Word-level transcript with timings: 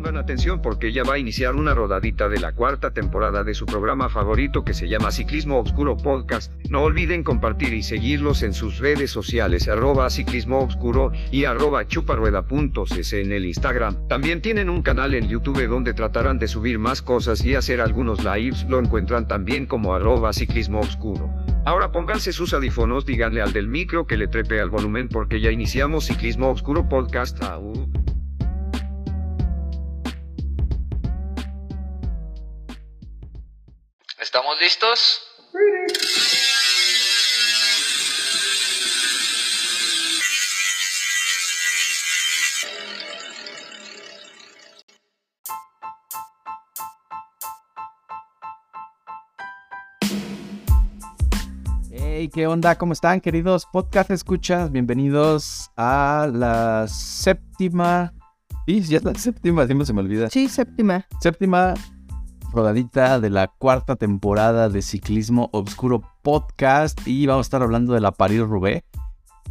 Pongan 0.00 0.16
atención 0.16 0.62
porque 0.62 0.94
ya 0.94 1.04
va 1.04 1.16
a 1.16 1.18
iniciar 1.18 1.56
una 1.56 1.74
rodadita 1.74 2.30
de 2.30 2.40
la 2.40 2.52
cuarta 2.52 2.90
temporada 2.90 3.44
de 3.44 3.52
su 3.52 3.66
programa 3.66 4.08
favorito 4.08 4.64
que 4.64 4.72
se 4.72 4.88
llama 4.88 5.10
Ciclismo 5.10 5.58
Obscuro 5.58 5.98
Podcast. 5.98 6.50
No 6.70 6.84
olviden 6.84 7.22
compartir 7.22 7.74
y 7.74 7.82
seguirlos 7.82 8.42
en 8.42 8.54
sus 8.54 8.78
redes 8.78 9.10
sociales 9.10 9.68
arroba 9.68 10.08
ciclismo 10.08 10.66
y 11.30 11.44
arroba 11.44 11.86
chuparueda.cc 11.86 13.20
en 13.20 13.32
el 13.32 13.44
Instagram. 13.44 14.08
También 14.08 14.40
tienen 14.40 14.70
un 14.70 14.80
canal 14.80 15.12
en 15.12 15.28
YouTube 15.28 15.68
donde 15.68 15.92
tratarán 15.92 16.38
de 16.38 16.48
subir 16.48 16.78
más 16.78 17.02
cosas 17.02 17.44
y 17.44 17.54
hacer 17.54 17.82
algunos 17.82 18.24
lives. 18.24 18.64
Lo 18.70 18.78
encuentran 18.78 19.28
también 19.28 19.66
como 19.66 19.92
arroba 19.92 20.32
ciclismo 20.32 20.80
obscuro. 20.80 21.28
Ahora 21.66 21.92
pónganse 21.92 22.32
sus 22.32 22.54
audífonos, 22.54 23.04
díganle 23.04 23.42
al 23.42 23.52
del 23.52 23.68
micro 23.68 24.06
que 24.06 24.16
le 24.16 24.28
trepe 24.28 24.62
al 24.62 24.70
volumen 24.70 25.10
porque 25.10 25.42
ya 25.42 25.50
iniciamos 25.50 26.06
Ciclismo 26.06 26.48
Obscuro 26.48 26.88
Podcast. 26.88 27.42
Au. 27.42 28.09
¿Estamos 34.20 34.54
listos? 34.60 35.22
Hey, 51.90 52.28
¿qué 52.28 52.46
onda? 52.46 52.76
¿Cómo 52.76 52.92
están, 52.92 53.22
queridos 53.22 53.66
podcast 53.72 54.10
escuchas? 54.10 54.70
Bienvenidos 54.70 55.70
a 55.78 56.28
la 56.30 56.86
séptima. 56.88 58.12
Sí, 58.66 58.82
ya 58.82 58.98
es 58.98 59.04
la 59.04 59.14
séptima, 59.14 59.64
siempre 59.64 59.86
se 59.86 59.94
me 59.94 60.00
olvida. 60.00 60.28
Sí, 60.28 60.46
séptima. 60.50 61.06
Séptima 61.22 61.72
rodadita 62.52 63.20
de 63.20 63.30
la 63.30 63.48
cuarta 63.48 63.96
temporada 63.96 64.68
de 64.68 64.82
Ciclismo 64.82 65.48
Obscuro 65.52 66.02
Podcast. 66.22 67.00
Y 67.06 67.26
vamos 67.26 67.44
a 67.44 67.48
estar 67.48 67.62
hablando 67.62 67.94
de 67.94 68.00
la 68.00 68.12
París-Roubaix. 68.12 68.82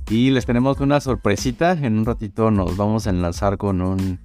Y 0.10 0.32
les 0.32 0.46
tenemos 0.46 0.80
una 0.80 1.00
sorpresita. 1.00 1.72
En 1.74 1.98
un 1.98 2.06
ratito 2.06 2.52
nos 2.52 2.78
vamos 2.78 3.08
a 3.08 3.12
enlazar 3.12 3.58
con 3.58 3.82
un, 3.82 4.20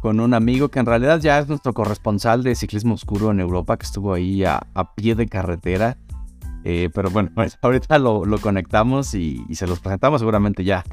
con 0.00 0.20
un 0.20 0.34
amigo 0.34 0.68
que 0.68 0.78
en 0.78 0.86
realidad 0.86 1.20
ya 1.20 1.38
es 1.38 1.48
nuestro 1.48 1.72
corresponsal 1.74 2.42
de 2.42 2.54
Ciclismo 2.54 2.94
Oscuro 2.94 3.30
en 3.30 3.40
Europa, 3.40 3.76
que 3.76 3.86
estuvo 3.86 4.14
ahí 4.14 4.44
a, 4.44 4.60
a 4.74 4.94
pie 4.94 5.14
de 5.14 5.26
carretera. 5.26 5.98
Eh, 6.64 6.88
pero 6.94 7.10
bueno, 7.10 7.30
pues 7.34 7.58
ahorita 7.62 7.98
lo, 7.98 8.24
lo 8.24 8.38
conectamos 8.38 9.14
y, 9.14 9.44
y, 9.48 9.56
se 9.56 9.66
los 9.66 9.80
presentamos. 9.80 10.20
Seguramente 10.20 10.64
ya 10.64 10.84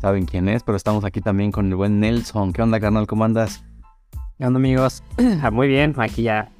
saben 0.00 0.26
quién 0.26 0.48
es, 0.48 0.62
pero 0.64 0.76
estamos 0.76 1.04
aquí 1.04 1.20
también 1.20 1.52
con 1.52 1.66
el 1.66 1.76
buen 1.76 2.00
Nelson. 2.00 2.52
¿Qué 2.52 2.62
onda, 2.62 2.80
carnal? 2.80 3.06
¿Cómo 3.06 3.24
andas? 3.24 3.64
¿Qué 4.38 4.46
onda, 4.46 4.58
amigos? 4.58 5.04
Muy 5.52 5.68
bien, 5.68 5.94
aquí 5.98 6.22
ya 6.22 6.50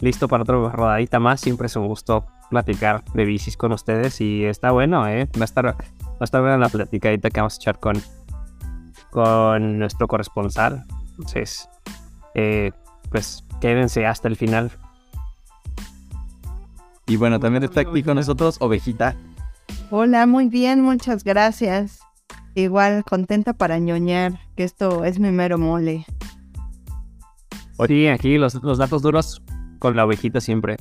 listo 0.00 0.28
para 0.28 0.42
otra 0.42 0.56
rodadita 0.56 1.18
más. 1.18 1.40
Siempre 1.40 1.66
es 1.66 1.76
un 1.76 1.86
gusto 1.86 2.26
platicar 2.50 3.04
de 3.14 3.24
bicis 3.24 3.56
con 3.56 3.72
ustedes 3.72 4.20
y 4.20 4.44
está 4.44 4.70
bueno, 4.70 5.06
¿eh? 5.08 5.28
Va 5.36 5.42
a 5.42 5.44
estar, 5.44 5.66
va 5.66 5.76
a 6.20 6.24
estar 6.24 6.40
buena 6.40 6.58
la 6.58 6.68
platicadita 6.68 7.30
que 7.30 7.40
vamos 7.40 7.54
a 7.54 7.56
echar 7.56 7.80
con, 7.80 8.00
con 9.10 9.78
nuestro 9.78 10.06
corresponsal. 10.08 10.84
Entonces, 11.10 11.68
eh, 12.34 12.72
pues 13.10 13.44
quédense 13.60 14.06
hasta 14.06 14.28
el 14.28 14.36
final. 14.36 14.70
Y 17.06 17.16
bueno, 17.16 17.38
también 17.38 17.62
está 17.62 17.80
aquí 17.82 18.02
con 18.02 18.16
nosotros 18.16 18.56
Ovejita. 18.60 19.14
Hola, 19.90 20.26
muy 20.26 20.48
bien, 20.48 20.82
muchas 20.82 21.22
gracias. 21.22 22.00
Igual 22.54 23.04
contenta 23.04 23.52
para 23.52 23.78
ñoñar, 23.78 24.40
que 24.56 24.64
esto 24.64 25.04
es 25.04 25.20
mi 25.20 25.30
mero 25.30 25.58
mole. 25.58 26.04
Sí, 27.86 28.08
aquí 28.08 28.38
los, 28.38 28.54
los 28.62 28.78
datos 28.78 29.02
duros 29.02 29.42
con 29.78 29.96
la 29.96 30.04
ovejita 30.04 30.40
siempre. 30.40 30.76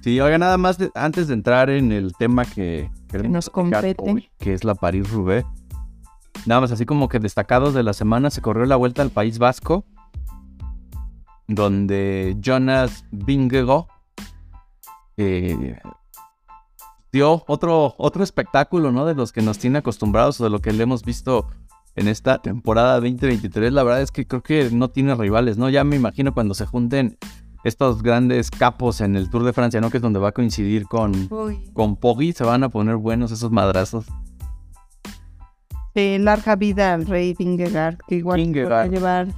Sí, 0.00 0.20
oiga, 0.20 0.38
nada 0.38 0.56
más 0.56 0.78
de, 0.78 0.90
antes 0.94 1.28
de 1.28 1.34
entrar 1.34 1.70
en 1.70 1.92
el 1.92 2.12
tema 2.14 2.44
que, 2.44 2.90
que 3.08 3.28
nos 3.28 3.50
compete, 3.50 3.96
hoy, 3.98 4.30
que 4.38 4.54
es 4.54 4.64
la 4.64 4.74
París-Roubaix. 4.74 5.44
Nada 6.44 6.60
más 6.60 6.70
así 6.70 6.86
como 6.86 7.08
que 7.08 7.18
destacados 7.18 7.74
de 7.74 7.82
la 7.82 7.92
semana 7.92 8.30
se 8.30 8.40
corrió 8.40 8.66
la 8.66 8.76
vuelta 8.76 9.02
al 9.02 9.10
País 9.10 9.38
Vasco, 9.38 9.84
donde 11.48 12.36
Jonas 12.40 13.04
Vingegaard 13.10 13.86
eh, 15.16 15.78
dio 17.10 17.44
otro, 17.46 17.94
otro 17.98 18.22
espectáculo, 18.22 18.92
¿no? 18.92 19.06
De 19.06 19.14
los 19.14 19.32
que 19.32 19.42
nos 19.42 19.58
tiene 19.58 19.78
acostumbrados 19.78 20.40
o 20.40 20.44
de 20.44 20.50
lo 20.50 20.60
que 20.60 20.72
le 20.72 20.82
hemos 20.82 21.02
visto 21.02 21.48
en 21.94 22.08
esta 22.08 22.38
temporada 22.38 22.94
2023. 23.00 23.72
La 23.72 23.82
verdad 23.82 24.02
es 24.02 24.12
que 24.12 24.26
creo 24.26 24.42
que 24.42 24.70
no 24.70 24.90
tiene 24.90 25.14
rivales, 25.14 25.56
¿no? 25.58 25.70
Ya 25.70 25.82
me 25.82 25.96
imagino 25.96 26.34
cuando 26.34 26.54
se 26.54 26.66
junten 26.66 27.16
estos 27.66 28.00
grandes 28.02 28.50
capos 28.50 29.00
en 29.00 29.16
el 29.16 29.28
Tour 29.28 29.42
de 29.42 29.52
Francia, 29.52 29.80
¿no? 29.80 29.90
Que 29.90 29.96
es 29.98 30.02
donde 30.02 30.20
va 30.20 30.28
a 30.28 30.32
coincidir 30.32 30.86
con, 30.86 31.28
con 31.72 31.96
Poggi. 31.96 32.32
Se 32.32 32.44
van 32.44 32.62
a 32.62 32.68
poner 32.68 32.96
buenos 32.96 33.32
esos 33.32 33.50
madrazos. 33.50 34.06
Sí, 35.94 36.18
larga 36.18 36.54
vida 36.56 36.94
al 36.94 37.06
rey 37.06 37.34
Vingegaard, 37.34 37.98
que 38.06 38.16
igual 38.16 38.40
va 38.70 38.82
a 38.82 38.86
llevar 38.86 39.28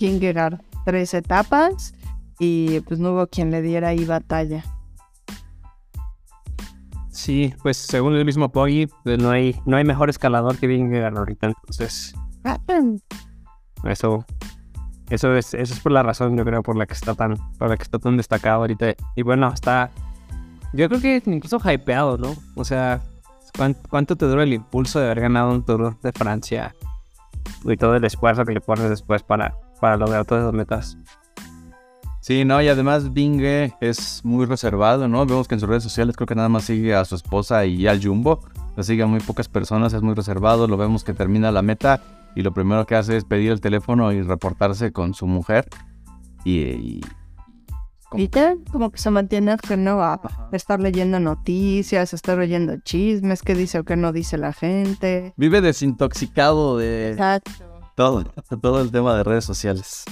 Vingegaard 0.00 0.60
tres 0.84 1.14
etapas 1.14 1.94
y 2.38 2.80
pues 2.80 2.98
no 2.98 3.12
hubo 3.12 3.26
quien 3.28 3.50
le 3.50 3.62
diera 3.62 3.88
ahí 3.88 4.04
batalla. 4.04 4.64
Sí, 7.10 7.54
pues 7.62 7.76
según 7.76 8.14
el 8.14 8.24
mismo 8.24 8.50
Poggi, 8.50 8.88
pues 9.04 9.18
no 9.18 9.30
hay, 9.30 9.54
no 9.66 9.76
hay 9.76 9.84
mejor 9.84 10.10
escalador 10.10 10.58
que 10.58 10.66
Vingegaard 10.66 11.16
ahorita, 11.16 11.46
entonces... 11.46 12.14
Eso, 13.84 14.24
eso 15.10 15.34
es, 15.36 15.54
eso 15.54 15.74
es 15.74 15.80
por 15.80 15.92
la 15.92 16.02
razón, 16.02 16.36
yo 16.36 16.44
creo, 16.44 16.62
por 16.62 16.76
la 16.76 16.86
que 16.86 16.94
está 16.94 17.14
tan, 17.14 17.36
por 17.58 17.68
la 17.68 17.76
que 17.76 17.82
está 17.84 17.98
tan 17.98 18.16
destacado 18.16 18.62
ahorita. 18.62 18.94
Y 19.14 19.22
bueno, 19.22 19.52
está, 19.52 19.90
yo 20.72 20.88
creo 20.88 21.00
que 21.00 21.22
incluso 21.26 21.58
hypeado, 21.58 22.18
¿no? 22.18 22.34
O 22.56 22.64
sea, 22.64 23.02
¿cuánto, 23.88 24.16
te 24.16 24.26
dura 24.26 24.42
el 24.42 24.52
impulso 24.52 24.98
de 24.98 25.06
haber 25.06 25.20
ganado 25.20 25.52
un 25.52 25.64
Tour 25.64 25.98
de 26.00 26.12
Francia? 26.12 26.74
Y 27.64 27.76
todo 27.76 27.94
el 27.94 28.04
esfuerzo 28.04 28.44
que 28.44 28.52
le 28.52 28.60
pones 28.60 28.90
después 28.90 29.22
para, 29.22 29.54
para 29.80 29.96
lograr 29.96 30.24
todas 30.24 30.42
esas 30.42 30.54
metas. 30.54 30.98
Sí, 32.20 32.44
no, 32.44 32.60
y 32.60 32.66
además 32.66 33.12
Bingue 33.12 33.72
es 33.80 34.24
muy 34.24 34.46
reservado, 34.46 35.06
¿no? 35.06 35.24
Vemos 35.24 35.46
que 35.46 35.54
en 35.54 35.60
sus 35.60 35.68
redes 35.68 35.84
sociales 35.84 36.16
creo 36.16 36.26
que 36.26 36.34
nada 36.34 36.48
más 36.48 36.64
sigue 36.64 36.92
a 36.92 37.04
su 37.04 37.14
esposa 37.14 37.64
y 37.66 37.86
al 37.86 38.04
Jumbo. 38.04 38.40
Lo 38.76 38.82
sigue 38.82 39.04
a 39.04 39.06
muy 39.06 39.20
pocas 39.20 39.48
personas, 39.48 39.92
es 39.92 40.02
muy 40.02 40.14
reservado. 40.14 40.66
Lo 40.66 40.76
vemos 40.76 41.04
que 41.04 41.14
termina 41.14 41.52
la 41.52 41.62
meta 41.62 42.00
y 42.36 42.42
lo 42.42 42.52
primero 42.52 42.86
que 42.86 42.94
hace 42.94 43.16
es 43.16 43.24
pedir 43.24 43.50
el 43.50 43.60
teléfono 43.60 44.12
y 44.12 44.22
reportarse 44.22 44.92
con 44.92 45.14
su 45.14 45.26
mujer. 45.26 45.66
Y. 46.44 47.00
y 48.14 48.28
como... 48.28 48.64
como 48.70 48.90
que 48.92 48.98
se 48.98 49.10
mantiene 49.10 49.56
que 49.56 49.76
no 49.78 49.96
va 49.96 50.20
a 50.22 50.48
estar 50.52 50.78
leyendo 50.78 51.18
noticias, 51.18 52.12
estar 52.12 52.36
leyendo 52.36 52.76
chismes, 52.84 53.42
qué 53.42 53.54
dice 53.54 53.78
o 53.78 53.84
qué 53.84 53.96
no 53.96 54.12
dice 54.12 54.36
la 54.36 54.52
gente. 54.52 55.32
Vive 55.38 55.62
desintoxicado 55.62 56.76
de 56.76 57.12
Exacto. 57.12 57.50
todo, 57.96 58.24
todo 58.60 58.82
el 58.82 58.92
tema 58.92 59.16
de 59.16 59.24
redes 59.24 59.46
sociales. 59.46 60.04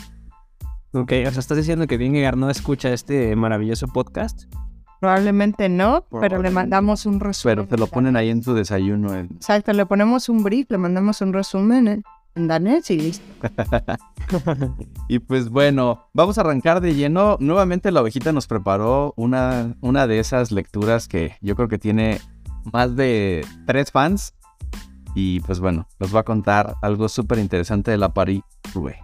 Ok, 0.95 1.13
o 1.27 1.31
sea, 1.31 1.41
estás 1.41 1.59
diciendo 1.59 1.87
que 1.87 1.99
Vingegaard 1.99 2.37
no 2.37 2.49
escucha 2.49 2.91
este 2.93 3.37
maravilloso 3.37 3.87
podcast. 3.89 4.45
Probablemente 5.05 5.69
no, 5.69 6.07
pero 6.19 6.41
le 6.41 6.49
mandamos 6.49 7.05
un 7.05 7.21
resumen. 7.21 7.57
Pero 7.57 7.69
se 7.69 7.77
lo 7.77 7.89
ponen 7.89 8.17
ahí 8.17 8.31
en 8.31 8.43
su 8.43 8.55
desayuno. 8.55 9.15
En... 9.15 9.27
Exacto, 9.35 9.75
le 9.75 9.85
ponemos 9.85 10.31
un 10.31 10.43
brief, 10.43 10.71
le 10.71 10.79
mandamos 10.79 11.21
un 11.21 11.35
resumen 11.35 11.89
en, 11.89 12.05
en 12.35 12.49
danés 12.49 12.91
y 12.91 12.97
listo. 12.97 13.27
y 15.11 15.19
pues 15.19 15.51
bueno, 15.51 16.09
vamos 16.15 16.39
a 16.39 16.41
arrancar 16.41 16.81
de 16.81 16.95
lleno. 16.95 17.37
Nuevamente 17.39 17.93
la 17.93 18.01
ovejita 18.01 18.33
nos 18.33 18.47
preparó 18.47 19.13
una, 19.19 19.77
una 19.83 20.07
de 20.07 20.21
esas 20.21 20.51
lecturas 20.53 21.07
que 21.07 21.37
yo 21.43 21.55
creo 21.55 21.69
que 21.69 21.79
tiene 21.79 22.23
más 22.73 22.97
de 22.97 23.47
tres 23.67 23.93
fans. 23.93 24.33
Y 25.15 25.41
pues 25.41 25.61
bueno, 25.61 25.87
nos 25.99 26.17
va 26.17 26.21
a 26.21 26.25
contar 26.25 26.77
algo 26.81 27.11
súper 27.11 27.41
interesante 27.41 27.91
de 27.91 27.99
la 27.99 28.15
París-Roubaix. 28.15 28.97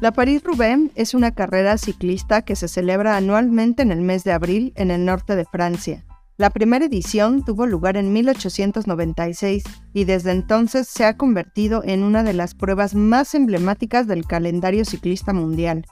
La 0.00 0.12
París-Roubaix 0.12 0.90
es 0.94 1.12
una 1.12 1.32
carrera 1.32 1.76
ciclista 1.76 2.40
que 2.40 2.56
se 2.56 2.68
celebra 2.68 3.18
anualmente 3.18 3.82
en 3.82 3.92
el 3.92 4.00
mes 4.00 4.24
de 4.24 4.32
abril 4.32 4.72
en 4.76 4.90
el 4.90 5.04
norte 5.04 5.36
de 5.36 5.44
Francia. 5.44 6.06
La 6.38 6.48
primera 6.48 6.86
edición 6.86 7.44
tuvo 7.44 7.66
lugar 7.66 7.98
en 7.98 8.10
1896 8.10 9.62
y 9.92 10.04
desde 10.04 10.30
entonces 10.30 10.88
se 10.88 11.04
ha 11.04 11.18
convertido 11.18 11.82
en 11.84 12.02
una 12.02 12.22
de 12.22 12.32
las 12.32 12.54
pruebas 12.54 12.94
más 12.94 13.34
emblemáticas 13.34 14.06
del 14.06 14.24
calendario 14.24 14.86
ciclista 14.86 15.34
mundial. 15.34 15.84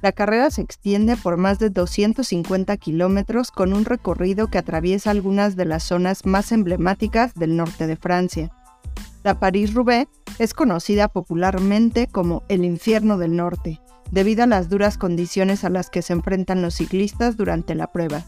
La 0.00 0.12
carrera 0.12 0.48
se 0.52 0.62
extiende 0.62 1.16
por 1.16 1.36
más 1.36 1.58
de 1.58 1.70
250 1.70 2.76
kilómetros 2.76 3.50
con 3.50 3.72
un 3.72 3.84
recorrido 3.84 4.46
que 4.46 4.58
atraviesa 4.58 5.10
algunas 5.10 5.56
de 5.56 5.64
las 5.64 5.82
zonas 5.82 6.24
más 6.24 6.52
emblemáticas 6.52 7.34
del 7.34 7.56
norte 7.56 7.88
de 7.88 7.96
Francia. 7.96 8.55
La 9.26 9.40
París-Roubaix 9.40 10.08
es 10.38 10.54
conocida 10.54 11.08
popularmente 11.08 12.06
como 12.06 12.44
el 12.48 12.64
infierno 12.64 13.18
del 13.18 13.34
norte, 13.34 13.80
debido 14.12 14.44
a 14.44 14.46
las 14.46 14.68
duras 14.68 14.98
condiciones 14.98 15.64
a 15.64 15.68
las 15.68 15.90
que 15.90 16.00
se 16.00 16.12
enfrentan 16.12 16.62
los 16.62 16.74
ciclistas 16.74 17.36
durante 17.36 17.74
la 17.74 17.90
prueba. 17.90 18.22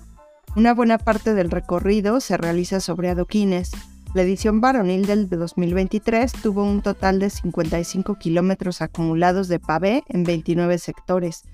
Una 0.57 0.75
buena 0.75 0.99
parte 0.99 1.35
del 1.35 1.53
recorrido 1.53 2.19
se 2.19 2.37
realiza 2.37 2.81
sobre 2.81 3.11
adoquines, 3.11 3.71
La 4.13 4.23
edición 4.23 4.61
varonil 4.61 5.07
del 5.07 5.29
2023 5.29 6.33
tuvo 6.33 6.65
un 6.65 6.83
total 6.83 7.21
de 7.21 7.31
55 7.31 8.17
kilómetros 8.17 8.83
acumulados 8.83 9.47
de 9.47 9.61
pavé 9.61 10.03
en 10.09 10.25
29 10.25 10.79
sectores, 10.79 11.45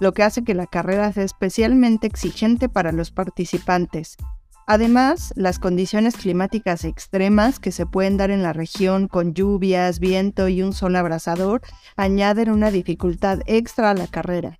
lo 0.00 0.14
que 0.14 0.22
hace 0.22 0.44
que 0.44 0.54
la 0.54 0.66
carrera 0.66 1.12
sea 1.12 1.24
especialmente 1.24 2.06
exigente 2.06 2.70
para 2.70 2.90
los 2.90 3.10
participantes. 3.10 4.16
Además, 4.66 5.34
las 5.36 5.58
condiciones 5.58 6.16
climáticas 6.16 6.84
extremas 6.84 7.60
que 7.60 7.70
se 7.70 7.84
pueden 7.84 8.16
dar 8.16 8.30
en 8.30 8.42
la 8.42 8.54
región 8.54 9.08
con 9.08 9.34
lluvias, 9.34 9.98
viento 10.00 10.48
y 10.48 10.62
un 10.62 10.72
sol 10.72 10.96
abrasador 10.96 11.60
añaden 11.96 12.50
una 12.50 12.70
dificultad 12.70 13.40
extra 13.46 13.90
a 13.90 13.94
la 13.94 14.06
carrera. 14.06 14.58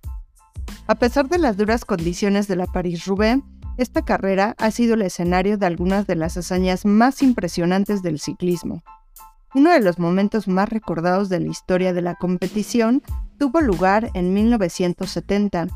A 0.87 0.95
pesar 0.95 1.27
de 1.27 1.39
las 1.39 1.57
duras 1.57 1.85
condiciones 1.85 2.47
de 2.47 2.55
la 2.55 2.67
París-Roubaix, 2.67 3.41
esta 3.77 4.05
carrera 4.05 4.55
ha 4.59 4.69
sido 4.69 4.93
el 4.93 5.01
escenario 5.01 5.57
de 5.57 5.65
algunas 5.65 6.05
de 6.05 6.15
las 6.15 6.37
hazañas 6.37 6.85
más 6.85 7.23
impresionantes 7.23 8.03
del 8.03 8.19
ciclismo. 8.19 8.83
Uno 9.55 9.71
de 9.71 9.79
los 9.79 9.97
momentos 9.97 10.47
más 10.47 10.69
recordados 10.69 11.29
de 11.29 11.39
la 11.39 11.47
historia 11.47 11.93
de 11.93 12.01
la 12.01 12.15
competición 12.15 13.01
tuvo 13.39 13.61
lugar 13.61 14.11
en 14.13 14.33
1970, 14.33 15.67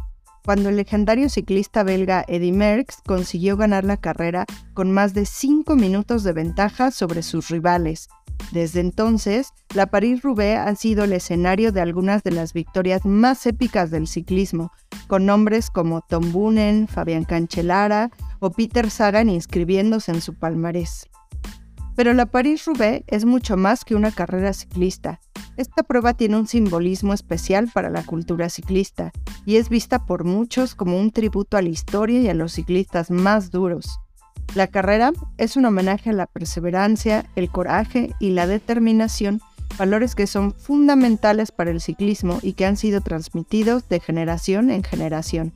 cuando 0.49 0.69
el 0.69 0.77
legendario 0.77 1.29
ciclista 1.29 1.83
belga 1.83 2.25
Eddy 2.27 2.51
Merckx 2.51 3.03
consiguió 3.05 3.55
ganar 3.55 3.83
la 3.83 3.97
carrera 3.97 4.47
con 4.73 4.91
más 4.91 5.13
de 5.13 5.27
5 5.27 5.75
minutos 5.75 6.23
de 6.23 6.33
ventaja 6.33 6.89
sobre 6.89 7.21
sus 7.21 7.49
rivales. 7.49 8.09
Desde 8.51 8.79
entonces, 8.79 9.53
la 9.75 9.85
París-Roubaix 9.85 10.57
ha 10.57 10.73
sido 10.73 11.03
el 11.03 11.13
escenario 11.13 11.71
de 11.71 11.81
algunas 11.81 12.23
de 12.23 12.31
las 12.31 12.53
victorias 12.53 13.05
más 13.05 13.45
épicas 13.45 13.91
del 13.91 14.07
ciclismo, 14.07 14.71
con 15.05 15.27
nombres 15.27 15.69
como 15.69 16.01
Tom 16.01 16.31
Boonen, 16.31 16.87
Fabián 16.87 17.25
Cancellara 17.25 18.09
o 18.39 18.49
Peter 18.49 18.89
Sagan 18.89 19.29
inscribiéndose 19.29 20.11
en 20.13 20.21
su 20.21 20.33
palmarés. 20.33 21.07
Pero 21.99 22.13
la 22.13 22.27
París-Roubaix 22.27 23.03
es 23.07 23.25
mucho 23.25 23.57
más 23.57 23.83
que 23.83 23.93
una 23.93 24.13
carrera 24.13 24.53
ciclista. 24.53 25.19
Esta 25.57 25.83
prueba 25.83 26.13
tiene 26.13 26.37
un 26.37 26.47
simbolismo 26.47 27.13
especial 27.13 27.69
para 27.73 27.89
la 27.89 28.03
cultura 28.03 28.47
ciclista 28.47 29.11
y 29.45 29.57
es 29.57 29.67
vista 29.67 30.05
por 30.05 30.23
muchos 30.23 30.75
como 30.75 30.97
un 30.97 31.11
tributo 31.11 31.57
a 31.57 31.61
la 31.61 31.67
historia 31.67 32.21
y 32.21 32.29
a 32.29 32.33
los 32.33 32.53
ciclistas 32.53 33.11
más 33.11 33.51
duros. 33.51 33.99
La 34.55 34.67
carrera 34.67 35.11
es 35.37 35.57
un 35.57 35.65
homenaje 35.65 36.11
a 36.11 36.13
la 36.13 36.25
perseverancia, 36.25 37.25
el 37.35 37.49
coraje 37.49 38.15
y 38.17 38.29
la 38.29 38.47
determinación 38.47 39.41
valores 39.77 40.15
que 40.15 40.25
son 40.25 40.53
fundamentales 40.53 41.51
para 41.51 41.69
el 41.69 41.81
ciclismo 41.81 42.39
y 42.41 42.53
que 42.53 42.65
han 42.65 42.77
sido 42.77 43.01
transmitidos 43.01 43.89
de 43.89 43.99
generación 43.99 44.71
en 44.71 44.85
generación. 44.85 45.51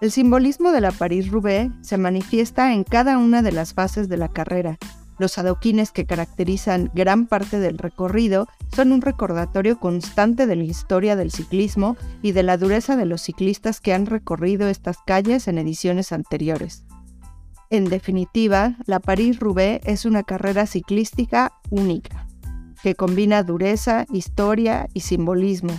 El 0.00 0.10
simbolismo 0.10 0.72
de 0.72 0.80
la 0.80 0.92
París-Roubaix 0.92 1.74
se 1.82 1.98
manifiesta 1.98 2.72
en 2.72 2.84
cada 2.84 3.18
una 3.18 3.42
de 3.42 3.52
las 3.52 3.74
fases 3.74 4.08
de 4.08 4.16
la 4.16 4.28
carrera. 4.28 4.78
Los 5.18 5.38
adoquines 5.38 5.92
que 5.92 6.04
caracterizan 6.04 6.90
gran 6.94 7.26
parte 7.26 7.58
del 7.58 7.78
recorrido 7.78 8.48
son 8.74 8.92
un 8.92 9.00
recordatorio 9.00 9.78
constante 9.78 10.46
de 10.46 10.56
la 10.56 10.64
historia 10.64 11.16
del 11.16 11.30
ciclismo 11.30 11.96
y 12.22 12.32
de 12.32 12.42
la 12.42 12.58
dureza 12.58 12.96
de 12.96 13.06
los 13.06 13.22
ciclistas 13.22 13.80
que 13.80 13.94
han 13.94 14.06
recorrido 14.06 14.68
estas 14.68 14.98
calles 15.06 15.48
en 15.48 15.58
ediciones 15.58 16.12
anteriores. 16.12 16.84
En 17.70 17.86
definitiva, 17.86 18.76
la 18.86 19.00
París-Roubaix 19.00 19.80
es 19.86 20.04
una 20.04 20.22
carrera 20.22 20.66
ciclística 20.66 21.52
única 21.70 22.26
que 22.82 22.94
combina 22.94 23.42
dureza, 23.42 24.06
historia 24.12 24.88
y 24.94 25.00
simbolismo. 25.00 25.72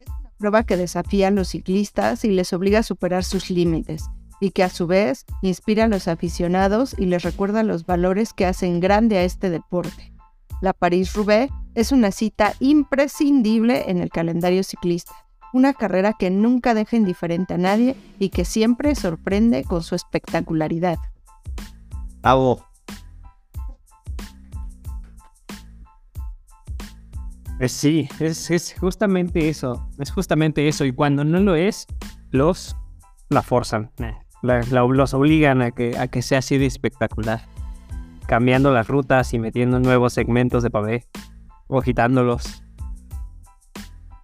Es 0.00 0.08
una 0.08 0.30
prueba 0.38 0.64
que 0.64 0.76
desafía 0.76 1.28
a 1.28 1.30
los 1.30 1.48
ciclistas 1.48 2.24
y 2.24 2.30
les 2.30 2.52
obliga 2.52 2.80
a 2.80 2.82
superar 2.82 3.22
sus 3.22 3.50
límites, 3.50 4.04
y 4.40 4.50
que 4.50 4.62
a 4.62 4.68
su 4.68 4.86
vez 4.86 5.24
inspira 5.42 5.84
a 5.84 5.88
los 5.88 6.08
aficionados 6.08 6.94
y 6.98 7.06
les 7.06 7.22
recuerda 7.22 7.62
los 7.62 7.86
valores 7.86 8.32
que 8.32 8.46
hacen 8.46 8.80
grande 8.80 9.18
a 9.18 9.24
este 9.24 9.50
deporte. 9.50 10.12
La 10.60 10.72
París-Roubaix 10.72 11.52
es 11.74 11.92
una 11.92 12.10
cita 12.10 12.54
imprescindible 12.60 13.90
en 13.90 13.98
el 13.98 14.10
calendario 14.10 14.64
ciclista, 14.64 15.12
una 15.52 15.72
carrera 15.72 16.14
que 16.18 16.30
nunca 16.30 16.74
deja 16.74 16.96
indiferente 16.96 17.54
a 17.54 17.58
nadie 17.58 17.96
y 18.18 18.30
que 18.30 18.44
siempre 18.44 18.94
sorprende 18.94 19.64
con 19.64 19.82
su 19.82 19.94
espectacularidad. 19.94 20.98
Bravo. 22.20 22.64
Pues 27.58 27.72
sí, 27.72 28.08
es, 28.20 28.74
justamente 28.78 29.48
eso. 29.48 29.88
Es 29.98 30.12
justamente 30.12 30.68
eso. 30.68 30.84
Y 30.84 30.92
cuando 30.92 31.24
no 31.24 31.40
lo 31.40 31.56
es, 31.56 31.86
los 32.30 32.76
la 33.28 33.42
forzan. 33.42 33.90
Eh, 34.42 34.60
los 34.70 35.14
obligan 35.14 35.62
a 35.62 35.70
que, 35.70 35.96
a 35.98 36.08
que 36.08 36.22
sea 36.22 36.38
así 36.38 36.58
de 36.58 36.66
espectacular. 36.66 37.42
Cambiando 38.26 38.72
las 38.72 38.88
rutas 38.88 39.32
y 39.34 39.38
metiendo 39.38 39.80
nuevos 39.80 40.12
segmentos 40.12 40.62
de 40.62 40.70
pavé. 40.70 41.06
O 41.66 41.78
agitándolos. 41.78 42.62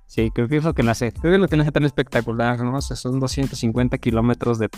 Sí, 0.06 0.30
creo 0.32 0.48
que 0.48 0.58
es 0.58 0.64
lo 0.64 0.74
que 0.74 0.82
nace. 0.82 1.12
Creo 1.12 1.32
que 1.32 1.38
lo 1.38 1.48
que 1.48 1.56
nace 1.56 1.72
tan 1.72 1.84
espectacular, 1.84 2.60
¿no? 2.60 2.76
O 2.76 2.80
sea, 2.80 2.96
son 2.96 3.18
250 3.18 3.98
kilómetros 3.98 4.58
de 4.58 4.68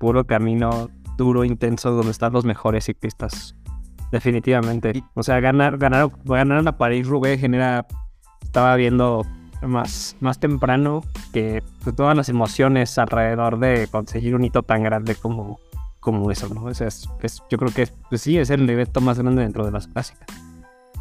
puro 0.00 0.26
camino 0.26 0.90
duro, 1.16 1.44
intenso, 1.44 1.92
donde 1.92 2.10
están 2.10 2.32
los 2.32 2.44
mejores 2.44 2.84
ciclistas 2.84 3.54
Definitivamente. 4.10 5.04
O 5.14 5.22
sea, 5.22 5.40
ganar, 5.40 5.78
ganar, 5.78 6.10
ganar 6.24 6.64
la 6.64 6.76
París-Roubaix 6.76 7.40
genera. 7.40 7.86
Estaba 8.42 8.76
viendo 8.76 9.24
más, 9.62 10.16
más 10.20 10.38
temprano 10.38 11.02
que 11.32 11.62
pues, 11.82 11.96
todas 11.96 12.16
las 12.16 12.28
emociones 12.28 12.98
alrededor 12.98 13.58
de 13.58 13.88
conseguir 13.90 14.34
un 14.34 14.44
hito 14.44 14.62
tan 14.62 14.82
grande 14.82 15.14
como, 15.14 15.60
como 16.00 16.30
eso, 16.30 16.48
¿no? 16.48 16.68
es, 16.68 17.08
yo 17.50 17.58
creo 17.58 17.72
que 17.72 17.88
pues, 18.08 18.22
sí, 18.22 18.38
es 18.38 18.50
el 18.50 18.68
evento 18.68 19.00
más 19.00 19.18
grande 19.18 19.42
dentro 19.42 19.64
de 19.64 19.72
las 19.72 19.86
clásicas. 19.86 20.26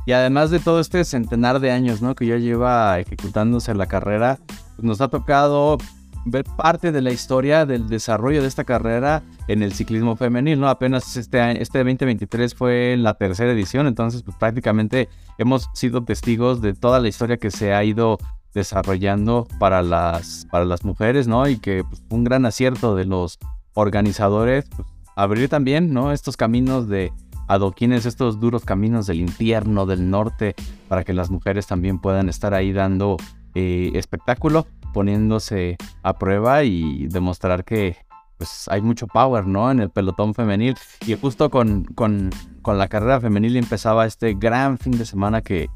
Y 0.05 0.13
además 0.13 0.49
de 0.49 0.59
todo 0.59 0.79
este 0.79 1.03
centenar 1.05 1.59
de 1.59 1.71
años, 1.71 2.01
¿no? 2.01 2.15
Que 2.15 2.25
ya 2.25 2.37
lleva 2.37 2.99
ejecutándose 2.99 3.75
la 3.75 3.85
carrera, 3.85 4.39
pues, 4.47 4.83
nos 4.83 4.99
ha 4.99 5.09
tocado 5.09 5.77
ver 6.25 6.43
parte 6.43 6.91
de 6.91 7.01
la 7.01 7.11
historia 7.11 7.65
del 7.65 7.87
desarrollo 7.87 8.41
de 8.41 8.47
esta 8.47 8.63
carrera 8.63 9.23
en 9.47 9.63
el 9.63 9.73
ciclismo 9.73 10.15
femenil, 10.15 10.59
¿no? 10.59 10.69
Apenas 10.69 11.17
este, 11.17 11.61
este 11.61 11.79
2023 11.79 12.55
fue 12.55 12.95
la 12.97 13.15
tercera 13.15 13.51
edición, 13.51 13.87
entonces 13.87 14.23
pues, 14.23 14.37
prácticamente 14.37 15.09
hemos 15.37 15.69
sido 15.73 16.03
testigos 16.03 16.61
de 16.61 16.73
toda 16.73 16.99
la 16.99 17.07
historia 17.07 17.37
que 17.37 17.51
se 17.51 17.73
ha 17.73 17.83
ido 17.83 18.17
desarrollando 18.53 19.47
para 19.59 19.81
las, 19.81 20.47
para 20.51 20.65
las 20.65 20.83
mujeres, 20.83 21.27
¿no? 21.27 21.47
Y 21.47 21.57
que 21.57 21.83
pues, 21.83 22.03
un 22.09 22.23
gran 22.23 22.45
acierto 22.45 22.95
de 22.95 23.05
los 23.05 23.39
organizadores, 23.73 24.65
pues, 24.75 24.87
abrir 25.15 25.49
también, 25.49 25.93
¿no? 25.93 26.11
Estos 26.11 26.37
caminos 26.37 26.87
de 26.87 27.11
adoquines, 27.47 28.05
estos 28.05 28.39
duros 28.39 28.63
caminos 28.63 29.07
del 29.07 29.19
infierno, 29.19 29.85
del 29.85 30.09
norte, 30.09 30.55
para 30.87 31.03
que 31.03 31.13
las 31.13 31.29
mujeres 31.29 31.67
también 31.67 31.99
puedan 31.99 32.29
estar 32.29 32.53
ahí 32.53 32.71
dando 32.71 33.17
eh, 33.55 33.91
espectáculo 33.95 34.67
poniéndose 34.93 35.77
a 36.03 36.17
prueba 36.17 36.63
y 36.63 37.07
demostrar 37.07 37.63
que 37.63 37.97
pues 38.37 38.67
hay 38.69 38.81
mucho 38.81 39.05
power, 39.05 39.45
¿no? 39.45 39.69
En 39.69 39.79
el 39.79 39.89
pelotón 39.89 40.33
femenil. 40.33 40.75
Y 41.05 41.15
justo 41.15 41.51
con, 41.51 41.83
con, 41.83 42.31
con 42.63 42.77
la 42.77 42.87
carrera 42.87 43.19
femenil 43.19 43.55
empezaba 43.55 44.05
este 44.05 44.33
gran 44.33 44.77
fin 44.79 44.97
de 44.97 45.05
semana 45.05 45.41
que 45.41 45.69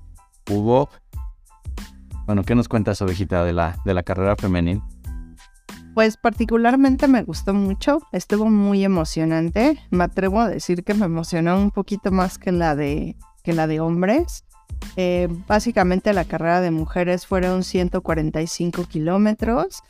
hubo. 0.49 0.89
Bueno, 2.25 2.43
¿qué 2.43 2.55
nos 2.55 2.67
cuentas, 2.67 3.01
ovejita, 3.01 3.43
de 3.43 3.53
la, 3.53 3.77
de 3.85 3.93
la 3.93 4.03
carrera 4.03 4.35
femenil? 4.35 4.81
Pues 5.93 6.17
particularmente 6.17 7.07
me 7.07 7.23
gustó 7.23 7.53
mucho, 7.53 7.99
estuvo 8.11 8.49
muy 8.49 8.83
emocionante. 8.83 9.79
Me 9.91 10.03
atrevo 10.03 10.41
a 10.41 10.49
decir 10.49 10.83
que 10.83 10.93
me 10.93 11.05
emocionó 11.05 11.57
un 11.57 11.71
poquito 11.71 12.11
más 12.11 12.37
que 12.37 12.51
la 12.51 12.75
de, 12.75 13.15
que 13.43 13.53
la 13.53 13.67
de 13.67 13.79
hombres. 13.79 14.43
Eh, 14.97 15.29
básicamente 15.47 16.13
la 16.13 16.25
carrera 16.25 16.61
de 16.61 16.71
mujeres 16.71 17.25
fueron 17.27 17.63
145 17.63 18.85
kilómetros 18.85 19.83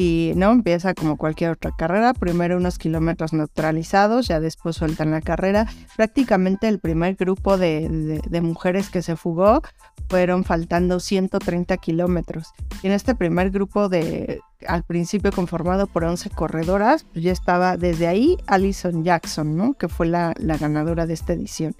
y 0.00 0.32
no 0.36 0.52
empieza 0.52 0.94
como 0.94 1.16
cualquier 1.16 1.50
otra 1.50 1.72
carrera, 1.76 2.14
primero 2.14 2.56
unos 2.56 2.78
kilómetros 2.78 3.32
neutralizados, 3.32 4.28
ya 4.28 4.38
después 4.38 4.76
sueltan 4.76 5.10
la 5.10 5.20
carrera. 5.20 5.66
Prácticamente 5.96 6.68
el 6.68 6.78
primer 6.78 7.16
grupo 7.16 7.58
de, 7.58 8.22
mujeres 8.40 8.90
que 8.90 9.02
se 9.02 9.16
fugó 9.16 9.60
fueron 10.08 10.44
faltando 10.44 11.00
130 11.00 11.76
kilómetros. 11.78 12.52
Y 12.80 12.86
en 12.86 12.92
este 12.92 13.16
primer 13.16 13.50
grupo 13.50 13.88
de, 13.88 14.40
al 14.68 14.84
principio 14.84 15.32
conformado 15.32 15.88
por 15.88 16.04
11 16.04 16.30
corredoras, 16.30 17.04
pues 17.12 17.24
ya 17.24 17.32
estaba 17.32 17.76
desde 17.76 18.06
ahí 18.06 18.36
Alison 18.46 19.02
Jackson, 19.02 19.56
¿no? 19.56 19.74
que 19.74 19.88
fue 19.88 20.06
la 20.06 20.32
ganadora 20.38 21.06
de 21.06 21.14
esta 21.14 21.32
edición. 21.32 21.74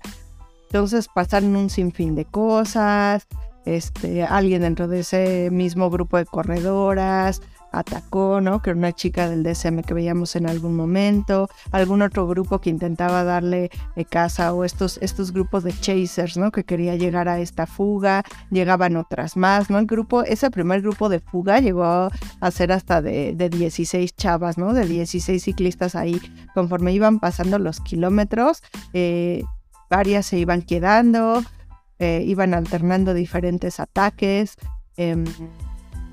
Entonces 0.66 1.06
pasaron 1.06 1.54
un 1.54 1.70
sinfín 1.70 2.16
de 2.16 2.24
cosas, 2.24 3.28
este, 3.64 4.24
alguien 4.24 4.62
dentro 4.62 4.88
de 4.88 5.00
ese 5.00 5.50
mismo 5.52 5.88
grupo 5.88 6.16
de 6.16 6.24
corredoras 6.24 7.42
atacó, 7.72 8.40
¿no? 8.40 8.62
Que 8.62 8.70
era 8.70 8.78
una 8.78 8.92
chica 8.92 9.28
del 9.28 9.42
DSM 9.42 9.82
que 9.82 9.94
veíamos 9.94 10.36
en 10.36 10.48
algún 10.48 10.76
momento, 10.76 11.48
algún 11.70 12.02
otro 12.02 12.26
grupo 12.26 12.60
que 12.60 12.70
intentaba 12.70 13.24
darle 13.24 13.70
eh, 13.96 14.04
casa 14.04 14.52
o 14.52 14.64
estos, 14.64 14.98
estos 15.02 15.32
grupos 15.32 15.64
de 15.64 15.72
chasers, 15.72 16.36
¿no? 16.36 16.50
Que 16.50 16.64
quería 16.64 16.96
llegar 16.96 17.28
a 17.28 17.40
esta 17.40 17.66
fuga, 17.66 18.22
llegaban 18.50 18.96
otras 18.96 19.36
más, 19.36 19.70
¿no? 19.70 19.78
El 19.78 19.86
grupo, 19.86 20.22
ese 20.22 20.50
primer 20.50 20.82
grupo 20.82 21.08
de 21.08 21.20
fuga 21.20 21.60
llegó 21.60 21.84
a 22.40 22.50
ser 22.50 22.72
hasta 22.72 23.02
de, 23.02 23.34
de 23.34 23.48
16 23.48 24.14
chavas, 24.16 24.58
¿no? 24.58 24.72
De 24.74 24.86
16 24.86 25.42
ciclistas 25.42 25.94
ahí, 25.94 26.20
conforme 26.54 26.92
iban 26.92 27.20
pasando 27.20 27.58
los 27.58 27.80
kilómetros, 27.80 28.62
eh, 28.92 29.44
varias 29.90 30.26
se 30.26 30.38
iban 30.38 30.62
quedando, 30.62 31.42
eh, 31.98 32.22
iban 32.26 32.54
alternando 32.54 33.14
diferentes 33.14 33.80
ataques. 33.80 34.56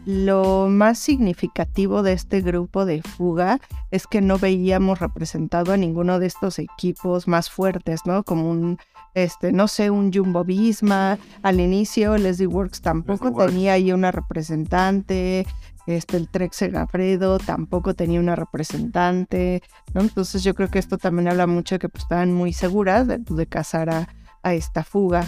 Lo 0.06 0.68
más 0.70 1.00
significativo 1.00 2.04
de 2.04 2.14
este 2.14 2.42
grupo 2.42 2.86
de 2.86 3.02
fuga 3.02 3.60
es 3.90 4.06
que 4.06 4.22
no 4.22 4.38
veíamos 4.38 5.00
representado 5.00 5.74
a 5.74 5.78
ninguno 5.78 6.20
de 6.20 6.28
estos 6.28 6.60
equipos 6.60 7.28
más 7.28 7.50
fuertes, 7.50 8.02
¿no? 8.06 8.24
Como 8.24 8.52
un, 8.52 8.78
este, 9.16 9.52
no 9.52 9.68
sé, 9.68 9.90
un 9.90 10.14
Jumbo 10.14 10.44
Visma. 10.44 11.18
Al 11.42 11.60
inicio, 11.60 12.18
Leslie 12.18 12.46
Works 12.46 12.82
tampoco 12.82 13.32
tenía 13.48 13.74
ahí 13.74 13.92
una 13.92 14.12
representante. 14.12 15.48
Este, 15.88 16.18
el 16.18 16.30
Trek 16.30 16.54
Segafredo 16.54 17.40
tampoco 17.40 17.96
tenía 17.96 18.20
una 18.20 18.36
representante, 18.36 19.64
¿no? 19.96 20.02
Entonces 20.02 20.44
yo 20.44 20.54
creo 20.54 20.70
que 20.70 20.80
esto 20.80 21.00
también 21.00 21.30
habla 21.30 21.48
mucho 21.48 21.76
de 21.76 21.80
que 21.80 21.90
pues, 21.90 22.04
estaban 22.04 22.32
muy 22.32 22.54
seguras 22.54 23.08
de, 23.08 23.18
de 23.20 23.48
cazar 23.48 23.90
a, 23.90 24.08
a 24.44 24.54
esta 24.54 24.84
fuga. 24.84 25.26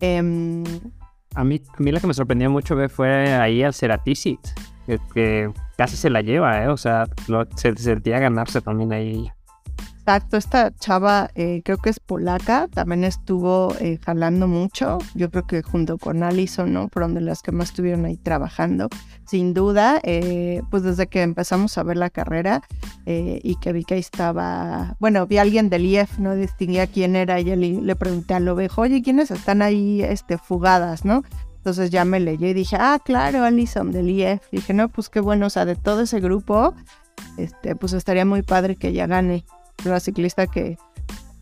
Em, 0.00 0.64
a 1.38 1.44
mí, 1.44 1.62
a 1.72 1.80
mí 1.80 1.92
la 1.92 2.00
que 2.00 2.08
me 2.08 2.14
sorprendió 2.14 2.50
mucho 2.50 2.76
fue 2.88 3.32
ahí 3.34 3.62
al 3.62 3.72
Ceratisit, 3.72 4.40
que, 4.86 4.98
que, 5.14 5.52
casi 5.76 5.96
se 5.96 6.10
la 6.10 6.20
lleva, 6.20 6.64
¿eh? 6.64 6.68
O 6.68 6.76
sea, 6.76 7.06
se 7.54 7.76
sentía 7.76 8.18
ganarse 8.18 8.60
también 8.60 8.92
ahí. 8.92 9.30
Exacto, 10.08 10.38
esta 10.38 10.74
chava 10.74 11.30
eh, 11.34 11.60
creo 11.66 11.76
que 11.76 11.90
es 11.90 12.00
polaca, 12.00 12.66
también 12.72 13.04
estuvo 13.04 13.74
eh, 13.78 13.98
jalando 14.02 14.48
mucho, 14.48 14.96
yo 15.14 15.30
creo 15.30 15.46
que 15.46 15.60
junto 15.60 15.98
con 15.98 16.22
Alison, 16.22 16.72
¿no? 16.72 16.88
Fueron 16.88 17.12
de 17.12 17.20
las 17.20 17.42
que 17.42 17.52
más 17.52 17.68
estuvieron 17.68 18.06
ahí 18.06 18.16
trabajando. 18.16 18.88
Sin 19.26 19.52
duda, 19.52 20.00
eh, 20.04 20.62
pues 20.70 20.82
desde 20.82 21.08
que 21.08 21.20
empezamos 21.20 21.76
a 21.76 21.82
ver 21.82 21.98
la 21.98 22.08
carrera 22.08 22.62
y 23.04 23.56
que 23.56 23.74
vi 23.74 23.84
que 23.84 23.94
ahí 23.94 24.00
estaba, 24.00 24.96
bueno, 24.98 25.26
vi 25.26 25.36
a 25.36 25.42
alguien 25.42 25.68
del 25.68 25.84
IEF, 25.84 26.18
no 26.18 26.34
distinguía 26.34 26.86
quién 26.86 27.14
era, 27.14 27.38
y 27.38 27.44
le, 27.44 27.56
le 27.82 27.94
pregunté 27.94 28.32
al 28.32 28.48
ovejo, 28.48 28.80
oye, 28.80 29.02
¿quiénes 29.02 29.30
están 29.30 29.60
ahí 29.60 30.00
este, 30.00 30.38
fugadas, 30.38 31.04
no? 31.04 31.22
Entonces 31.58 31.90
ya 31.90 32.06
me 32.06 32.18
leyó 32.18 32.46
y 32.46 32.54
dije, 32.54 32.78
ah, 32.80 32.98
claro, 33.04 33.44
Alison 33.44 33.92
del 33.92 34.08
IEF. 34.08 34.40
dije, 34.52 34.72
no, 34.72 34.88
pues 34.88 35.10
qué 35.10 35.20
bueno, 35.20 35.48
o 35.48 35.50
sea, 35.50 35.66
de 35.66 35.76
todo 35.76 36.00
ese 36.00 36.18
grupo, 36.18 36.72
este, 37.36 37.76
pues 37.76 37.92
estaría 37.92 38.24
muy 38.24 38.40
padre 38.40 38.76
que 38.76 38.88
ella 38.88 39.06
gane 39.06 39.44
una 39.84 40.00
ciclista 40.00 40.46
que 40.46 40.76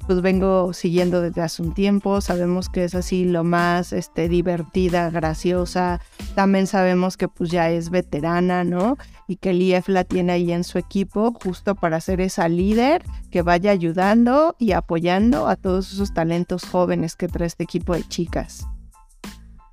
pues 0.07 0.21
vengo 0.23 0.73
siguiendo 0.73 1.21
desde 1.21 1.43
hace 1.43 1.63
un 1.63 1.75
tiempo, 1.75 2.21
sabemos 2.21 2.69
que 2.69 2.85
es 2.85 2.95
así 2.95 3.25
lo 3.25 3.43
más 3.43 3.93
este, 3.93 4.29
divertida, 4.29 5.11
graciosa, 5.11 6.01
también 6.37 6.69
sabemos 6.69 7.17
que 7.17 7.27
pues 7.27 7.51
ya 7.51 7.71
es 7.71 7.91
veterana, 7.91 8.63
¿no? 8.63 8.99
Y 9.27 9.37
que 9.37 9.51
el 9.51 9.61
IF 9.61 9.89
la 9.89 10.05
tiene 10.05 10.33
ahí 10.33 10.53
en 10.53 10.63
su 10.63 10.79
equipo 10.79 11.33
justo 11.33 11.75
para 11.75 12.01
ser 12.01 12.21
esa 12.21 12.49
líder 12.49 13.03
que 13.33 13.43
vaya 13.43 13.73
ayudando 13.73 14.55
y 14.61 14.73
apoyando 14.73 15.49
a 15.49 15.57
todos 15.57 15.93
esos 15.93 16.15
talentos 16.15 16.65
jóvenes 16.65 17.17
que 17.17 17.27
trae 17.27 17.49
este 17.49 17.65
equipo 17.65 17.95
de 17.95 18.05
chicas. 18.05 18.65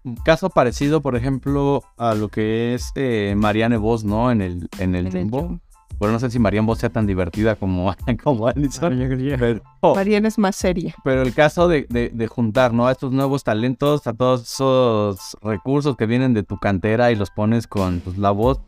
Un 0.04 0.16
caso 0.16 0.50
parecido, 0.50 1.02
por 1.02 1.16
ejemplo, 1.16 1.84
a 1.96 2.16
lo 2.16 2.30
que 2.30 2.74
es 2.74 2.92
eh, 2.96 3.36
Marianne 3.38 3.78
Vos, 3.78 4.04
¿no? 4.04 4.32
En 4.32 4.42
el, 4.42 4.68
en 4.80 4.96
el, 4.96 5.12
bueno, 6.04 6.16
no 6.16 6.20
sé 6.20 6.30
si 6.30 6.38
Marian 6.38 6.66
Vos 6.66 6.80
sea 6.80 6.90
tan 6.90 7.08
divertida 7.08 7.56
como, 7.56 7.96
como 8.26 8.50
Alison. 8.50 8.94
Pero, 9.40 9.62
Marian 9.96 10.26
es 10.26 10.38
más 10.38 10.58
seria. 10.58 10.94
Pero 11.02 11.22
el 11.22 11.34
caso 11.34 11.70
de, 11.70 11.86
de, 11.88 12.28
juntar, 12.28 12.74
¿no? 12.74 12.88
A 12.88 12.92
estos 12.92 13.14
nuevos 13.14 13.46
talentos, 13.46 14.06
a 14.06 14.12
todos 14.12 14.42
esos 14.42 15.38
recursos 15.42 15.96
que 15.96 16.06
vienen 16.06 16.34
de 16.34 16.44
tu 16.44 16.58
cantera 16.58 17.10
y 17.14 17.16
los 17.16 17.32
pones 17.32 17.68
con 17.68 18.02
pues, 18.02 18.18
la 18.18 18.32
voz 18.32 18.60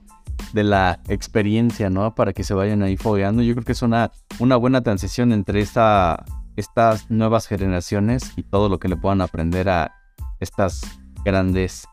de 0.53 0.63
la 0.63 1.01
experiencia, 1.09 1.89
¿no? 1.89 2.15
Para 2.15 2.31
que 2.31 2.45
se 2.45 2.53
vayan 2.53 2.83
ahí 2.83 2.95
fogueando. 2.95 3.41
Yo 3.41 3.53
creo 3.53 3.65
que 3.65 3.73
es 3.73 3.81
una, 3.81 4.13
una 4.39 4.55
buena 4.55 4.81
transición 4.81 5.33
entre 5.33 5.59
esta, 5.59 6.23
estas 6.55 7.11
nuevas 7.11 7.47
generaciones 7.47 8.31
y 8.37 8.43
todo 8.43 8.69
lo 8.69 8.79
que 8.79 8.87
le 8.87 8.95
puedan 8.95 9.19
aprender 9.19 9.67
a 9.67 9.93
estas 10.39 10.83
grandes 11.25 11.85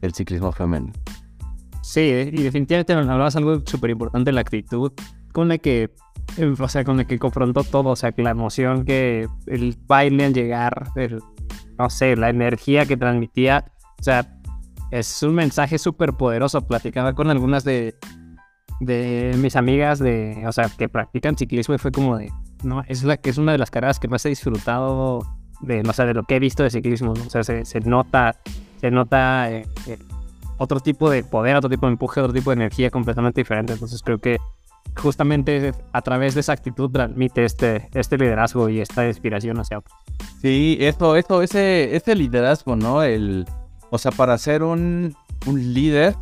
del 0.00 0.12
ciclismo 0.12 0.50
femenino. 0.50 0.92
Sí, 1.88 2.00
y 2.00 2.42
definitivamente 2.42 2.92
hablabas 2.92 3.34
algo 3.36 3.62
súper 3.64 3.88
importante, 3.88 4.30
la 4.30 4.42
actitud 4.42 4.92
con 5.32 5.48
la 5.48 5.56
que, 5.56 5.88
o 6.60 6.68
sea, 6.68 6.84
con 6.84 6.98
la 6.98 7.06
que 7.06 7.18
confrontó 7.18 7.64
todo, 7.64 7.88
o 7.88 7.96
sea, 7.96 8.12
la 8.18 8.28
emoción 8.28 8.84
que 8.84 9.26
el 9.46 9.74
baile 9.86 10.26
al 10.26 10.34
llegar, 10.34 10.90
el, 10.96 11.22
no 11.78 11.88
sé, 11.88 12.14
la 12.14 12.28
energía 12.28 12.84
que 12.84 12.98
transmitía, 12.98 13.64
o 13.98 14.02
sea, 14.02 14.38
es 14.90 15.22
un 15.22 15.34
mensaje 15.34 15.78
súper 15.78 16.12
poderoso. 16.12 16.60
Platicaba 16.66 17.14
con 17.14 17.30
algunas 17.30 17.64
de, 17.64 17.94
de 18.80 19.34
mis 19.38 19.56
amigas 19.56 19.98
de, 19.98 20.44
o 20.46 20.52
sea, 20.52 20.68
que 20.68 20.90
practican 20.90 21.38
ciclismo 21.38 21.74
y 21.74 21.78
fue 21.78 21.90
como 21.90 22.18
de, 22.18 22.30
no, 22.64 22.82
es 22.86 23.02
la 23.02 23.16
que 23.16 23.30
es 23.30 23.38
una 23.38 23.52
de 23.52 23.58
las 23.58 23.70
carreras 23.70 23.98
que 23.98 24.08
más 24.08 24.26
he 24.26 24.28
disfrutado 24.28 25.20
de, 25.62 25.82
no 25.82 25.94
sé, 25.94 26.04
de 26.04 26.12
lo 26.12 26.24
que 26.24 26.36
he 26.36 26.38
visto 26.38 26.62
de 26.62 26.68
ciclismo, 26.68 27.12
o 27.12 27.30
sea, 27.30 27.42
se, 27.44 27.64
se 27.64 27.80
nota, 27.80 28.36
se 28.78 28.90
nota 28.90 29.50
eh, 29.50 29.66
eh, 29.86 29.96
otro 30.58 30.80
tipo 30.80 31.08
de 31.10 31.24
poder, 31.24 31.56
otro 31.56 31.70
tipo 31.70 31.86
de 31.86 31.92
empuje, 31.92 32.20
otro 32.20 32.32
tipo 32.32 32.50
de 32.50 32.56
energía 32.56 32.90
completamente 32.90 33.40
diferente. 33.40 33.72
Entonces 33.72 34.02
creo 34.02 34.18
que 34.18 34.38
justamente 34.96 35.72
a 35.92 36.02
través 36.02 36.34
de 36.34 36.40
esa 36.40 36.52
actitud 36.52 36.90
transmite 36.90 37.44
este, 37.44 37.88
este 37.94 38.18
liderazgo 38.18 38.68
y 38.68 38.80
esta 38.80 39.06
inspiración 39.06 39.58
hacia 39.58 39.78
otros. 39.78 39.96
Sí, 40.40 40.76
esto, 40.80 41.16
esto, 41.16 41.42
ese, 41.42 41.94
ese 41.96 42.14
liderazgo, 42.14 42.76
¿no? 42.76 43.02
El, 43.02 43.46
o 43.90 43.98
sea, 43.98 44.12
para 44.12 44.36
ser 44.38 44.62
un, 44.62 45.14
un 45.46 45.74
líder 45.74 46.14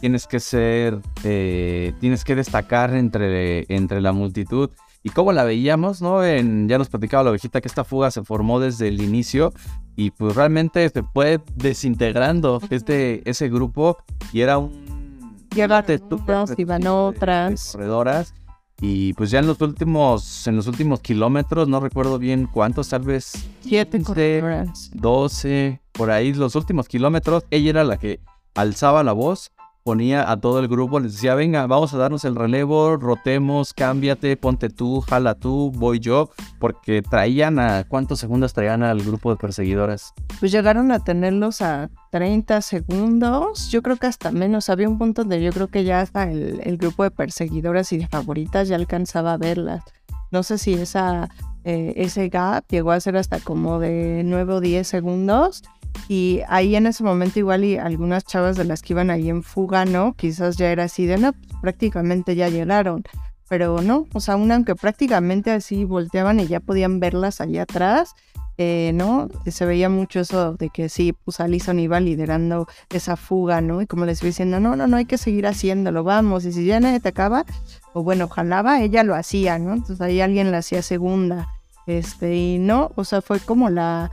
tienes 0.00 0.26
que 0.26 0.40
ser, 0.40 0.98
eh, 1.24 1.92
tienes 2.00 2.24
que 2.24 2.34
destacar 2.34 2.94
entre, 2.94 3.64
entre 3.74 4.00
la 4.00 4.12
multitud 4.12 4.70
y 5.02 5.10
cómo 5.10 5.32
la 5.32 5.44
veíamos, 5.44 6.00
¿no? 6.00 6.24
En, 6.24 6.68
ya 6.68 6.78
nos 6.78 6.88
platicaba 6.88 7.24
la 7.24 7.30
ovejita 7.30 7.60
que 7.60 7.68
esta 7.68 7.84
fuga 7.84 8.10
se 8.10 8.22
formó 8.22 8.60
desde 8.60 8.88
el 8.88 9.02
inicio 9.02 9.52
y 9.96 10.10
pues 10.10 10.36
realmente 10.36 10.88
se 10.88 11.02
fue 11.02 11.40
desintegrando 11.56 12.60
este, 12.70 13.28
ese 13.28 13.48
grupo 13.48 13.98
y 14.32 14.40
era 14.40 14.58
un... 14.58 15.42
Llévate 15.54 15.98
tú, 15.98 16.20
iban 16.56 16.86
otras. 16.86 17.72
corredoras 17.72 18.34
y 18.80 19.12
pues 19.14 19.30
ya 19.30 19.38
en 19.38 19.46
los 19.46 19.60
últimos, 19.60 20.46
en 20.46 20.56
los 20.56 20.66
últimos 20.66 21.00
kilómetros, 21.00 21.68
no 21.68 21.78
recuerdo 21.78 22.18
bien 22.18 22.48
cuántos, 22.52 22.88
tal 22.88 23.02
vez... 23.02 23.32
Siete 23.60 24.02
corredoras. 24.02 24.90
12, 24.94 25.80
por 25.92 26.10
ahí, 26.10 26.32
los 26.32 26.56
últimos 26.56 26.88
kilómetros, 26.88 27.44
ella 27.50 27.70
era 27.70 27.84
la 27.84 27.96
que 27.96 28.18
alzaba 28.54 29.04
la 29.04 29.12
voz 29.12 29.52
ponía 29.82 30.30
a 30.30 30.38
todo 30.38 30.60
el 30.60 30.68
grupo, 30.68 31.00
les 31.00 31.12
decía, 31.12 31.34
venga, 31.34 31.66
vamos 31.66 31.92
a 31.92 31.98
darnos 31.98 32.24
el 32.24 32.36
relevo, 32.36 32.96
rotemos, 32.96 33.72
cámbiate, 33.74 34.36
ponte 34.36 34.68
tú, 34.68 35.00
jala 35.00 35.34
tú, 35.34 35.72
voy 35.74 35.98
yo, 35.98 36.30
porque 36.58 37.02
traían 37.02 37.58
a, 37.58 37.84
¿cuántos 37.84 38.20
segundos 38.20 38.52
traían 38.52 38.82
al 38.82 39.02
grupo 39.02 39.30
de 39.30 39.36
perseguidoras? 39.36 40.14
Pues 40.38 40.52
llegaron 40.52 40.92
a 40.92 41.02
tenerlos 41.02 41.62
a 41.62 41.90
30 42.10 42.60
segundos, 42.62 43.70
yo 43.70 43.82
creo 43.82 43.96
que 43.96 44.06
hasta 44.06 44.30
menos, 44.30 44.68
había 44.68 44.88
un 44.88 44.98
punto 44.98 45.22
donde 45.22 45.42
yo 45.42 45.52
creo 45.52 45.68
que 45.68 45.84
ya 45.84 46.00
hasta 46.00 46.30
el, 46.30 46.76
grupo 46.76 47.04
de 47.04 47.10
perseguidoras 47.10 47.92
y 47.92 47.98
de 47.98 48.08
favoritas 48.08 48.68
ya 48.68 48.76
alcanzaba 48.76 49.34
a 49.34 49.36
verlas. 49.36 49.82
No 50.30 50.42
sé 50.42 50.58
si 50.58 50.74
eh, 50.74 51.92
ese 51.96 52.28
gap 52.28 52.64
llegó 52.68 52.92
a 52.92 53.00
ser 53.00 53.16
hasta 53.16 53.38
como 53.40 53.78
de 53.78 54.22
9 54.24 54.54
o 54.54 54.60
10 54.60 54.86
segundos 54.86 55.62
y 56.08 56.40
ahí 56.48 56.76
en 56.76 56.86
ese 56.86 57.04
momento 57.04 57.38
igual 57.38 57.64
y 57.64 57.76
algunas 57.76 58.24
chavas 58.24 58.56
de 58.56 58.64
las 58.64 58.82
que 58.82 58.92
iban 58.92 59.10
ahí 59.10 59.28
en 59.28 59.42
fuga, 59.42 59.84
¿no? 59.84 60.14
Quizás 60.14 60.56
ya 60.56 60.70
era 60.70 60.84
así 60.84 61.06
de, 61.06 61.18
no, 61.18 61.32
pues, 61.32 61.52
prácticamente 61.60 62.34
ya 62.34 62.48
llegaron. 62.48 63.04
Pero 63.48 63.82
no, 63.82 64.06
o 64.14 64.20
sea, 64.20 64.34
aún 64.34 64.50
aunque 64.50 64.74
prácticamente 64.74 65.50
así 65.50 65.84
volteaban 65.84 66.40
y 66.40 66.46
ya 66.46 66.60
podían 66.60 67.00
verlas 67.00 67.40
allá 67.40 67.62
atrás, 67.62 68.14
eh, 68.58 68.92
¿no? 68.94 69.28
Se 69.46 69.64
veía 69.66 69.88
mucho 69.88 70.20
eso 70.20 70.54
de 70.54 70.70
que 70.70 70.88
sí, 70.88 71.12
pues 71.12 71.40
Alison 71.40 71.78
iba 71.78 71.98
liderando 72.00 72.66
esa 72.90 73.16
fuga, 73.16 73.60
¿no? 73.60 73.82
Y 73.82 73.86
como 73.86 74.04
les 74.04 74.22
iba 74.22 74.28
diciendo, 74.28 74.60
no, 74.60 74.76
no, 74.76 74.86
no 74.86 74.96
hay 74.96 75.04
que 75.04 75.18
seguir 75.18 75.46
haciéndolo, 75.46 76.04
vamos. 76.04 76.44
Y 76.44 76.52
si 76.52 76.64
ya 76.64 76.80
nadie 76.80 77.00
te 77.00 77.08
acaba, 77.08 77.44
o 77.92 78.02
bueno, 78.02 78.28
jalaba, 78.28 78.80
ella 78.82 79.04
lo 79.04 79.14
hacía, 79.14 79.58
¿no? 79.58 79.72
Entonces 79.72 80.00
ahí 80.00 80.20
alguien 80.20 80.50
la 80.50 80.58
hacía 80.58 80.82
segunda. 80.82 81.48
Este, 81.86 82.36
y 82.36 82.58
no, 82.58 82.92
o 82.94 83.04
sea, 83.04 83.22
fue 83.22 83.40
como 83.40 83.70
la, 83.70 84.12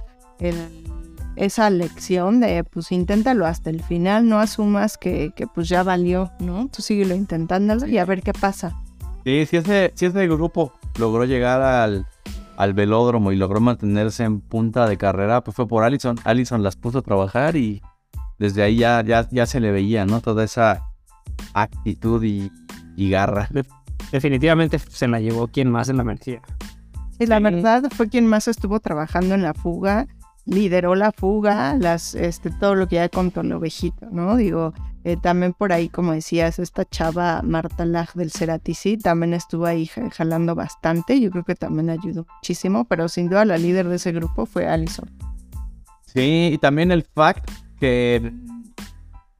esa 1.40 1.70
lección 1.70 2.42
de 2.42 2.64
pues 2.66 2.92
inténtalo 2.92 3.46
hasta 3.46 3.70
el 3.70 3.82
final, 3.82 4.28
no 4.28 4.40
asumas 4.40 4.98
que, 4.98 5.34
pues 5.56 5.70
ya 5.70 5.84
valió, 5.84 6.32
¿no? 6.40 6.68
Tú 6.68 6.82
síguelo 6.82 7.16
intentándolo 7.16 7.88
y 7.88 7.98
a 7.98 8.06
ver 8.06 8.22
qué 8.22 8.34
pasa. 8.34 8.76
Sí, 9.24 9.46
si 9.46 9.58
ese, 9.58 9.94
si 9.96 10.06
ese 10.06 10.28
grupo 10.28 10.74
logró 10.98 11.24
llegar 11.24 11.62
al, 11.62 12.06
al 12.58 12.74
velódromo 12.74 13.32
y 13.32 13.38
logró 13.38 13.62
mantenerse 13.62 14.26
en 14.26 14.42
punta 14.42 14.88
de 14.88 14.98
carrera, 14.98 15.42
pues 15.42 15.56
fue 15.56 15.66
por 15.66 15.84
Allison. 15.84 16.18
Allison 16.26 16.62
las 16.62 16.76
puso 16.76 17.00
a 17.00 17.02
trabajar 17.02 17.56
y 17.56 17.82
desde 18.38 18.62
ahí 18.62 18.78
ya, 18.78 19.02
ya, 19.02 19.46
se 19.46 19.62
le 19.62 19.72
veía, 19.72 20.06
¿no? 20.06 20.20
Toda 20.20 20.44
esa 20.44 20.84
actitud 21.54 22.22
y, 22.24 22.52
garra. 22.98 23.50
Definitivamente 24.12 24.78
se 24.78 25.08
la 25.08 25.22
llevó 25.22 25.48
quien 25.48 25.72
más 25.72 25.88
en 25.88 25.98
la 25.98 26.04
energía. 26.04 26.42
Y 27.18 27.28
la 27.28 27.40
verdad 27.40 27.84
fue 27.96 28.10
quien 28.10 28.28
más 28.28 28.50
estuvo 28.50 28.82
trabajando 28.82 29.36
en 29.36 29.42
la 29.42 29.54
fuga 29.54 30.08
lideró 30.50 30.96
la 30.96 31.12
fuga, 31.12 31.76
las, 31.78 32.16
este, 32.16 32.50
todo 32.50 32.76
lo 32.76 32.88
que 32.88 32.96
ya 32.96 33.10
contó 33.10 33.42
el 33.42 33.52
ovejito, 33.54 34.08
¿no? 34.12 34.36
Digo, 34.36 34.74
Eh, 35.06 35.16
también 35.16 35.54
por 35.54 35.72
ahí, 35.72 35.88
como 35.88 36.12
decías, 36.12 36.60
esta 36.60 36.84
chava 36.84 37.42
Marta 37.42 37.86
Lag 37.86 38.12
del 38.16 38.32
Ceratici 38.32 38.98
también 38.98 39.34
estuvo 39.34 39.66
ahí 39.66 39.90
jalando 40.12 40.56
bastante. 40.56 41.22
Yo 41.22 41.32
creo 41.32 41.46
que 41.46 41.56
también 41.56 41.90
ayudó 41.90 42.26
muchísimo, 42.36 42.84
pero 42.84 43.08
sin 43.08 43.30
duda 43.30 43.46
la 43.46 43.58
líder 43.58 43.88
de 43.88 43.96
ese 43.96 44.12
grupo 44.12 44.46
fue 44.46 44.68
Alison. 44.68 45.10
Sí, 46.06 46.50
y 46.54 46.58
también 46.58 46.92
el 46.92 47.04
fact 47.04 47.50
que 47.80 48.34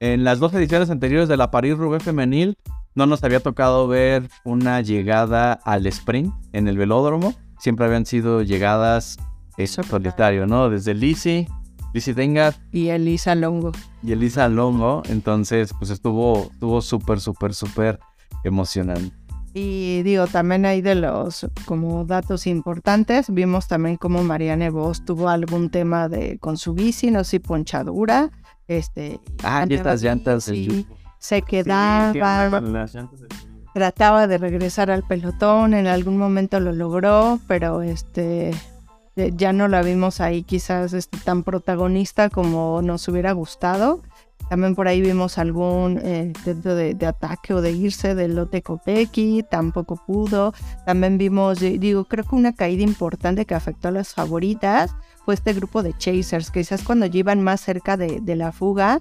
en 0.00 0.24
las 0.24 0.38
dos 0.38 0.54
ediciones 0.54 0.88
anteriores 0.88 1.28
de 1.28 1.36
la 1.36 1.50
París-Roubaix 1.50 2.02
femenil 2.02 2.56
no 2.94 3.04
nos 3.04 3.22
había 3.22 3.40
tocado 3.40 3.86
ver 3.86 4.30
una 4.44 4.80
llegada 4.80 5.52
al 5.52 5.86
sprint 5.86 6.32
en 6.54 6.68
el 6.68 6.78
velódromo. 6.78 7.34
Siempre 7.58 7.84
habían 7.84 8.06
sido 8.06 8.40
llegadas 8.40 9.18
eso, 9.62 9.82
solitario, 9.82 10.46
¿no? 10.46 10.70
Desde 10.70 10.94
Lizzie, 10.94 11.48
Lizzie 11.92 12.14
Dengar. 12.14 12.54
Y 12.72 12.88
Elisa 12.88 13.34
Longo. 13.34 13.72
Y 14.02 14.12
Elisa 14.12 14.48
Longo. 14.48 15.02
Entonces, 15.08 15.72
pues 15.78 15.90
estuvo 15.90 16.50
estuvo 16.52 16.80
súper, 16.80 17.20
súper, 17.20 17.54
súper 17.54 17.98
emocionante. 18.44 19.12
Y 19.52 20.02
digo, 20.02 20.28
también 20.28 20.64
hay 20.64 20.80
de 20.80 20.94
los 20.94 21.46
como 21.64 22.04
datos 22.04 22.46
importantes. 22.46 23.32
Vimos 23.32 23.66
también 23.66 23.96
como 23.96 24.22
Marianne 24.22 24.70
Vos 24.70 25.04
tuvo 25.04 25.28
algún 25.28 25.70
tema 25.70 26.08
de 26.08 26.38
con 26.38 26.56
su 26.56 26.72
bici, 26.72 27.10
no 27.10 27.24
sé, 27.24 27.40
ponchadura. 27.40 28.30
Este, 28.68 29.18
ah, 29.42 29.66
y 29.68 29.74
estas 29.74 30.02
llantas 30.02 30.44
sí, 30.44 30.86
se 31.18 31.42
quedaba. 31.42 32.62
trataba 33.74 34.28
de 34.28 34.38
regresar 34.38 34.92
al 34.92 35.02
pelotón, 35.02 35.74
en 35.74 35.88
algún 35.88 36.16
momento 36.16 36.60
lo 36.60 36.70
logró, 36.70 37.40
pero 37.48 37.82
este 37.82 38.52
ya 39.36 39.52
no 39.52 39.68
la 39.68 39.82
vimos 39.82 40.20
ahí 40.20 40.42
quizás 40.42 40.92
este, 40.92 41.18
tan 41.18 41.42
protagonista 41.42 42.30
como 42.30 42.82
nos 42.82 43.06
hubiera 43.08 43.32
gustado. 43.32 44.02
También 44.48 44.74
por 44.74 44.88
ahí 44.88 45.00
vimos 45.00 45.38
algún 45.38 46.00
eh, 46.02 46.32
intento 46.34 46.74
de, 46.74 46.96
ataque 47.06 47.54
o 47.54 47.62
de 47.62 47.70
irse 47.70 48.16
del 48.16 48.34
lote 48.34 48.62
Kopecky, 48.62 49.44
tampoco 49.48 49.96
pudo. 50.04 50.52
También 50.84 51.18
vimos, 51.18 51.60
digo, 51.60 52.04
creo 52.04 52.24
que 52.24 52.34
una 52.34 52.52
caída 52.52 52.82
importante 52.82 53.44
que 53.44 53.54
afectó 53.54 53.88
a 53.88 53.92
las 53.92 54.12
favoritas 54.12 54.90
fue 55.24 55.34
este 55.34 55.52
grupo 55.52 55.84
de 55.84 55.96
chasers, 55.96 56.50
quizás 56.50 56.82
cuando 56.82 57.06
llevan 57.06 57.42
más 57.42 57.60
cerca 57.60 57.96
de, 57.96 58.20
la 58.34 58.50
fuga, 58.50 58.98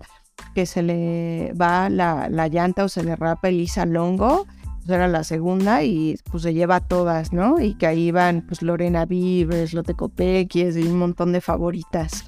que 0.54 0.68
se 0.68 0.84
le 0.84 1.54
va 1.60 1.90
la, 1.90 2.30
la, 2.30 2.48
llanta 2.48 2.84
o 2.84 2.90
se 2.90 3.04
le 3.04 3.16
rapa 3.16 3.50
Elisa 3.50 3.88
Longo, 3.88 4.46
pues 4.90 4.98
era 4.98 5.08
la 5.08 5.24
segunda 5.24 5.84
y 5.84 6.18
pues 6.32 6.42
se 6.42 6.54
lleva 6.56 6.80
todas, 6.80 7.32
¿no? 7.32 7.60
Y 7.60 7.76
que 7.76 7.86
ahí 7.86 8.10
van 8.10 8.42
pues 8.42 8.64
Lorena 8.64 9.06
Vives, 9.06 9.76
Lotte 9.76 9.96
Kopecky 9.96 10.64
y 10.64 10.88
un 10.88 10.98
montón 10.98 11.32
de 11.32 11.42
favoritas. 11.42 12.26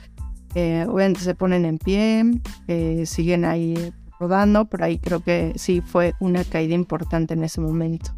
Eh, 0.54 0.86
obviamente 0.88 1.22
se 1.22 1.34
ponen 1.34 1.66
en 1.66 1.80
pie, 1.80 2.24
eh, 2.68 3.08
siguen 3.08 3.46
ahí 3.46 3.92
rodando, 4.20 4.66
pero 4.66 4.86
ahí 4.86 5.00
creo 5.00 5.22
que 5.22 5.54
sí 5.56 5.82
fue 5.82 6.14
una 6.20 6.44
caída 6.44 6.76
importante 6.76 7.34
en 7.34 7.44
ese 7.44 7.62
momento. 7.62 8.12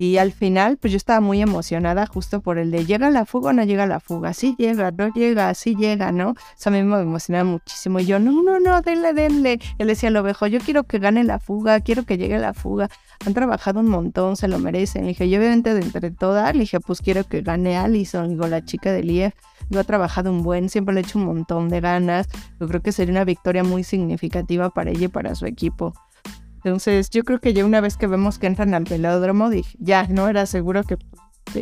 Y 0.00 0.16
al 0.16 0.32
final, 0.32 0.78
pues 0.78 0.92
yo 0.92 0.96
estaba 0.96 1.20
muy 1.20 1.42
emocionada 1.42 2.06
justo 2.06 2.40
por 2.40 2.56
el 2.56 2.70
de 2.70 2.86
llega 2.86 3.10
la 3.10 3.26
fuga 3.26 3.50
o 3.50 3.52
no 3.52 3.62
llega 3.64 3.84
la 3.84 4.00
fuga, 4.00 4.32
sí 4.32 4.54
llega, 4.56 4.90
no 4.92 5.12
llega, 5.12 5.52
sí 5.52 5.76
llega, 5.76 6.10
¿no? 6.10 6.32
Eso 6.58 6.70
a 6.70 6.72
mí 6.72 6.82
me 6.82 7.02
emocionaba 7.02 7.44
muchísimo. 7.44 8.00
Y 8.00 8.06
yo, 8.06 8.18
no, 8.18 8.42
no, 8.42 8.60
no, 8.60 8.80
denle, 8.80 9.12
denle. 9.12 9.60
Él 9.76 9.88
decía 9.88 10.08
lo 10.08 10.22
ovejo, 10.22 10.46
yo 10.46 10.58
quiero 10.60 10.84
que 10.84 11.00
gane 11.00 11.22
la 11.22 11.38
fuga, 11.38 11.80
quiero 11.80 12.04
que 12.04 12.16
llegue 12.16 12.38
la 12.38 12.54
fuga. 12.54 12.88
Han 13.26 13.34
trabajado 13.34 13.80
un 13.80 13.90
montón, 13.90 14.38
se 14.38 14.48
lo 14.48 14.58
merecen. 14.58 15.02
Le 15.02 15.08
dije, 15.08 15.28
yo 15.28 15.38
obviamente 15.38 15.74
de 15.74 15.82
entre 15.82 16.10
todas, 16.10 16.54
le 16.54 16.60
dije, 16.60 16.80
pues 16.80 17.02
quiero 17.02 17.24
que 17.24 17.42
gane 17.42 17.76
Allison, 17.76 18.30
digo, 18.30 18.46
la 18.46 18.64
chica 18.64 18.92
de 18.92 19.02
Lief. 19.02 19.34
Yo 19.68 19.80
ha 19.80 19.84
trabajado 19.84 20.32
un 20.32 20.42
buen, 20.42 20.70
siempre 20.70 20.94
le 20.94 21.02
he 21.02 21.04
hecho 21.04 21.18
un 21.18 21.26
montón 21.26 21.68
de 21.68 21.82
ganas. 21.82 22.26
Yo 22.58 22.66
creo 22.68 22.80
que 22.80 22.92
sería 22.92 23.12
una 23.12 23.26
victoria 23.26 23.64
muy 23.64 23.84
significativa 23.84 24.70
para 24.70 24.92
ella 24.92 25.04
y 25.04 25.08
para 25.08 25.34
su 25.34 25.44
equipo. 25.44 25.92
Entonces, 26.64 27.10
yo 27.10 27.24
creo 27.24 27.40
que 27.40 27.52
ya 27.52 27.64
una 27.64 27.80
vez 27.80 27.96
que 27.96 28.06
vemos 28.06 28.38
que 28.38 28.46
entran 28.46 28.74
al 28.74 28.84
pelódromo, 28.84 29.50
dije, 29.50 29.76
ya, 29.78 30.06
no 30.08 30.28
era 30.28 30.46
seguro 30.46 30.84
que 30.84 30.98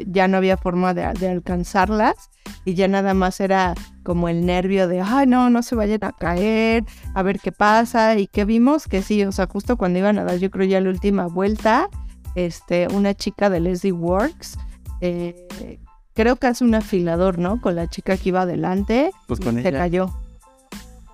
ya 0.06 0.28
no 0.28 0.36
había 0.36 0.56
forma 0.56 0.94
de, 0.94 1.04
alcanzarlas 1.04 2.30
y 2.64 2.74
ya 2.74 2.88
nada 2.88 3.14
más 3.14 3.40
era 3.40 3.74
como 4.02 4.28
el 4.28 4.44
nervio 4.44 4.88
de, 4.88 5.00
ay, 5.00 5.26
no, 5.26 5.50
no 5.50 5.62
se 5.62 5.74
vayan 5.74 6.04
a 6.04 6.12
caer, 6.12 6.84
a 7.14 7.22
ver 7.22 7.38
qué 7.40 7.52
pasa. 7.52 8.18
Y 8.18 8.26
que 8.26 8.44
vimos 8.44 8.86
que 8.86 9.02
sí, 9.02 9.22
o 9.24 9.32
sea, 9.32 9.46
justo 9.46 9.76
cuando 9.76 9.98
iban 9.98 10.18
a 10.18 10.24
dar, 10.24 10.38
yo 10.38 10.50
creo 10.50 10.66
ya 10.66 10.80
la 10.80 10.90
última 10.90 11.26
vuelta, 11.26 11.88
este, 12.34 12.88
una 12.88 13.14
chica 13.14 13.50
de 13.50 13.60
Leslie 13.60 13.92
Works, 13.92 14.58
eh, 15.00 15.78
creo 16.14 16.36
que 16.36 16.48
hace 16.48 16.64
un 16.64 16.74
afilador, 16.74 17.38
¿no? 17.38 17.60
Con 17.60 17.76
la 17.76 17.88
chica 17.88 18.16
que 18.16 18.30
iba 18.30 18.42
adelante, 18.42 19.10
pues 19.26 19.40
con 19.40 19.62
se 19.62 19.72
cayó. 19.72 20.10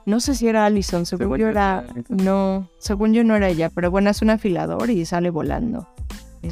No 0.06 0.20
sé 0.20 0.34
si 0.34 0.48
era 0.48 0.66
Allison, 0.66 1.06
según, 1.06 1.38
yo 1.38 1.48
era. 1.48 1.84
No, 2.08 2.68
según 2.78 3.14
yo 3.14 3.24
no 3.24 3.36
era 3.36 3.48
ella, 3.48 3.70
pero 3.70 3.90
bueno, 3.90 4.10
es 4.10 4.20
un 4.22 4.30
afilador 4.30 4.90
y 4.90 5.04
sale 5.04 5.30
volando. 5.30 5.88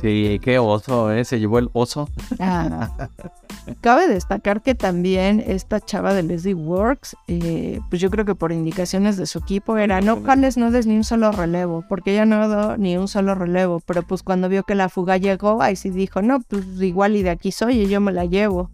Sí, 0.00 0.40
qué 0.42 0.58
oso, 0.58 1.12
¿eh? 1.12 1.24
Se 1.24 1.38
llevó 1.38 1.58
el 1.58 1.68
oso. 1.72 2.08
Ah. 2.38 2.90
Cabe 3.80 4.08
destacar 4.08 4.62
que 4.62 4.74
también 4.74 5.42
esta 5.46 5.80
chava 5.80 6.14
de 6.14 6.22
Leslie 6.22 6.54
Works, 6.54 7.16
eh, 7.28 7.80
pues 7.90 8.00
yo 8.00 8.10
creo 8.10 8.24
que 8.24 8.34
por 8.34 8.50
indicaciones 8.50 9.16
de 9.16 9.26
su 9.26 9.38
equipo 9.38 9.76
era, 9.76 10.00
no, 10.00 10.22
Carles, 10.22 10.56
no 10.56 10.70
des 10.70 10.86
ni 10.86 10.96
un 10.96 11.04
solo 11.04 11.30
relevo, 11.30 11.84
porque 11.88 12.12
ella 12.12 12.24
no 12.24 12.48
dio 12.48 12.76
ni 12.76 12.96
un 12.96 13.06
solo 13.06 13.34
relevo, 13.34 13.80
pero 13.86 14.02
pues 14.02 14.22
cuando 14.22 14.48
vio 14.48 14.64
que 14.64 14.74
la 14.74 14.88
fuga 14.88 15.16
llegó, 15.16 15.62
ahí 15.62 15.76
sí 15.76 15.90
dijo, 15.90 16.22
no, 16.22 16.40
pues 16.40 16.64
igual 16.80 17.14
y 17.14 17.22
de 17.22 17.30
aquí 17.30 17.52
soy 17.52 17.82
y 17.82 17.88
yo 17.88 18.00
me 18.00 18.12
la 18.12 18.24
llevo. 18.24 18.70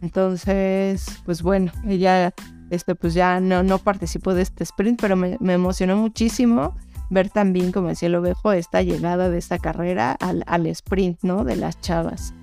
Entonces, 0.00 1.06
pues 1.24 1.42
bueno, 1.42 1.72
ella 1.86 2.32
este, 2.70 2.94
pues 2.94 3.14
ya 3.14 3.40
no, 3.40 3.62
no 3.62 3.78
participó 3.78 4.34
de 4.34 4.42
este 4.42 4.64
sprint, 4.64 5.00
pero 5.00 5.16
me, 5.16 5.36
emocionó 5.40 5.96
muchísimo 5.96 6.76
ver 7.10 7.30
también, 7.30 7.72
como 7.72 7.88
decía 7.88 8.08
el 8.08 8.14
ovejo, 8.14 8.52
esta 8.52 8.82
llegada 8.82 9.28
de 9.28 9.38
esta 9.38 9.58
carrera 9.58 10.12
al, 10.12 10.42
al, 10.46 10.66
sprint, 10.66 11.18
¿no? 11.22 11.44
De 11.44 11.56
las 11.56 11.80
chavas. 11.80 12.34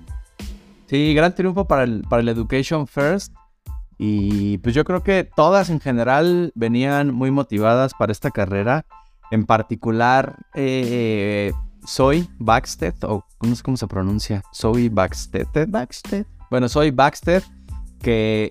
Sí, 0.86 1.14
gran 1.14 1.34
triunfo 1.34 1.66
para 1.66 1.84
el, 1.84 2.02
para 2.08 2.22
el 2.22 2.28
Education 2.28 2.86
First. 2.86 3.34
Y 3.98 4.58
pues 4.58 4.74
yo 4.74 4.84
creo 4.84 5.02
que 5.02 5.24
todas 5.24 5.70
en 5.70 5.80
general 5.80 6.52
venían 6.54 7.14
muy 7.14 7.30
motivadas 7.30 7.92
para 7.94 8.12
esta 8.12 8.30
carrera. 8.30 8.84
En 9.30 9.46
particular, 9.46 10.36
eh, 10.54 11.52
Soy 11.84 12.28
Baxted, 12.38 12.94
o 13.02 13.24
no 13.40 13.54
sé 13.54 13.62
cómo 13.62 13.76
se 13.76 13.86
pronuncia, 13.86 14.42
Soy 14.52 14.88
Baxted. 14.88 15.46
Baxted. 15.68 16.26
Bueno, 16.50 16.68
Soy 16.68 16.90
Baxted 16.90 17.42
que 18.02 18.50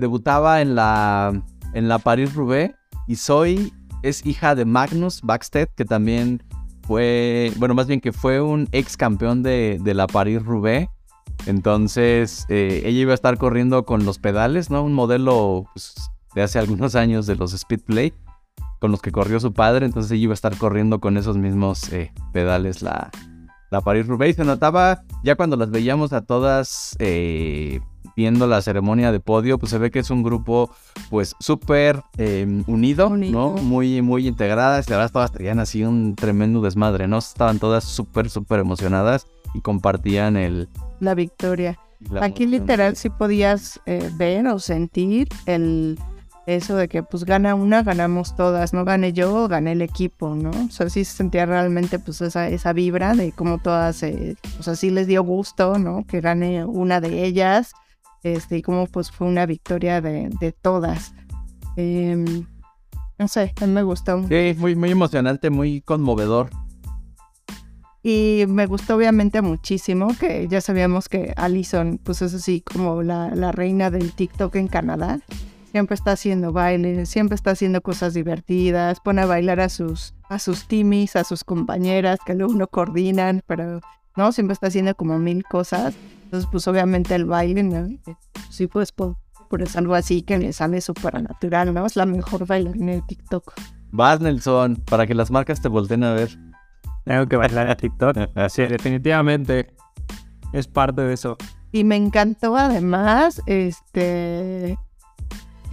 debutaba 0.00 0.60
en 0.60 0.74
la, 0.74 1.32
en 1.74 1.88
la 1.88 1.98
Paris-Roubaix 1.98 2.74
y 3.06 3.16
soy, 3.16 3.72
es 4.02 4.24
hija 4.24 4.54
de 4.54 4.64
Magnus 4.64 5.20
Backstedt, 5.22 5.70
que 5.74 5.84
también 5.84 6.42
fue, 6.82 7.52
bueno, 7.56 7.74
más 7.74 7.86
bien 7.86 8.00
que 8.00 8.12
fue 8.12 8.40
un 8.40 8.68
ex 8.72 8.96
campeón 8.96 9.42
de, 9.42 9.80
la 9.84 10.06
Paris-Roubaix. 10.06 10.88
Entonces, 11.46 12.46
eh, 12.48 12.82
ella 12.84 13.00
iba 13.00 13.12
a 13.12 13.14
estar 13.14 13.36
corriendo 13.38 13.84
con 13.84 14.04
los 14.04 14.18
pedales, 14.18 14.70
¿no? 14.70 14.84
Un 14.84 14.94
modelo 14.94 15.64
pues, 15.72 15.94
de 16.34 16.42
hace 16.42 16.58
algunos 16.58 16.94
años 16.94 17.26
de 17.26 17.36
los 17.36 17.52
Speedplay, 17.52 18.12
con 18.80 18.90
los 18.90 19.02
que 19.02 19.10
corrió 19.10 19.40
su 19.40 19.52
padre. 19.52 19.86
Entonces, 19.86 20.12
ella 20.12 20.24
iba 20.24 20.32
a 20.32 20.34
estar 20.34 20.56
corriendo 20.56 21.00
con 21.00 21.16
esos 21.16 21.36
mismos 21.38 21.92
eh, 21.92 22.12
pedales 22.32 22.82
la, 22.82 23.10
la 23.72 23.80
Paris-Roubaix. 23.80 24.36
Se 24.36 24.44
notaba 24.44 25.02
ya 25.24 25.34
cuando 25.34 25.56
las 25.56 25.70
veíamos 25.70 26.12
a 26.12 26.20
todas 26.20 26.94
eh, 27.00 27.80
viendo 28.14 28.46
la 28.46 28.60
ceremonia 28.60 29.10
de 29.10 29.18
podio, 29.18 29.58
pues 29.58 29.70
se 29.70 29.78
ve 29.78 29.90
que 29.90 29.98
es 29.98 30.10
un 30.10 30.22
grupo 30.22 30.70
pues 31.10 31.34
súper 31.40 32.02
em, 32.18 32.62
unido, 32.66 33.08
¿no? 33.08 33.52
Muy, 33.54 34.02
muy 34.02 34.28
integradas. 34.28 34.86
Y 34.86 34.90
la 34.90 34.98
verdad 34.98 35.12
todas 35.12 35.32
tenían 35.32 35.58
así 35.58 35.82
un 35.82 36.14
tremendo 36.14 36.60
desmadre, 36.60 37.08
¿no? 37.08 37.18
Estaban 37.18 37.58
todas 37.58 37.84
súper, 37.84 38.28
súper 38.28 38.60
emocionadas 38.60 39.26
y 39.54 39.60
compartían 39.62 40.36
el... 40.36 40.68
La 41.00 41.14
victoria. 41.14 41.78
Aquí 42.20 42.46
literal 42.46 42.96
sí 42.96 43.08
podías 43.10 43.80
eh, 43.86 44.10
ver 44.16 44.46
o 44.48 44.58
sentir 44.58 45.28
el 45.46 45.98
eso 46.46 46.76
de 46.76 46.88
que 46.88 47.02
pues 47.02 47.24
gana 47.24 47.54
una, 47.54 47.82
ganamos 47.82 48.34
todas, 48.34 48.72
no 48.72 48.84
gane 48.84 49.12
yo, 49.12 49.46
gané 49.48 49.72
el 49.72 49.82
equipo, 49.82 50.34
¿no? 50.34 50.50
O 50.50 50.70
sea, 50.70 50.88
sí 50.90 51.04
se 51.04 51.16
sentía 51.16 51.46
realmente 51.46 51.98
pues 51.98 52.20
esa, 52.20 52.48
esa 52.48 52.72
vibra 52.72 53.14
de 53.14 53.32
cómo 53.32 53.58
todas, 53.58 54.02
eh, 54.02 54.36
o 54.58 54.62
sea, 54.62 54.74
sí 54.74 54.90
les 54.90 55.06
dio 55.06 55.22
gusto, 55.22 55.78
¿no? 55.78 56.04
Que 56.06 56.20
gane 56.20 56.64
una 56.64 57.00
de 57.00 57.24
ellas 57.24 57.72
este, 58.22 58.58
y 58.58 58.62
como 58.62 58.86
pues 58.86 59.10
fue 59.10 59.26
una 59.26 59.46
victoria 59.46 60.00
de, 60.00 60.54
todas. 60.60 61.14
Em, 61.76 62.46
no 63.18 63.28
sé, 63.28 63.52
a 63.60 63.66
mí 63.66 63.72
me 63.72 63.82
gustó. 63.82 64.26
Sí, 64.28 64.54
muy, 64.58 64.76
muy 64.76 64.90
emocionante, 64.90 65.50
muy 65.50 65.80
conmovedor. 65.80 66.50
Y 68.04 68.44
me 68.48 68.66
gustó 68.66 68.96
obviamente 68.96 69.42
muchísimo 69.42 70.08
que 70.18 70.48
ya 70.48 70.60
sabíamos 70.60 71.08
que 71.08 71.32
Allison 71.36 72.00
pues 72.02 72.20
es 72.20 72.34
así 72.34 72.60
como 72.60 73.02
la, 73.02 73.32
la 73.34 73.52
reina 73.52 73.90
del 73.90 74.12
TikTok 74.12 74.56
en 74.56 74.66
Canadá. 74.66 75.20
Siempre 75.72 75.94
está 75.94 76.12
haciendo 76.12 76.52
baile, 76.52 77.06
siempre 77.06 77.34
está 77.34 77.52
haciendo 77.52 77.80
cosas 77.80 78.12
divertidas, 78.12 79.00
pone 79.00 79.22
a 79.22 79.26
bailar 79.26 79.58
a 79.58 79.70
sus, 79.70 80.14
a 80.28 80.38
sus 80.38 80.68
timis, 80.68 81.16
a 81.16 81.24
sus 81.24 81.44
compañeras 81.44 82.18
que 82.24 82.34
luego 82.34 82.52
no 82.52 82.66
coordinan, 82.66 83.42
pero 83.46 83.80
no, 84.14 84.32
siempre 84.32 84.52
está 84.52 84.66
haciendo 84.66 84.94
como 84.94 85.18
mil 85.18 85.44
cosas. 85.44 85.94
Entonces, 86.24 86.48
pues 86.52 86.68
obviamente 86.68 87.14
el 87.14 87.24
baile, 87.24 87.62
¿no? 87.62 87.88
Sí, 88.50 88.66
pues, 88.66 88.92
por, 88.92 89.16
es 89.60 89.74
algo 89.76 89.94
así 89.94 90.22
que 90.22 90.38
le 90.38 90.52
sale 90.52 90.80
súper 90.82 91.22
natural, 91.22 91.72
¿no? 91.72 91.86
Es 91.86 91.96
la 91.96 92.04
mejor 92.04 92.46
bailarina 92.46 92.92
de 92.92 93.02
TikTok. 93.02 93.54
Vas, 93.92 94.20
Nelson, 94.20 94.76
para 94.76 95.06
que 95.06 95.14
las 95.14 95.30
marcas 95.30 95.62
te 95.62 95.68
volteen 95.68 96.04
a 96.04 96.12
ver. 96.12 96.38
Tengo 97.04 97.26
que 97.26 97.36
bailar 97.36 97.70
a 97.70 97.76
TikTok. 97.76 98.16
Sí, 98.50 98.62
definitivamente. 98.66 99.74
Es 100.52 100.68
parte 100.68 101.02
de 101.02 101.14
eso. 101.14 101.36
Y 101.72 101.84
me 101.84 101.96
encantó 101.96 102.56
además, 102.56 103.40
este, 103.46 104.78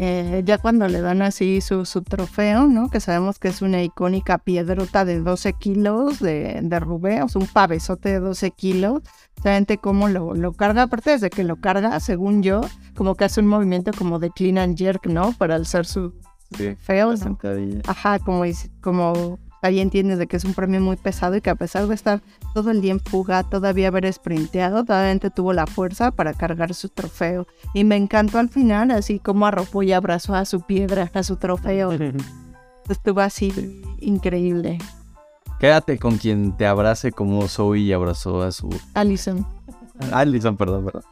eh, 0.02 0.44
ya 0.46 0.58
cuando 0.58 0.88
le 0.88 1.02
dan 1.02 1.22
así 1.22 1.60
su, 1.60 1.84
su, 1.86 2.02
trofeo, 2.04 2.68
¿no? 2.68 2.90
Que 2.90 3.02
sabemos 3.02 3.38
que 3.38 3.50
es 3.50 3.62
una 3.62 3.84
icónica 3.84 4.38
piedrota 4.38 5.04
de 5.04 5.20
12 5.20 5.54
kilos 5.54 6.20
de, 6.20 6.62
de 6.64 6.80
rubé, 6.80 7.22
o 7.22 7.28
sea, 7.28 7.42
un 7.42 7.48
pavesote 7.48 8.10
de 8.10 8.20
12 8.20 8.52
kilos. 8.52 9.02
Sabente 9.44 9.78
cómo 9.78 10.08
lo, 10.08 10.34
lo 10.36 10.54
carga, 10.54 10.84
aparte 10.84 11.12
desde 11.12 11.30
que 11.30 11.44
lo 11.44 11.58
carga, 11.58 12.00
según 12.00 12.42
yo, 12.44 12.62
como 12.96 13.16
que 13.16 13.26
hace 13.26 13.42
un 13.42 13.48
movimiento 13.48 13.92
como 13.92 14.20
de 14.20 14.32
clean 14.32 14.58
and 14.58 14.78
jerk, 14.78 15.06
¿no? 15.08 15.34
Para 15.34 15.56
alzar 15.56 15.86
su 15.86 16.14
Sí. 16.58 16.76
feo. 16.80 17.14
¿no? 17.16 17.38
Ajá, 17.86 18.20
como, 18.20 18.44
como 18.82 19.38
ahí 19.62 19.80
entiendes 19.80 20.18
de 20.18 20.28
que 20.28 20.38
es 20.38 20.46
un 20.46 20.54
premio 20.54 20.80
muy 20.82 20.96
pesado 20.96 21.36
y 21.36 21.42
que 21.42 21.50
a 21.50 21.56
pesar 21.56 21.88
de 21.88 21.94
estar 21.96 22.22
todo 22.54 22.72
el 22.72 22.82
día 22.82 22.92
en 22.92 23.00
fuga, 23.00 23.44
todavía 23.44 23.90
haber 23.90 24.12
sprinteado, 24.12 24.84
todavía 24.84 25.30
tuvo 25.30 25.54
la 25.54 25.68
fuerza 25.68 26.12
para 26.12 26.34
cargar 26.34 26.74
su 26.74 26.90
trofeo. 26.90 27.48
Y 27.74 27.84
me 27.84 27.96
encantó 27.96 28.40
al 28.40 28.50
final, 28.50 28.92
así 28.92 29.20
como 29.20 29.46
arropó 29.46 29.84
y 29.84 29.92
abrazó 29.92 30.36
a 30.36 30.46
su 30.46 30.62
piedra, 30.62 31.12
a 31.14 31.24
su 31.24 31.38
trofeo. 31.38 31.92
Estuvo 32.90 33.22
así 33.22 33.84
increíble. 34.00 34.80
Quédate 35.60 36.00
con 36.00 36.18
quien 36.18 36.56
te 36.56 36.66
abrace 36.66 37.12
como 37.12 37.48
Zoe 37.48 37.94
abrazó 37.94 38.42
a 38.42 38.52
su... 38.52 38.70
Alison. 38.94 39.46
Alison, 40.12 40.56
perdón, 40.56 40.86
perdón. 40.86 41.04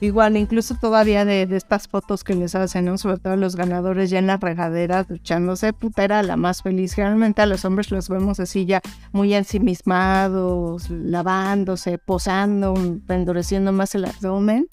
Igual, 0.00 0.36
incluso 0.36 0.76
todavía 0.80 1.24
de, 1.24 1.46
de 1.46 1.56
estas 1.56 1.88
fotos 1.88 2.22
que 2.22 2.34
les 2.34 2.54
hacen, 2.54 2.84
¿no? 2.84 2.98
Sobre 2.98 3.18
todo 3.18 3.34
los 3.34 3.56
ganadores 3.56 4.10
ya 4.10 4.20
en 4.20 4.28
las 4.28 4.38
regaderas, 4.38 5.08
duchándose, 5.08 5.72
puta, 5.72 6.04
era 6.04 6.22
la 6.22 6.36
más 6.36 6.62
feliz. 6.62 6.94
Generalmente 6.94 7.42
a 7.42 7.46
los 7.46 7.64
hombres 7.64 7.90
los 7.90 8.08
vemos 8.08 8.38
así 8.38 8.64
ya 8.64 8.80
muy 9.10 9.34
ensimismados, 9.34 10.88
lavándose, 10.88 11.98
posando, 11.98 12.74
endureciendo 13.08 13.72
más 13.72 13.94
el 13.96 14.04
abdomen. 14.04 14.68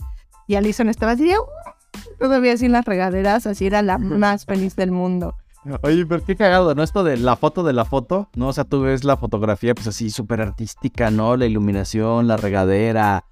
Y 0.47 0.55
Alison 0.55 0.89
estaba 0.89 1.13
así, 1.13 1.31
"Uh", 1.35 2.19
todavía 2.19 2.53
así 2.53 2.65
en 2.67 2.73
las 2.73 2.85
regaderas, 2.85 3.47
así 3.47 3.65
era 3.65 3.81
la 3.81 3.97
más 3.97 4.45
feliz 4.45 4.75
del 4.75 4.91
mundo. 4.91 5.35
Oye, 5.81 6.05
pero 6.05 6.23
qué 6.23 6.35
cagado, 6.35 6.75
¿no? 6.75 6.83
Esto 6.83 7.03
de 7.03 7.17
la 7.17 7.35
foto 7.35 7.63
de 7.63 7.73
la 7.73 7.85
foto, 7.85 8.29
¿no? 8.35 8.49
O 8.49 8.53
sea, 8.53 8.65
tú 8.65 8.81
ves 8.81 9.03
la 9.03 9.17
fotografía, 9.17 9.73
pues 9.73 9.87
así, 9.87 10.11
súper 10.11 10.39
artística, 10.39 11.09
¿no? 11.09 11.35
La 11.35 11.47
iluminación, 11.47 12.27
la 12.27 12.37
regadera, 12.37 13.25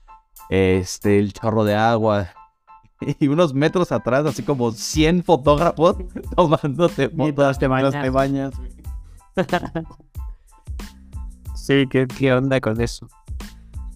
este, 0.49 1.19
el 1.19 1.33
chorro 1.33 1.63
de 1.63 1.75
agua. 1.75 2.27
Y 3.19 3.27
unos 3.27 3.53
metros 3.53 3.91
atrás, 3.91 4.25
así 4.25 4.43
como 4.43 4.71
100 4.71 5.23
fotógrafos 5.25 5.97
tomándote 6.37 7.09
fotos. 7.09 7.59
Te 7.59 7.67
bañas. 7.67 7.91
mientras 7.93 8.01
te 8.03 8.09
bañas. 8.09 8.53
sí, 11.55 11.85
¿qué, 11.89 12.07
¿qué 12.07 12.33
onda 12.33 12.59
con 12.61 12.79
eso? 12.81 13.07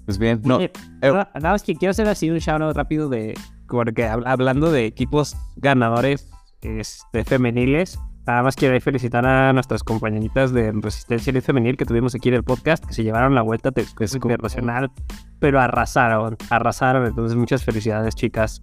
Pues 0.05 0.17
bien, 0.17 0.41
no. 0.43 0.57
Oye, 0.57 0.71
Nada 1.01 1.29
nada 1.35 1.51
más 1.51 1.63
que 1.63 1.75
quiero 1.75 1.91
hacer 1.91 2.07
así 2.07 2.29
un 2.29 2.39
shout 2.39 2.61
out 2.61 2.75
rápido 2.75 3.09
de. 3.09 3.33
Porque 3.67 4.07
hab- 4.09 4.23
hablando 4.25 4.71
de 4.71 4.85
equipos 4.85 5.35
ganadores 5.57 6.29
este, 6.61 7.23
femeniles, 7.25 7.99
nada 8.27 8.43
más 8.43 8.55
quiero 8.55 8.79
felicitar 8.81 9.25
a 9.25 9.53
nuestras 9.53 9.83
compañeritas 9.83 10.51
de 10.51 10.71
Resistencia 10.73 11.31
Elite 11.31 11.45
Femenil 11.45 11.77
que 11.77 11.85
tuvimos 11.85 12.13
aquí 12.13 12.29
en 12.29 12.35
el 12.35 12.43
podcast, 12.43 12.85
que 12.85 12.93
se 12.93 13.03
llevaron 13.03 13.33
la 13.33 13.41
vuelta 13.41 13.71
te- 13.71 13.85
pues, 13.95 14.13
internacional, 14.13 14.91
pero 15.39 15.59
arrasaron, 15.59 16.37
arrasaron. 16.49 17.05
Entonces, 17.07 17.35
muchas 17.37 17.63
felicidades, 17.63 18.13
chicas. 18.15 18.61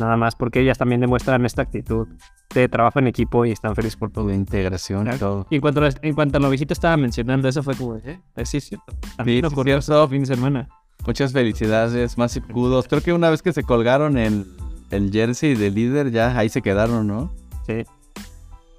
Nada 0.00 0.16
más 0.16 0.34
porque 0.34 0.60
ellas 0.60 0.78
también 0.78 1.00
demuestran 1.00 1.46
esta 1.46 1.62
actitud 1.62 2.08
de 2.54 2.68
trabajo 2.68 2.98
en 2.98 3.06
equipo 3.06 3.44
y 3.46 3.52
están 3.52 3.74
felices 3.74 3.96
por 3.96 4.10
todo. 4.10 4.26
de 4.26 4.34
integración 4.34 5.06
y 5.12 5.16
todo. 5.16 5.46
Y 5.48 5.54
en 5.56 5.60
cuanto 5.60 5.82
a, 5.84 5.88
en 6.02 6.14
cuanto 6.14 6.36
a 6.38 6.40
Novicito 6.40 6.72
estaba 6.72 6.96
mencionando, 6.96 7.48
eso 7.48 7.62
fue 7.62 7.74
como, 7.76 7.96
¿eh? 7.96 8.20
Sí, 8.44 8.56
es 8.58 8.64
cierto. 8.64 8.92
A 9.16 9.24
mí 9.24 9.36
Sí, 9.36 9.42
me 9.42 9.48
sí, 9.48 9.54
ocurrió 9.54 9.76
eso 9.78 10.08
fin 10.08 10.20
de 10.24 10.26
semana. 10.34 10.68
Muchas 11.06 11.32
felicidades, 11.32 12.18
más 12.18 12.36
escudos. 12.36 12.88
Creo 12.88 13.00
que 13.00 13.12
una 13.12 13.30
vez 13.30 13.42
que 13.42 13.52
se 13.52 13.62
colgaron 13.62 14.18
el, 14.18 14.44
el 14.90 15.10
jersey 15.12 15.54
de 15.54 15.70
líder, 15.70 16.10
ya 16.10 16.36
ahí 16.36 16.48
se 16.48 16.62
quedaron, 16.62 17.06
¿no? 17.06 17.32
Sí. 17.66 17.84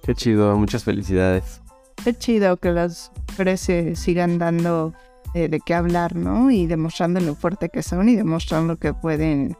Qué 0.08 0.15
chido, 0.15 0.58
muchas 0.58 0.84
felicidades. 0.84 1.62
Qué 2.04 2.13
chido 2.15 2.58
que 2.58 2.72
las 2.72 3.12
mujeres 3.30 3.70
sigan 4.00 4.39
dando 4.39 4.93
eh, 5.34 5.50
de 5.50 5.60
qué 5.60 5.74
hablar, 5.76 6.15
¿no? 6.15 6.50
Y 6.50 6.65
demostrando 6.65 7.20
lo 7.20 7.36
fuerte 7.36 7.70
que 7.70 7.84
son 7.84 8.10
y 8.10 8.15
demostrando 8.15 8.78
que 8.78 8.93
pueden 8.93 9.56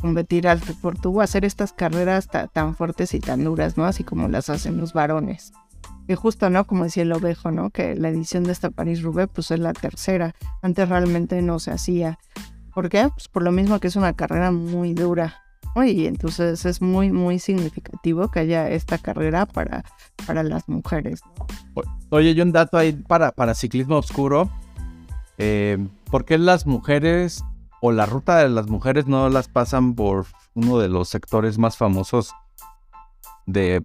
competir 0.00 0.46
al 0.46 0.60
por 0.80 0.96
tú, 0.96 1.20
hacer 1.20 1.44
estas 1.44 1.72
carreras 1.72 2.28
ta- 2.28 2.46
tan 2.46 2.76
fuertes 2.76 3.14
y 3.14 3.20
tan 3.20 3.42
duras, 3.42 3.76
¿no? 3.76 3.84
Así 3.84 4.04
como 4.04 4.28
las 4.28 4.48
hacen 4.48 4.78
los 4.78 4.92
varones. 4.92 5.52
Y 6.06 6.14
justo, 6.14 6.48
¿no? 6.48 6.64
Como 6.64 6.84
decía 6.84 7.02
el 7.02 7.12
ovejo, 7.12 7.50
¿no? 7.50 7.70
Que 7.70 7.94
la 7.96 8.08
edición 8.08 8.44
de 8.44 8.52
esta 8.52 8.70
París-Roubaix, 8.70 9.30
pues 9.34 9.50
es 9.50 9.58
la 9.58 9.72
tercera. 9.72 10.34
Antes 10.62 10.88
realmente 10.88 11.42
no 11.42 11.58
se 11.58 11.72
hacía. 11.72 12.18
¿Por 12.72 12.88
qué? 12.88 13.08
Pues 13.12 13.26
por 13.28 13.42
lo 13.42 13.50
mismo 13.52 13.80
que 13.80 13.88
es 13.88 13.96
una 13.96 14.12
carrera 14.14 14.52
muy 14.52 14.94
dura. 14.94 15.34
Y 15.76 16.06
entonces 16.06 16.64
es 16.64 16.82
muy, 16.82 17.12
muy 17.12 17.38
significativo 17.38 18.28
que 18.28 18.40
haya 18.40 18.68
esta 18.68 18.98
carrera 18.98 19.46
para, 19.46 19.84
para 20.26 20.42
las 20.42 20.68
mujeres. 20.68 21.20
Oye, 22.10 22.32
y 22.32 22.40
un 22.40 22.52
dato 22.52 22.76
ahí 22.76 22.92
para, 22.92 23.32
para 23.32 23.54
ciclismo 23.54 23.96
oscuro. 23.96 24.50
Eh, 25.38 25.78
¿Por 26.10 26.24
qué 26.24 26.36
las 26.36 26.66
mujeres 26.66 27.44
o 27.80 27.92
la 27.92 28.06
ruta 28.06 28.38
de 28.38 28.48
las 28.48 28.68
mujeres 28.68 29.06
no 29.06 29.28
las 29.28 29.48
pasan 29.48 29.94
por 29.94 30.26
uno 30.54 30.78
de 30.78 30.88
los 30.88 31.08
sectores 31.08 31.58
más 31.58 31.76
famosos 31.76 32.32
de, 33.46 33.84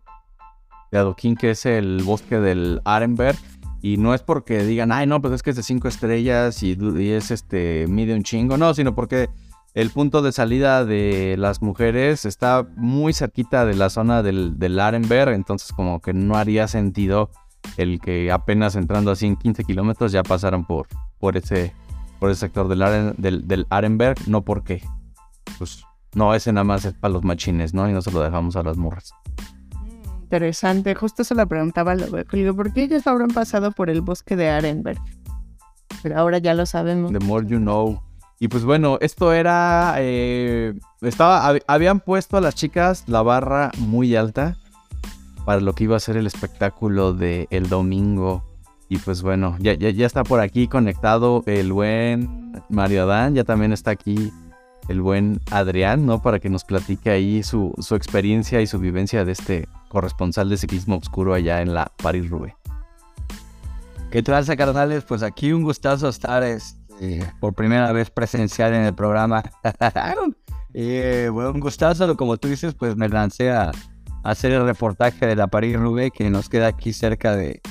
de 0.91 0.97
Adoquín, 0.97 1.35
que 1.35 1.51
es 1.51 1.65
el 1.67 2.01
bosque 2.03 2.39
del 2.39 2.81
Arenberg? 2.85 3.37
Y 3.81 3.97
no 3.97 4.13
es 4.13 4.21
porque 4.23 4.63
digan, 4.63 4.91
ay, 4.91 5.05
no, 5.05 5.21
pues 5.21 5.33
es 5.33 5.43
que 5.43 5.49
es 5.49 5.57
de 5.57 5.63
cinco 5.63 5.89
estrellas 5.89 6.63
y, 6.63 6.77
y 6.97 7.09
es 7.11 7.29
este, 7.29 7.85
mide 7.87 8.15
un 8.15 8.23
chingo, 8.23 8.57
no, 8.57 8.73
sino 8.73 8.95
porque 8.95 9.29
el 9.73 9.89
punto 9.89 10.21
de 10.21 10.31
salida 10.31 10.85
de 10.85 11.35
las 11.37 11.61
mujeres 11.61 12.25
está 12.25 12.67
muy 12.75 13.13
cerquita 13.13 13.65
de 13.65 13.75
la 13.75 13.89
zona 13.89 14.21
del, 14.21 14.59
del 14.59 14.79
Arenberg, 14.79 15.33
entonces 15.33 15.71
como 15.73 15.99
que 16.01 16.13
no 16.13 16.35
haría 16.35 16.67
sentido 16.67 17.31
el 17.77 17.99
que 17.99 18.31
apenas 18.31 18.75
entrando 18.75 19.11
así 19.11 19.25
en 19.25 19.35
15 19.35 19.63
kilómetros 19.63 20.11
ya 20.11 20.21
pasaron 20.21 20.65
por, 20.65 20.87
por 21.19 21.37
ese 21.37 21.73
por 22.19 22.29
ese 22.29 22.41
sector 22.41 22.67
del, 22.69 22.81
Aren- 22.81 23.15
del, 23.17 23.47
del 23.47 23.65
Arenberg, 23.69 24.17
no 24.27 24.43
porque 24.43 24.81
pues 25.57 25.83
no, 26.15 26.33
ese 26.33 26.53
nada 26.53 26.63
más 26.63 26.85
es 26.85 26.93
para 26.93 27.11
los 27.13 27.23
machines, 27.23 27.73
¿no? 27.73 27.89
Y 27.89 27.93
no 27.93 28.01
se 28.01 28.11
lo 28.11 28.21
dejamos 28.21 28.55
a 28.55 28.63
las 28.63 28.77
morras. 28.77 29.11
Interesante, 30.23 30.95
justo 30.95 31.23
se 31.23 31.35
la 31.35 31.45
preguntaba. 31.45 31.95
Le 31.95 32.05
digo, 32.31 32.55
¿por 32.55 32.71
qué 32.73 32.83
ellos 32.83 33.05
habrán 33.07 33.29
pasado 33.29 33.71
por 33.71 33.89
el 33.89 34.01
bosque 34.01 34.35
de 34.35 34.49
Arenberg? 34.49 34.99
Pero 36.01 36.17
ahora 36.17 36.37
ya 36.37 36.53
lo 36.53 36.65
sabemos. 36.65 37.11
The 37.11 37.19
more 37.19 37.45
you 37.45 37.57
know. 37.59 38.01
Y 38.43 38.49
pues 38.49 38.65
bueno, 38.65 38.97
esto 38.99 39.31
era. 39.31 39.95
eh, 39.99 40.73
estaba, 40.99 41.49
hab- 41.49 41.63
habían 41.65 42.01
puesto 42.01 42.35
a 42.35 42.41
las 42.41 42.55
chicas 42.55 43.05
la 43.07 43.21
barra 43.21 43.71
muy 43.77 44.17
alta 44.17 44.57
para 45.45 45.61
lo 45.61 45.71
que 45.71 45.85
iba 45.85 45.95
a 45.95 45.99
ser 46.01 46.17
el 46.17 46.27
espectáculo 46.27 47.13
de 47.13 47.47
el 47.51 47.69
domingo. 47.69 48.43
Y 48.89 48.97
pues 48.97 49.21
bueno, 49.21 49.55
ya, 49.59 49.75
ya, 49.75 49.91
ya 49.91 50.05
está 50.05 50.25
por 50.25 50.41
aquí 50.41 50.67
conectado 50.67 51.41
el 51.45 51.71
buen 51.71 52.51
Mario 52.67 53.03
Adán. 53.03 53.33
Ya 53.33 53.45
también 53.45 53.71
está 53.71 53.91
aquí 53.91 54.33
el 54.89 54.99
buen 54.99 55.39
Adrián, 55.49 56.05
¿no? 56.05 56.21
Para 56.21 56.39
que 56.39 56.49
nos 56.49 56.65
platique 56.65 57.11
ahí 57.11 57.43
su, 57.43 57.73
su 57.79 57.95
experiencia 57.95 58.59
y 58.59 58.67
su 58.67 58.77
vivencia 58.77 59.23
de 59.23 59.31
este 59.31 59.69
corresponsal 59.87 60.49
de 60.49 60.57
ciclismo 60.57 60.97
oscuro 60.97 61.33
allá 61.33 61.61
en 61.61 61.73
la 61.73 61.93
París-Roubaix. 61.95 62.55
¿Qué 64.11 64.21
tranza, 64.21 64.57
carnales? 64.57 65.05
Pues 65.05 65.23
aquí 65.23 65.53
un 65.53 65.63
gustazo 65.63 66.09
estar 66.09 66.43
este, 66.99 67.31
por 67.39 67.53
primera 67.53 67.91
vez 67.91 68.09
presencial 68.09 68.73
en 68.73 68.83
el 68.83 68.93
programa. 68.93 69.43
Eh, 70.75 71.29
bueno, 71.31 71.51
un 71.51 71.59
gustazo, 71.59 72.17
como 72.17 72.37
tú 72.37 72.47
dices, 72.47 72.73
pues 72.73 72.95
me 72.95 73.07
lancé 73.07 73.51
a, 73.51 73.65
a 73.69 73.71
hacer 74.23 74.51
el 74.53 74.65
reportaje 74.65 75.27
de 75.27 75.35
la 75.35 75.45
París-Roubaix 75.45 76.11
que 76.11 76.27
nos 76.31 76.49
queda 76.49 76.65
aquí 76.65 76.93
cerca 76.93 77.35
de... 77.35 77.61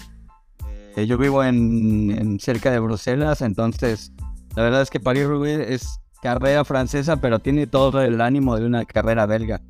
eh, 0.95 1.07
yo 1.09 1.19
vivo 1.19 1.43
en, 1.43 2.13
en 2.17 2.39
cerca 2.39 2.71
de 2.71 2.79
Bruselas, 2.79 3.43
entonces 3.43 4.13
la 4.55 4.63
verdad 4.63 4.83
es 4.83 4.91
que 4.91 5.01
París-Roubaix 5.01 5.69
es 5.69 5.99
carrera 6.23 6.65
francesa, 6.65 7.17
pero 7.17 7.41
tiene 7.41 7.67
todo 7.67 8.01
el 8.03 8.21
ánimo 8.21 8.57
de 8.57 8.67
una 8.67 8.85
carrera 8.85 9.27
belga. 9.27 9.61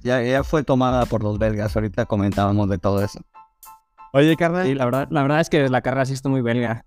Ya, 0.00 0.20
ya 0.22 0.44
fue 0.44 0.62
tomada 0.62 1.06
por 1.06 1.22
los 1.22 1.38
belgas, 1.38 1.74
ahorita 1.74 2.04
comentábamos 2.04 2.68
de 2.68 2.76
todo 2.76 3.02
eso. 3.02 3.20
Oye, 4.12 4.36
carnal. 4.36 4.66
Sí, 4.66 4.74
la 4.74 4.84
verdad, 4.84 5.08
la 5.10 5.22
verdad 5.22 5.40
es 5.40 5.48
que 5.48 5.70
la 5.70 5.80
carrera 5.80 6.04
sí 6.04 6.12
está 6.12 6.28
muy 6.28 6.42
belga. 6.42 6.84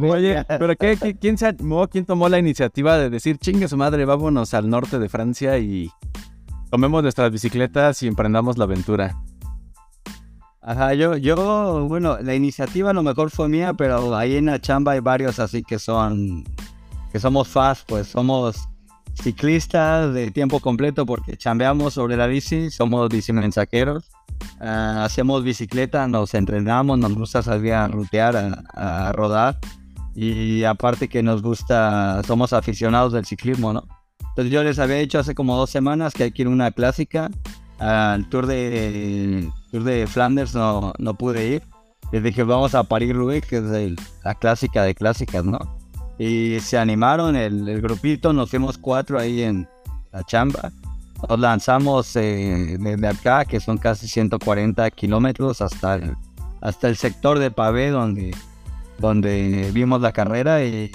Oye, 0.00 0.44
pero 0.48 0.74
qué, 0.76 0.96
qué- 0.96 1.16
quién 1.16 1.38
se 1.38 1.46
animó? 1.46 1.86
¿Quién 1.88 2.04
tomó 2.04 2.28
la 2.28 2.38
iniciativa 2.38 2.98
de 2.98 3.08
decir, 3.10 3.38
chingue 3.38 3.68
su 3.68 3.76
madre, 3.76 4.04
vámonos 4.04 4.52
al 4.54 4.68
norte 4.68 4.98
de 4.98 5.08
Francia 5.08 5.58
y 5.58 5.90
tomemos 6.70 7.02
nuestras 7.02 7.30
bicicletas 7.30 8.02
y 8.02 8.08
emprendamos 8.08 8.58
la 8.58 8.64
aventura? 8.64 9.16
Ajá, 10.60 10.94
yo, 10.94 11.16
yo, 11.16 11.86
bueno, 11.88 12.18
la 12.20 12.34
iniciativa 12.34 12.90
a 12.90 12.94
lo 12.94 13.02
mejor 13.02 13.30
fue 13.30 13.48
mía, 13.48 13.74
pero 13.74 14.16
ahí 14.16 14.36
en 14.36 14.46
la 14.46 14.58
chamba 14.60 14.92
hay 14.92 15.00
varios 15.00 15.38
así 15.38 15.62
que 15.62 15.78
son, 15.78 16.42
que 17.12 17.20
somos 17.20 17.46
fast, 17.48 17.86
pues 17.86 18.08
somos 18.08 18.56
ciclistas 19.12 20.12
de 20.14 20.30
tiempo 20.30 20.58
completo 20.60 21.06
porque 21.06 21.36
chambeamos 21.36 21.94
sobre 21.94 22.16
la 22.16 22.26
bici, 22.26 22.70
somos 22.70 23.08
bicimensajeros, 23.10 24.10
uh, 24.60 25.00
hacemos 25.00 25.44
bicicleta, 25.44 26.06
nos 26.08 26.34
entrenamos, 26.34 26.98
nos 26.98 27.14
gusta 27.14 27.42
salir 27.42 27.72
a 27.72 27.88
rutear, 27.88 28.64
a, 28.74 29.12
rodar 29.12 29.58
y 30.14 30.64
aparte 30.64 31.08
que 31.08 31.22
nos 31.22 31.42
gusta, 31.42 32.22
somos 32.26 32.52
aficionados 32.52 33.12
del 33.12 33.24
ciclismo, 33.24 33.72
¿no? 33.72 33.84
Entonces 34.20 34.52
yo 34.52 34.62
les 34.62 34.78
había 34.78 34.96
dicho 34.96 35.18
hace 35.18 35.34
como 35.34 35.56
dos 35.56 35.70
semanas 35.70 36.14
que 36.14 36.24
hay 36.24 36.32
que 36.32 36.42
ir 36.42 36.48
a 36.48 36.50
una 36.50 36.70
clásica, 36.70 37.30
al 37.78 38.28
Tour 38.28 38.46
de, 38.46 39.48
Tour 39.70 39.84
de 39.84 40.06
Flanders 40.06 40.54
no, 40.54 40.92
no 40.98 41.14
pude 41.14 41.46
ir, 41.48 41.62
les 42.12 42.22
dije 42.22 42.42
vamos 42.42 42.74
a 42.74 42.84
París-Roubaix, 42.84 43.46
que 43.46 43.56
es 43.58 43.96
la 44.24 44.34
clásica 44.34 44.82
de 44.82 44.94
clásicas, 44.94 45.44
¿no? 45.44 45.58
Y 46.18 46.60
se 46.60 46.78
animaron 46.78 47.34
el, 47.34 47.68
el, 47.68 47.80
grupito, 47.80 48.32
nos 48.32 48.50
fuimos 48.50 48.78
cuatro 48.78 49.18
ahí 49.18 49.42
en 49.42 49.68
la 50.12 50.22
chamba. 50.22 50.70
Nos 51.28 51.38
lanzamos 51.38 52.16
eh, 52.16 52.76
desde 52.78 53.08
acá, 53.08 53.44
que 53.44 53.60
son 53.60 53.78
casi 53.78 54.08
140 54.08 54.90
kilómetros, 54.90 55.60
hasta 55.60 55.94
el, 55.94 56.16
hasta 56.60 56.88
el 56.88 56.96
sector 56.96 57.38
de 57.38 57.50
Pavé, 57.50 57.90
donde, 57.90 58.34
donde 58.98 59.70
vimos 59.72 60.00
la 60.00 60.12
carrera. 60.12 60.64
Y, 60.64 60.90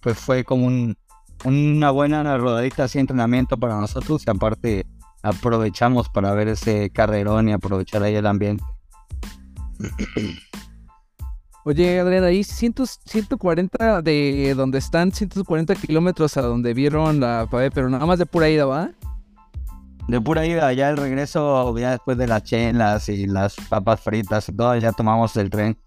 pues 0.00 0.18
fue 0.18 0.44
como 0.44 0.66
un, 0.66 0.96
una 1.44 1.90
buena 1.90 2.36
rodadita 2.38 2.84
así 2.84 2.98
entrenamiento 2.98 3.56
para 3.56 3.80
nosotros. 3.80 4.22
Y 4.26 4.30
aparte, 4.30 4.86
aprovechamos 5.22 6.08
para 6.08 6.32
ver 6.32 6.48
ese 6.48 6.90
carrerón 6.90 7.48
y 7.48 7.52
aprovechar 7.52 8.02
ahí 8.02 8.14
el 8.14 8.26
ambiente. 8.26 8.64
Oye, 11.64 12.00
Adrián, 12.00 12.24
ahí 12.24 12.42
100, 12.42 12.74
140 13.04 14.00
de 14.00 14.54
donde 14.56 14.78
están, 14.78 15.12
140 15.12 15.74
kilómetros 15.74 16.38
a 16.38 16.42
donde 16.42 16.72
vieron 16.72 17.20
la 17.20 17.46
pavé, 17.50 17.70
pero 17.70 17.90
nada 17.90 18.06
más 18.06 18.18
de 18.18 18.24
pura 18.24 18.48
ida, 18.48 18.64
¿va? 18.64 18.90
De 20.08 20.20
pura 20.22 20.46
ida, 20.46 20.72
ya 20.72 20.88
el 20.88 20.96
regreso, 20.96 21.76
ya 21.76 21.90
después 21.90 22.16
de 22.16 22.26
las 22.26 22.44
chelas 22.44 23.10
y 23.10 23.26
las 23.26 23.56
papas 23.68 24.00
fritas 24.00 24.48
y 24.48 24.52
todo, 24.52 24.74
ya 24.76 24.92
tomamos 24.92 25.36
el 25.36 25.50
tren. 25.50 25.78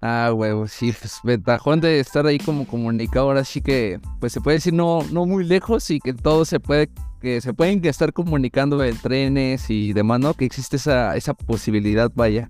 Ah, 0.00 0.32
huevo, 0.34 0.66
sí, 0.66 0.94
pues 0.98 1.20
ventajón 1.22 1.82
de 1.82 2.00
estar 2.00 2.26
ahí 2.26 2.38
como 2.38 2.66
comunicado, 2.66 3.26
ahora 3.26 3.44
sí 3.44 3.60
que, 3.60 4.00
pues 4.18 4.32
se 4.32 4.40
puede 4.40 4.56
decir 4.56 4.72
no, 4.72 5.00
no 5.12 5.26
muy 5.26 5.44
lejos 5.44 5.90
y 5.90 6.00
que 6.00 6.14
todo 6.14 6.46
se 6.46 6.58
puede, 6.60 6.90
que 7.20 7.42
se 7.42 7.52
pueden 7.52 7.84
estar 7.84 8.14
comunicando 8.14 8.82
en 8.82 8.96
trenes 8.96 9.68
y 9.68 9.92
demás, 9.92 10.20
¿no? 10.20 10.32
Que 10.32 10.46
existe 10.46 10.76
esa, 10.76 11.14
esa 11.14 11.34
posibilidad, 11.34 12.10
vaya. 12.14 12.48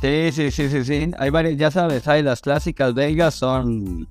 Sí, 0.00 0.30
sí, 0.32 0.50
sí, 0.50 0.68
sí, 0.68 0.84
sí. 0.84 1.10
Hay 1.18 1.30
varias, 1.30 1.56
ya 1.56 1.70
sabes, 1.70 2.06
hay 2.06 2.22
las 2.22 2.40
clásicas 2.40 2.94
belgas, 2.94 3.34
son 3.34 4.06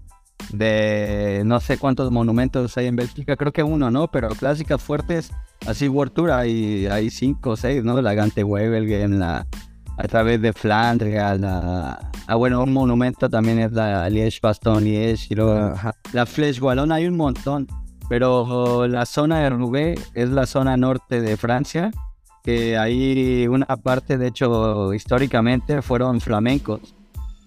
de 0.52 1.43
no 1.45 1.60
sé 1.60 1.78
cuántos 1.78 2.12
monumentos 2.12 2.78
hay 2.78 2.88
en 2.88 2.95
Bélgica, 2.95 3.36
creo 3.36 3.52
que 3.52 3.63
uno, 3.63 3.91
¿no? 3.91 4.10
Pero 4.10 4.30
clásicas 4.30 4.82
fuertes, 4.82 5.32
así 5.67 5.88
World 5.88 6.13
Tour, 6.13 6.32
hay, 6.32 6.88
hay 6.88 7.10
cinco 7.10 7.52
o 7.52 7.56
seis, 7.56 7.84
¿no? 7.84 8.02
La 8.02 8.13
Gante 8.13 8.41
en 8.41 9.19
la 9.19 9.48
a 9.98 10.08
través 10.10 10.41
de 10.41 10.52
Flandria, 10.52 11.36
la, 11.36 12.12
ah, 12.28 12.36
bueno, 12.36 12.62
un 12.62 12.74
monumento 12.74 13.30
también 13.30 13.60
es 13.60 13.71
la 13.71 14.10
Liège 14.10 14.41
Baston 14.41 14.84
Liège, 14.84 15.28
y 15.30 15.36
luego 15.36 15.74
la 16.12 16.26
Flèche 16.26 16.62
Wallon, 16.62 16.91
hay 16.91 17.08
un 17.08 17.15
montón, 17.15 17.65
pero 18.10 18.88
la 18.88 19.06
zona 19.06 19.39
de 19.39 19.52
Roubaix 19.52 20.12
es 20.13 20.30
la 20.30 20.45
zona 20.45 20.76
norte 20.76 21.21
de 21.21 21.38
Francia, 21.38 21.91
que 22.45 22.77
ahí 22.77 23.47
una 23.47 23.65
parte, 23.65 24.19
de 24.19 24.27
hecho, 24.27 24.93
históricamente 24.93 25.81
fueron 25.81 26.21
flamencos. 26.21 26.95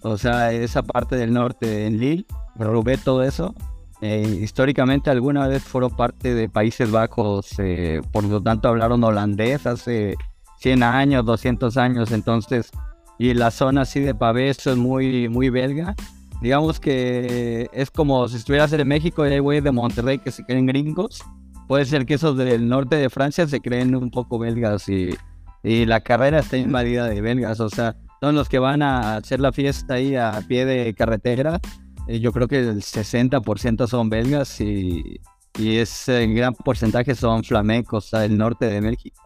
O 0.01 0.17
sea, 0.17 0.51
esa 0.51 0.83
parte 0.83 1.15
del 1.15 1.31
norte, 1.31 1.85
en 1.87 1.99
Lille, 1.99 2.25
Roubaix, 2.57 3.01
todo 3.01 3.23
eso, 3.23 3.55
eh, 4.01 4.39
históricamente 4.41 5.09
alguna 5.09 5.47
vez 5.47 5.63
fueron 5.63 5.95
parte 5.95 6.35
de 6.35 6.49
Países 6.49 6.91
Bajos, 6.91 7.47
eh, 7.59 8.01
por 8.11 8.25
lo 8.25 8.43
tanto 8.43 8.67
hablaron 8.67 9.01
holandés 9.01 9.65
hace 9.65 10.15
100 10.59 10.83
años, 10.83 11.25
200 11.25 11.77
años, 11.77 12.11
entonces, 12.11 12.69
y 13.17 13.33
la 13.33 13.51
zona 13.51 13.81
así 13.81 14.01
de 14.01 14.13
Pavé, 14.13 14.49
eso 14.49 14.71
es 14.71 14.77
muy, 14.77 15.29
muy 15.29 15.49
belga. 15.49 15.95
Digamos 16.41 16.81
que 16.81 17.69
es 17.71 17.89
como 17.89 18.27
si 18.27 18.35
estuvieras 18.35 18.73
en 18.73 18.85
México 18.85 19.25
y 19.25 19.31
hay 19.31 19.39
güeyes 19.39 19.63
de 19.63 19.71
Monterrey 19.71 20.19
que 20.19 20.31
se 20.31 20.43
creen 20.43 20.65
gringos, 20.65 21.21
puede 21.69 21.85
ser 21.85 22.07
que 22.07 22.15
esos 22.15 22.35
del 22.35 22.67
norte 22.67 22.95
de 22.95 23.11
Francia 23.11 23.47
se 23.47 23.61
creen 23.61 23.93
un 23.93 24.09
poco 24.09 24.39
belgas 24.39 24.89
y, 24.89 25.15
y 25.61 25.85
la 25.85 26.01
carrera 26.01 26.39
está 26.39 26.57
invadida 26.57 27.05
de 27.07 27.21
belgas. 27.21 27.59
O 27.59 27.69
sea, 27.69 27.95
son 28.21 28.33
los 28.33 28.49
que 28.49 28.57
van 28.57 28.81
a 28.81 29.17
hacer 29.17 29.39
la 29.39 29.51
fiesta 29.51 29.93
ahí 29.93 30.15
a 30.15 30.41
pie 30.47 30.65
de 30.65 30.95
carretera. 30.95 31.59
Eh, 32.07 32.19
yo 32.21 32.31
creo 32.31 32.47
que 32.47 32.57
el 32.57 32.81
60% 32.81 33.85
son 33.85 34.09
belgas 34.09 34.59
y, 34.61 35.21
y 35.59 35.77
ese 35.77 36.25
gran 36.25 36.55
porcentaje 36.55 37.13
son 37.13 37.43
flamencos 37.43 38.09
del 38.09 38.35
norte 38.35 38.65
de 38.65 38.81
México. 38.81 39.21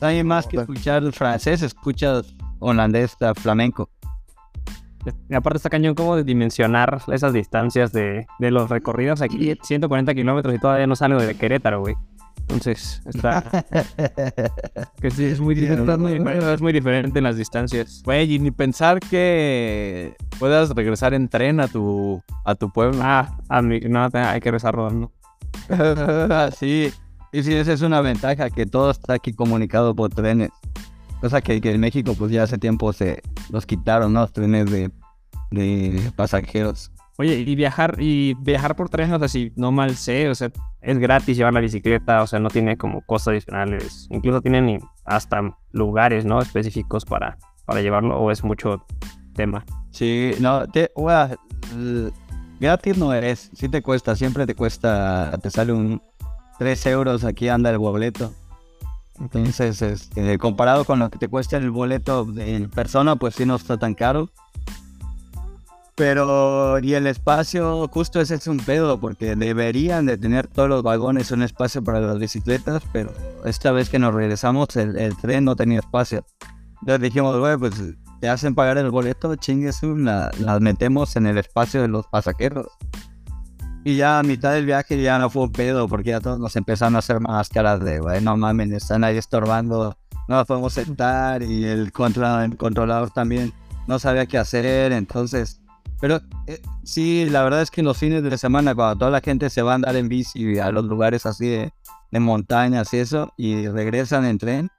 Hay 0.00 0.24
más 0.24 0.46
que 0.46 0.56
escuchar 0.56 1.12
francés, 1.12 1.60
escuchas 1.60 2.34
holandés, 2.60 3.14
flamenco. 3.34 3.90
Y 5.28 5.34
aparte 5.34 5.58
está 5.58 5.70
cañón 5.70 5.94
como 5.94 6.16
de 6.16 6.24
dimensionar 6.24 7.02
esas 7.08 7.32
distancias 7.32 7.92
de, 7.92 8.26
de 8.38 8.50
los 8.50 8.70
recorridos 8.70 9.22
aquí, 9.22 9.56
140 9.62 10.14
kilómetros 10.14 10.54
y 10.54 10.58
todavía 10.58 10.86
no 10.86 10.96
salgo 10.96 11.20
de 11.20 11.34
Querétaro, 11.34 11.80
güey. 11.80 11.94
Entonces, 12.48 13.02
está... 13.04 13.42
que 15.00 15.10
sí, 15.10 15.26
es 15.26 15.38
muy, 15.38 15.54
diferente, 15.54 16.54
es 16.54 16.62
muy 16.62 16.72
diferente 16.72 17.18
en 17.18 17.24
las 17.24 17.36
distancias. 17.36 18.02
Güey, 18.04 18.34
y 18.34 18.38
ni 18.38 18.50
pensar 18.50 19.00
que 19.00 20.14
puedas 20.38 20.70
regresar 20.70 21.12
en 21.12 21.28
tren 21.28 21.60
a 21.60 21.68
tu, 21.68 22.22
a 22.46 22.54
tu 22.54 22.72
pueblo. 22.72 23.00
Ah, 23.02 23.36
a 23.50 23.60
mí, 23.60 23.80
no, 23.80 24.08
hay 24.12 24.40
que 24.40 24.50
regresar 24.50 24.74
rodando. 24.74 25.12
sí, 26.56 26.90
y 27.32 27.42
sí, 27.42 27.54
esa 27.54 27.74
es 27.74 27.82
una 27.82 28.00
ventaja, 28.00 28.48
que 28.48 28.64
todo 28.64 28.90
está 28.90 29.14
aquí 29.14 29.34
comunicado 29.34 29.94
por 29.94 30.08
trenes. 30.10 30.50
Cosa 31.20 31.42
que, 31.42 31.60
que 31.60 31.72
en 31.72 31.80
México, 31.80 32.14
pues 32.18 32.30
ya 32.30 32.44
hace 32.44 32.56
tiempo 32.56 32.92
se 32.92 33.22
los 33.50 33.66
quitaron, 33.66 34.12
¿no? 34.12 34.20
Los 34.20 34.32
trenes 34.32 34.70
de, 34.70 34.90
de 35.50 36.12
pasajeros. 36.16 36.92
Oye, 37.20 37.34
y 37.34 37.54
viajar, 37.56 37.96
y 37.98 38.34
viajar 38.34 38.76
por 38.76 38.88
trenes, 38.88 39.12
o 39.12 39.18
sea, 39.18 39.28
si 39.28 39.52
no 39.56 39.72
mal 39.72 39.96
sé, 39.96 40.28
o 40.28 40.34
sea, 40.36 40.50
es 40.80 40.98
gratis 40.98 41.36
llevar 41.36 41.52
la 41.52 41.60
bicicleta, 41.60 42.22
o 42.22 42.26
sea, 42.28 42.38
no 42.38 42.48
tiene 42.48 42.76
como 42.76 43.00
cosas 43.00 43.28
adicionales. 43.28 44.06
Incluso 44.10 44.40
tienen 44.40 44.80
hasta 45.04 45.56
lugares, 45.72 46.24
¿no? 46.24 46.40
Específicos 46.40 47.04
para, 47.04 47.36
para 47.64 47.82
llevarlo, 47.82 48.16
o 48.20 48.30
es 48.30 48.44
mucho 48.44 48.84
tema. 49.34 49.64
Sí, 49.90 50.32
no, 50.38 50.66
te, 50.68 50.92
well, 50.94 51.36
gratis 52.60 52.96
no 52.96 53.12
eres, 53.12 53.50
sí 53.52 53.68
te 53.68 53.82
cuesta, 53.82 54.14
siempre 54.14 54.46
te 54.46 54.54
cuesta, 54.54 55.36
te 55.42 55.50
sale 55.50 55.72
un 55.72 56.00
3 56.58 56.86
euros, 56.86 57.24
aquí 57.24 57.48
anda 57.48 57.70
el 57.70 57.78
boleto. 57.78 58.32
Entonces, 59.20 59.82
este, 59.82 60.38
comparado 60.38 60.84
con 60.84 61.00
lo 61.00 61.10
que 61.10 61.18
te 61.18 61.28
cuesta 61.28 61.56
el 61.56 61.70
boleto 61.70 62.26
en 62.36 62.70
persona, 62.70 63.16
pues 63.16 63.34
sí 63.34 63.44
no 63.44 63.56
está 63.56 63.76
tan 63.76 63.94
caro. 63.94 64.30
Pero, 65.98 66.78
y 66.78 66.94
el 66.94 67.08
espacio, 67.08 67.88
justo 67.88 68.20
ese 68.20 68.36
es 68.36 68.46
un 68.46 68.58
pedo, 68.58 69.00
porque 69.00 69.34
deberían 69.34 70.06
de 70.06 70.16
tener 70.16 70.46
todos 70.46 70.68
los 70.68 70.84
vagones 70.84 71.32
un 71.32 71.42
espacio 71.42 71.82
para 71.82 71.98
las 72.00 72.20
bicicletas, 72.20 72.84
pero 72.92 73.12
esta 73.44 73.72
vez 73.72 73.88
que 73.88 73.98
nos 73.98 74.14
regresamos, 74.14 74.76
el, 74.76 74.96
el 74.96 75.16
tren 75.16 75.44
no 75.44 75.56
tenía 75.56 75.80
espacio. 75.80 76.24
Entonces 76.80 77.00
dijimos, 77.00 77.36
güey, 77.36 77.56
pues 77.56 77.74
te 78.20 78.28
hacen 78.28 78.54
pagar 78.54 78.78
el 78.78 78.92
boleto, 78.92 79.34
chingues, 79.34 79.82
las 79.82 80.38
la 80.38 80.60
metemos 80.60 81.16
en 81.16 81.26
el 81.26 81.36
espacio 81.36 81.82
de 81.82 81.88
los 81.88 82.06
pasajeros. 82.06 82.68
Y 83.82 83.96
ya 83.96 84.20
a 84.20 84.22
mitad 84.22 84.52
del 84.52 84.66
viaje 84.66 85.02
ya 85.02 85.18
no 85.18 85.30
fue 85.30 85.42
un 85.42 85.52
pedo, 85.52 85.88
porque 85.88 86.10
ya 86.10 86.20
todos 86.20 86.38
nos 86.38 86.54
empezaron 86.54 86.94
a 86.94 87.00
hacer 87.00 87.18
más 87.18 87.48
caras 87.48 87.80
de, 87.80 87.98
güey, 87.98 88.22
no 88.22 88.36
mames, 88.36 88.70
están 88.70 89.02
ahí 89.02 89.16
estorbando, 89.16 89.96
no 90.28 90.36
nos 90.36 90.46
podemos 90.46 90.72
sentar, 90.72 91.42
y 91.42 91.64
el, 91.64 91.90
el 91.90 92.56
controlador 92.56 93.10
también 93.10 93.52
no 93.88 93.98
sabía 93.98 94.26
qué 94.26 94.38
hacer, 94.38 94.92
entonces 94.92 95.60
pero 96.00 96.20
eh, 96.46 96.60
sí, 96.84 97.26
la 97.28 97.42
verdad 97.42 97.62
es 97.62 97.70
que 97.70 97.80
en 97.80 97.86
los 97.86 97.98
fines 97.98 98.22
de 98.22 98.38
semana, 98.38 98.74
cuando 98.74 98.98
toda 98.98 99.10
la 99.10 99.20
gente 99.20 99.50
se 99.50 99.62
va 99.62 99.72
a 99.72 99.74
andar 99.76 99.96
en 99.96 100.08
bici 100.08 100.58
a 100.58 100.70
los 100.70 100.84
lugares 100.84 101.26
así 101.26 101.46
de, 101.46 101.72
de 102.10 102.20
montañas 102.20 102.92
y 102.94 102.98
eso, 102.98 103.32
y 103.36 103.68
regresan 103.68 104.24
en 104.24 104.38
tren, 104.38 104.70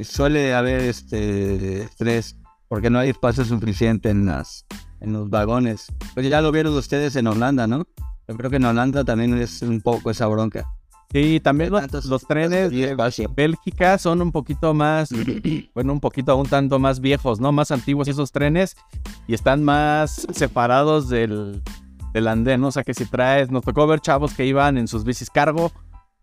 suele 0.00 0.54
haber 0.54 0.80
este 0.82 1.82
estrés, 1.82 2.36
porque 2.68 2.90
no 2.90 2.98
hay 2.98 3.10
espacio 3.10 3.44
suficiente 3.44 4.10
en, 4.10 4.26
las, 4.26 4.66
en 5.00 5.12
los 5.12 5.30
vagones. 5.30 5.86
Pues 6.14 6.28
ya 6.28 6.40
lo 6.40 6.52
vieron 6.52 6.76
ustedes 6.76 7.16
en 7.16 7.26
Holanda, 7.26 7.66
¿no? 7.66 7.86
Yo 8.28 8.36
creo 8.36 8.50
que 8.50 8.56
en 8.56 8.64
Holanda 8.64 9.04
también 9.04 9.38
es 9.38 9.62
un 9.62 9.80
poco 9.80 10.10
esa 10.10 10.26
bronca. 10.26 10.68
Sí, 11.12 11.40
también 11.40 11.70
los, 11.70 12.04
los 12.06 12.26
trenes 12.26 12.70
de 12.70 12.96
Bélgica 13.34 13.96
son 13.98 14.20
un 14.20 14.32
poquito 14.32 14.74
más, 14.74 15.10
bueno, 15.74 15.92
un 15.92 16.00
poquito 16.00 16.36
un 16.36 16.46
tanto 16.46 16.78
más 16.78 17.00
viejos, 17.00 17.40
¿no? 17.40 17.52
Más 17.52 17.70
antiguos 17.70 18.08
esos 18.08 18.32
trenes 18.32 18.76
y 19.26 19.34
están 19.34 19.62
más 19.62 20.26
separados 20.32 21.08
del, 21.08 21.62
del 22.12 22.28
andén, 22.28 22.60
¿no? 22.60 22.68
O 22.68 22.72
sea 22.72 22.82
que 22.82 22.94
si 22.94 23.06
traes, 23.06 23.50
nos 23.50 23.62
tocó 23.62 23.86
ver 23.86 24.00
chavos 24.00 24.34
que 24.34 24.44
iban 24.46 24.78
en 24.78 24.88
sus 24.88 25.04
bicis 25.04 25.30
cargo 25.30 25.72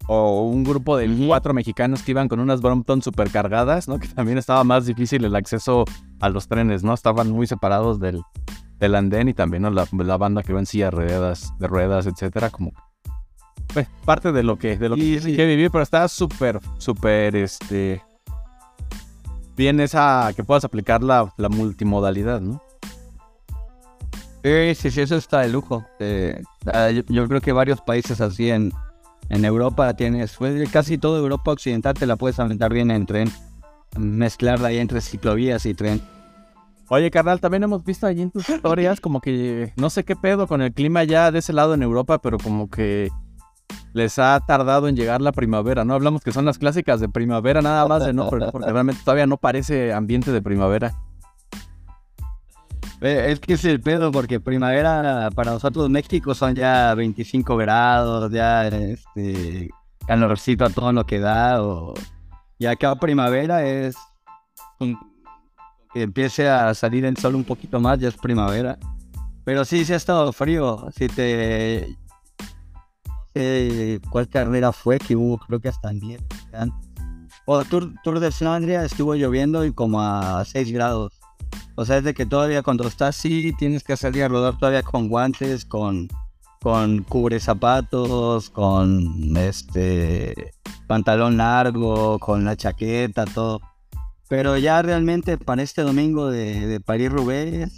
o 0.08 0.43
un 0.43 0.63
grupo 0.63 0.98
de 0.98 1.10
cuatro 1.28 1.54
mexicanos 1.54 2.04
que 2.04 2.12
iban 2.12 2.28
con 2.28 2.39
unas 2.39 2.62
Brompton 2.62 3.02
super 3.02 3.30
cargadas, 3.30 3.88
¿no? 3.88 4.00
Que 4.00 4.08
también 4.10 4.38
estaba 4.38 4.63
más 4.63 4.86
difícil 4.86 5.24
el 5.24 5.36
acceso 5.36 5.86
a 6.19 6.30
los 6.30 6.48
trenes, 6.48 6.84
¿no? 6.84 6.93
Estaban 6.93 7.32
muy 7.32 7.48
separados 7.48 8.00
del, 8.00 8.22
del 8.80 8.96
andén 8.96 9.30
y 9.30 9.34
también 9.34 9.63
¿no? 9.63 9.72
la, 9.72 9.88
la, 9.91 10.17
banda 10.17 10.43
que 10.43 10.52
iba 10.52 10.60
en 10.60 10.65
silla 10.65 10.86
de 10.86 10.91
ruedas, 10.91 11.54
de 11.58 11.67
ruedas, 11.67 12.06
etcétera, 12.06 12.50
como 12.50 12.74
pues, 13.74 13.88
parte 14.06 14.32
de 14.32 14.44
lo 14.44 14.58
que, 14.58 14.78
de 14.78 14.90
lo 14.90 14.96
que, 14.96 15.20
que 15.20 15.46
vivir, 15.46 15.72
pero 15.72 15.84
está 15.84 16.08
súper, 16.08 16.60
súper, 16.78 17.36
este, 17.36 18.02
bien 19.58 19.80
esa, 19.80 20.32
que 20.36 20.44
puedas 20.44 20.64
aplicar 20.64 21.04
la, 21.04 21.34
la 21.38 21.50
multimodalidad, 21.50 22.42
¿no? 22.42 22.62
Sí, 24.44 24.76
sí, 24.76 24.92
sí, 24.92 25.02
eso 25.02 25.16
está 25.16 25.40
de 25.40 25.50
lujo. 25.50 25.86
Eh, 26.00 26.42
ah, 26.66 26.90
yo, 26.92 27.04
yo 27.08 27.28
creo 27.28 27.42
que 27.42 27.54
varios 27.54 27.82
países 27.82 28.20
así 28.20 28.50
en, 28.50 28.72
en 29.30 29.46
Europa 29.46 29.94
tienes, 29.96 30.36
pues, 30.38 30.70
casi 30.70 30.98
toda 30.98 31.20
Europa 31.20 31.52
occidental 31.52 31.94
te 31.94 32.06
la 32.06 32.16
puedes 32.16 32.40
aventar 32.40 32.74
bien 32.74 32.92
en 32.92 33.06
tren, 33.06 33.32
mezclarla 33.98 34.70
ahí 34.70 34.80
entre 34.80 35.02
ciclovías 35.02 35.66
y 35.66 35.74
tren. 35.74 36.02
Oye, 36.90 37.10
carnal, 37.10 37.40
también 37.40 37.64
hemos 37.64 37.84
visto 37.84 38.06
allí 38.06 38.22
en 38.22 38.32
tus 38.32 38.48
historias 38.50 39.00
como 39.00 39.22
que 39.22 39.74
no 39.78 39.90
sé 39.90 40.04
qué 40.04 40.16
pedo 40.16 40.48
con 40.48 40.62
el 40.62 40.74
clima 40.74 41.04
ya 41.06 41.32
de 41.32 41.40
ese 41.40 41.54
lado 41.54 41.74
en 41.74 41.82
Europa, 41.82 42.20
pero 42.20 42.38
como 42.38 42.70
que 42.70 43.10
les 43.94 44.18
ha 44.20 44.40
tardado 44.46 44.88
en 44.88 44.96
llegar 44.96 45.22
la 45.22 45.32
primavera, 45.32 45.86
¿no? 45.86 45.94
Hablamos 45.94 46.24
que 46.24 46.32
son 46.32 46.46
las 46.46 46.58
clásicas 46.58 47.00
de 47.00 47.10
primavera 47.10 47.62
nada 47.62 47.88
más, 47.88 48.14
no, 48.14 48.30
porque 48.30 48.50
realmente 48.72 49.02
todavía 49.04 49.28
no 49.28 49.38
parece 49.38 49.94
ambiente 49.94 50.32
de 50.32 50.42
primavera. 50.42 50.94
Eh, 53.02 53.32
Es 53.32 53.40
que 53.40 53.54
es 53.54 53.66
el 53.66 53.82
pedo, 53.82 54.12
porque 54.12 54.40
primavera 54.40 55.30
para 55.36 55.52
nosotros 55.52 55.90
México 55.90 56.34
son 56.34 56.56
ya 56.56 56.94
25 56.96 57.58
grados, 57.58 58.32
ya 58.32 58.68
este, 58.68 59.70
calorcito 60.08 60.66
a 60.66 60.70
todo 60.70 60.92
lo 60.94 61.06
que 61.06 61.20
da. 61.20 61.62
O, 61.62 61.94
y 62.58 62.66
acá 62.66 62.96
primavera 62.96 63.66
es 63.66 63.96
que 65.94 66.04
empiece 66.04 66.50
a 66.50 66.74
salir 66.74 67.06
el 67.06 67.18
sol 67.18 67.36
un 67.36 67.44
poquito 67.44 67.80
más, 67.80 68.00
ya 68.00 68.08
es 68.08 68.16
primavera. 68.16 68.78
Pero 69.46 69.66
sí, 69.66 69.84
sí 69.84 69.94
ha 69.94 69.98
estado 69.98 70.32
frío. 70.32 70.88
Si 70.96 71.08
te. 71.08 71.98
Eh, 73.36 74.00
¿Cuál 74.10 74.28
carrera 74.30 74.72
fue 74.72 75.00
que 75.00 75.15
hubo? 75.15 75.38
Creo 75.39 75.60
que 75.60 75.69
hasta 75.69 75.91
en 75.91 76.00
10. 76.00 76.22
antes. 76.54 76.89
O 77.46 77.63
Tour, 77.65 77.93
Tour 78.04 78.19
de 78.19 78.32
Flandria 78.32 78.86
estuvo 78.86 79.15
lloviendo 79.15 79.65
y 79.65 79.74
como 79.74 80.02
a 80.02 80.46
6 80.46 80.72
grados. 80.72 81.19
O 81.76 81.86
sea, 81.86 81.98
es 81.98 82.04
de 82.04 82.13
que 82.13 82.26
todavía 82.26 82.62
cuando 82.62 82.88
estás 82.88 83.17
así 83.17 83.52
tienes 83.58 83.84
que 83.84 83.98
salir 83.98 84.24
a 84.24 84.28
rodar 84.28 84.58
todavía 84.58 84.84
con 84.84 85.10
guantes, 85.10 85.65
con, 85.65 86.08
con 86.62 87.04
cubre 87.04 87.39
zapatos, 87.39 88.50
con 88.50 89.36
este 89.36 90.54
pantalón 90.88 91.38
largo, 91.38 92.19
con 92.19 92.46
la 92.46 92.56
chaqueta, 92.56 93.26
todo. 93.26 93.60
Pero 94.30 94.58
ya 94.58 94.82
realmente 94.82 95.38
para 95.38 95.63
este 95.63 95.82
domingo 95.82 96.30
de, 96.30 96.67
de 96.67 96.80
París-Roubaix, 96.80 97.69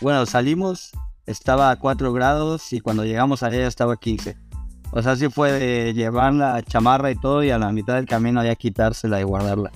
bueno, 0.00 0.26
salimos, 0.26 0.90
estaba 1.26 1.70
a 1.70 1.78
4 1.78 2.12
grados 2.12 2.72
y 2.72 2.80
cuando 2.80 3.04
llegamos 3.04 3.42
allá 3.42 3.66
estaba 3.66 3.94
a 3.94 3.96
15. 3.98 4.51
O 4.92 5.02
sea, 5.02 5.16
sí 5.16 5.28
fue 5.30 5.50
de 5.52 5.94
llevar 5.94 6.34
la 6.34 6.62
chamarra 6.62 7.10
y 7.10 7.16
todo 7.16 7.42
y 7.42 7.50
a 7.50 7.58
la 7.58 7.72
mitad 7.72 7.94
del 7.94 8.06
camino 8.06 8.44
ya 8.44 8.54
quitársela 8.54 9.20
y 9.20 9.24
guardarla. 9.24 9.72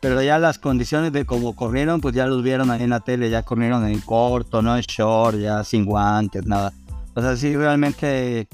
Pero 0.00 0.20
ya 0.22 0.38
las 0.38 0.58
condiciones 0.58 1.12
de 1.12 1.24
cómo 1.24 1.54
corrieron, 1.54 2.00
pues 2.00 2.14
ya 2.14 2.26
los 2.26 2.42
vieron 2.42 2.70
ahí 2.70 2.82
en 2.82 2.90
la 2.90 3.00
tele, 3.00 3.30
ya 3.30 3.42
corrieron 3.42 3.86
en 3.86 4.00
corto, 4.00 4.62
no 4.62 4.76
en 4.76 4.82
short, 4.82 5.38
ya 5.38 5.62
sin 5.62 5.84
guantes, 5.84 6.46
nada. 6.46 6.72
O 7.14 7.20
sea, 7.20 7.36
sí, 7.36 7.54
realmente 7.54 8.48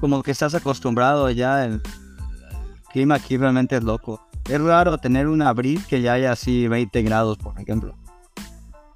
como 0.00 0.22
que 0.22 0.32
estás 0.32 0.54
acostumbrado 0.54 1.30
ya, 1.30 1.64
el, 1.64 1.80
clima 2.92 3.16
aquí 3.16 3.36
realmente 3.36 3.76
es 3.76 3.84
loco. 3.84 4.26
Es 4.48 4.60
raro 4.60 4.98
tener 4.98 5.28
un 5.28 5.42
abril 5.42 5.84
que 5.88 6.02
ya 6.02 6.14
haya 6.14 6.32
así 6.32 6.68
20 6.68 7.02
grados, 7.02 7.38
por 7.38 7.58
ejemplo. 7.60 7.96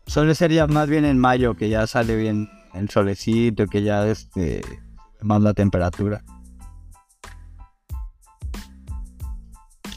Suele 0.06 0.34
ser 0.34 0.52
ya 0.52 0.66
más 0.66 0.88
bien 0.88 1.04
en 1.04 1.18
mayo 1.18 1.54
que 1.54 1.68
ya 1.68 1.86
sale 1.86 2.16
bien 2.16 2.48
el 2.74 2.88
solecito, 2.90 3.66
que 3.66 3.82
ya 3.82 4.06
este 4.06 4.62
más 5.22 5.42
la 5.42 5.54
temperatura. 5.54 6.22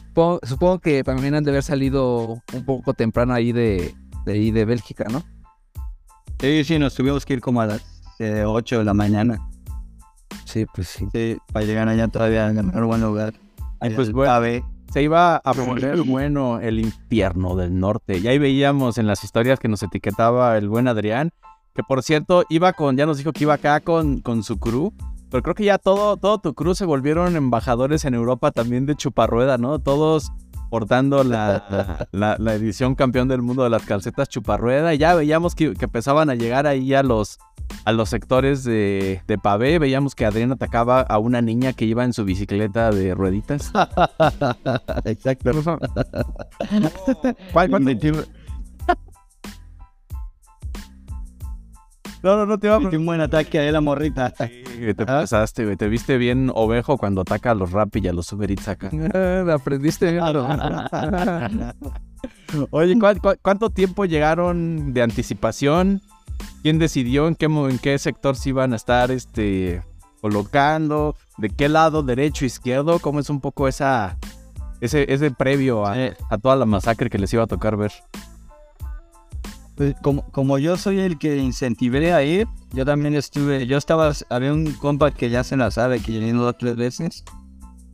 Supongo, 0.08 0.40
supongo 0.44 0.80
que 0.80 1.04
también 1.04 1.36
han 1.36 1.44
de 1.44 1.52
haber 1.52 1.64
salido 1.64 2.42
un 2.54 2.66
poco 2.66 2.94
temprano 2.94 3.34
ahí 3.34 3.52
de, 3.52 3.96
de 4.26 4.34
ahí 4.34 4.52
de 4.52 4.66
Bélgica, 4.66 5.06
¿no? 5.10 5.24
Sí, 6.40 6.64
sí, 6.64 6.80
nos 6.80 6.96
tuvimos 6.96 7.26
que 7.26 7.34
ir 7.34 7.42
como 7.42 7.62
a 7.62 7.66
las 7.66 7.84
8 8.20 8.80
de 8.80 8.86
la 8.86 8.94
mañana. 8.94 9.40
Sí, 10.46 10.66
pues 10.74 10.88
sí. 10.88 11.08
Sí, 11.14 11.38
para 11.54 11.66
llegar 11.66 11.88
allá 11.88 12.08
todavía 12.08 12.48
a 12.48 12.52
ganar 12.52 12.84
buen 12.84 13.02
lugar. 13.02 13.34
Ay, 13.80 13.92
pues 13.92 14.12
bueno. 14.12 14.66
Se 14.92 15.04
iba 15.04 15.36
a 15.36 15.54
poner 15.54 16.02
bueno 16.02 16.60
el 16.60 16.80
infierno 16.80 17.56
del 17.56 17.80
norte. 17.80 18.18
Y 18.18 18.28
ahí 18.28 18.40
veíamos 18.40 18.98
en 18.98 19.06
las 19.06 19.24
historias 19.24 19.60
que 19.60 19.68
nos 19.68 19.84
etiquetaba 19.84 20.58
el 20.58 20.68
buen 20.68 20.88
Adrián, 20.88 21.30
que 21.80 21.84
por 21.88 22.04
cierto 22.04 22.44
iba 22.50 22.74
con, 22.74 22.98
ya 22.98 23.06
nos 23.06 23.20
dijo 23.20 23.32
que 23.32 23.46
iba 23.46 23.54
acá 23.54 23.80
con, 23.80 24.20
con 24.20 24.44
su 24.44 24.60
crew, 24.60 24.92
pero 25.32 25.42
creo 25.42 25.56
que 25.56 25.64
ya 25.64 25.78
todo, 25.78 26.18
todo 26.18 26.38
tu 26.40 26.54
crew 26.54 26.76
se 26.76 26.84
volvieron 26.84 27.38
embajadores 27.38 28.04
en 28.04 28.16
Europa 28.16 28.52
también 28.52 28.86
de 28.86 28.98
Chuparrueda, 28.98 29.58
¿no? 29.58 29.80
Todos 29.80 30.30
portando 30.70 31.24
la, 31.24 32.06
la, 32.12 32.36
la 32.38 32.54
edición 32.54 32.96
campeón 32.96 33.30
del 33.30 33.42
mundo 33.42 33.64
de 33.64 33.70
las 33.70 33.86
calcetas 33.86 34.28
Chuparrueda. 34.28 34.94
Y 34.94 34.98
ya 34.98 35.16
veíamos 35.16 35.56
que, 35.56 35.74
que 35.74 35.86
empezaban 35.86 36.30
a 36.30 36.36
llegar 36.36 36.68
ahí 36.68 36.94
a 36.94 37.02
los, 37.02 37.40
a 37.86 37.94
los 37.94 38.10
sectores 38.10 38.66
de, 38.66 39.22
de 39.26 39.38
pavé. 39.38 39.80
Veíamos 39.80 40.16
que 40.16 40.26
Adrián 40.26 40.52
atacaba 40.52 41.00
a 41.00 41.18
una 41.18 41.42
niña 41.42 41.72
que 41.72 41.86
iba 41.86 42.04
en 42.04 42.12
su 42.12 42.26
bicicleta 42.26 42.92
de 42.92 43.16
rueditas. 43.16 43.72
Exacto. 45.06 45.52
¿Cuál- 47.54 47.70
cuál- 47.70 47.84
No, 52.22 52.36
no, 52.36 52.46
no 52.46 52.58
te 52.60 52.68
iba 52.68 52.76
a 52.76 52.80
un 52.80 53.06
buen 53.06 53.22
ataque 53.22 53.60
a 53.60 53.72
la 53.72 53.80
morrita. 53.82 54.34
Güey, 54.78 54.94
Te 54.94 55.06
pasaste, 55.06 55.64
güey. 55.64 55.78
Te 55.78 55.88
viste 55.88 56.18
bien 56.18 56.52
ovejo 56.54 56.98
cuando 56.98 57.22
ataca 57.22 57.52
a 57.52 57.56
los 57.56 57.72
rap 57.72 57.96
y 57.96 58.08
a 58.08 58.14
los 58.14 58.32
Uber 58.34 58.52
Eats 58.52 58.68
acá. 58.68 58.90
Ah, 59.14 59.46
aprendiste. 59.54 60.18
claro. 60.18 60.46
Oye, 62.72 62.98
¿cuál- 63.00 63.22
cuál- 63.22 63.40
cuánto 63.42 63.70
tiempo 63.70 64.06
llegaron 64.06 64.94
de 64.94 65.02
anticipación? 65.02 66.02
¿Quién 66.62 66.80
decidió 66.80 67.28
en 67.28 67.36
qué, 67.36 67.46
en 67.46 67.80
qué 67.80 67.98
sector 67.98 68.36
se 68.36 68.50
iban 68.50 68.74
a 68.74 68.76
estar 68.76 69.12
este, 69.12 69.82
colocando? 70.22 71.16
¿De 71.38 71.50
qué 71.50 71.70
lado? 71.70 72.04
¿Derecho, 72.04 72.46
izquierdo? 72.46 73.00
¿Cómo 73.00 73.20
es 73.20 73.30
un 73.30 73.40
poco 73.40 73.68
esa, 73.68 74.18
ese, 74.82 75.12
ese 75.14 75.32
previo 75.32 75.86
a, 75.86 75.98
Eh, 76.00 76.18
a 76.30 76.38
toda 76.38 76.56
la 76.56 76.66
masacre 76.66 77.10
que 77.10 77.18
les 77.20 77.32
iba 77.34 77.44
a 77.44 77.48
tocar 77.48 77.78
ver? 77.78 77.92
Pues, 79.80 79.96
como, 80.02 80.58
yo 80.58 80.76
soy 80.76 81.00
el 81.00 81.18
que 81.18 81.38
incentivé 81.38 82.12
a 82.12 82.22
ir, 82.22 82.50
yo 82.74 82.84
también 82.84 83.16
estuve, 83.16 83.66
yo 83.66 83.78
estaba, 83.78 84.12
había 84.30 84.52
un 84.52 84.74
compa 84.74 85.12
que 85.12 85.30
ya 85.30 85.46
se 85.46 85.56
la 85.56 85.72
sabe, 85.72 86.02
que 86.02 86.12
yo 86.12 86.20
he 86.20 86.28
ido 86.28 86.52
tres 86.52 86.76
veces, 86.76 87.24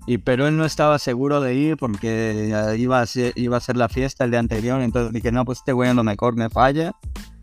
y 0.08 0.18
pero 0.18 0.48
él 0.48 0.58
no 0.58 0.66
estaba 0.66 0.98
seguro 0.98 1.42
de 1.42 1.54
ir 1.54 1.78
porque 1.78 2.52
eh, 2.52 2.78
iba 2.80 3.02
a 3.02 3.06
ser, 3.06 3.34
iba 3.36 3.58
a 3.58 3.60
ser 3.60 3.78
la 3.78 3.88
fiesta 3.88 4.24
el 4.24 4.32
día 4.32 4.40
anterior, 4.40 4.82
entonces 4.82 5.14
dije, 5.14 5.32
no, 5.32 5.46
pues 5.46 5.60
este 5.60 5.74
güey 5.74 5.88
a 5.92 5.94
lo 5.94 6.04
mejor 6.04 6.36
me 6.36 6.50
falla, 6.50 6.92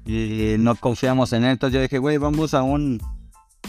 y 0.04 0.56
no 0.58 0.74
confiamos 0.74 1.32
en 1.32 1.44
él, 1.44 1.50
entonces 1.52 1.76
yo 1.76 1.80
dije, 1.80 1.98
güey, 1.98 2.16
vamos 2.16 2.52
a 2.52 2.64
un, 2.64 3.00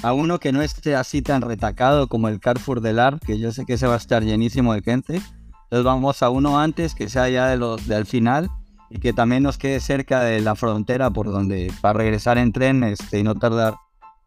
a 0.02 0.12
uno 0.12 0.40
que 0.40 0.52
no 0.52 0.64
esté 0.64 0.96
así 0.96 1.22
tan 1.22 1.44
retacado 1.44 2.08
como 2.08 2.30
el 2.30 2.40
Carrefour 2.40 2.82
del 2.82 2.98
Ar, 2.98 3.20
que 3.20 3.38
yo 3.38 3.52
sé 3.52 3.66
que 3.68 3.78
se 3.78 3.86
va 3.86 3.94
a 3.94 3.98
estar 3.98 4.24
llenísimo 4.24 4.74
de 4.74 4.82
gente, 4.82 5.22
entonces 5.66 5.86
vamos 5.86 6.24
a 6.24 6.32
uno 6.32 6.60
antes, 6.60 6.96
que 6.96 7.10
sea 7.10 7.30
ya 7.30 7.50
de 7.50 7.58
los 7.58 7.88
del 7.88 8.08
final, 8.08 8.50
y 8.94 9.00
que 9.00 9.12
también 9.12 9.42
nos 9.42 9.58
quede 9.58 9.80
cerca 9.80 10.22
de 10.22 10.40
la 10.40 10.54
frontera 10.54 11.10
por 11.10 11.32
donde 11.32 11.74
para 11.82 11.98
regresar 11.98 12.38
en 12.38 12.54
tren 12.54 12.84
este, 12.84 13.18
y 13.18 13.24
no 13.24 13.34
tardar 13.34 13.74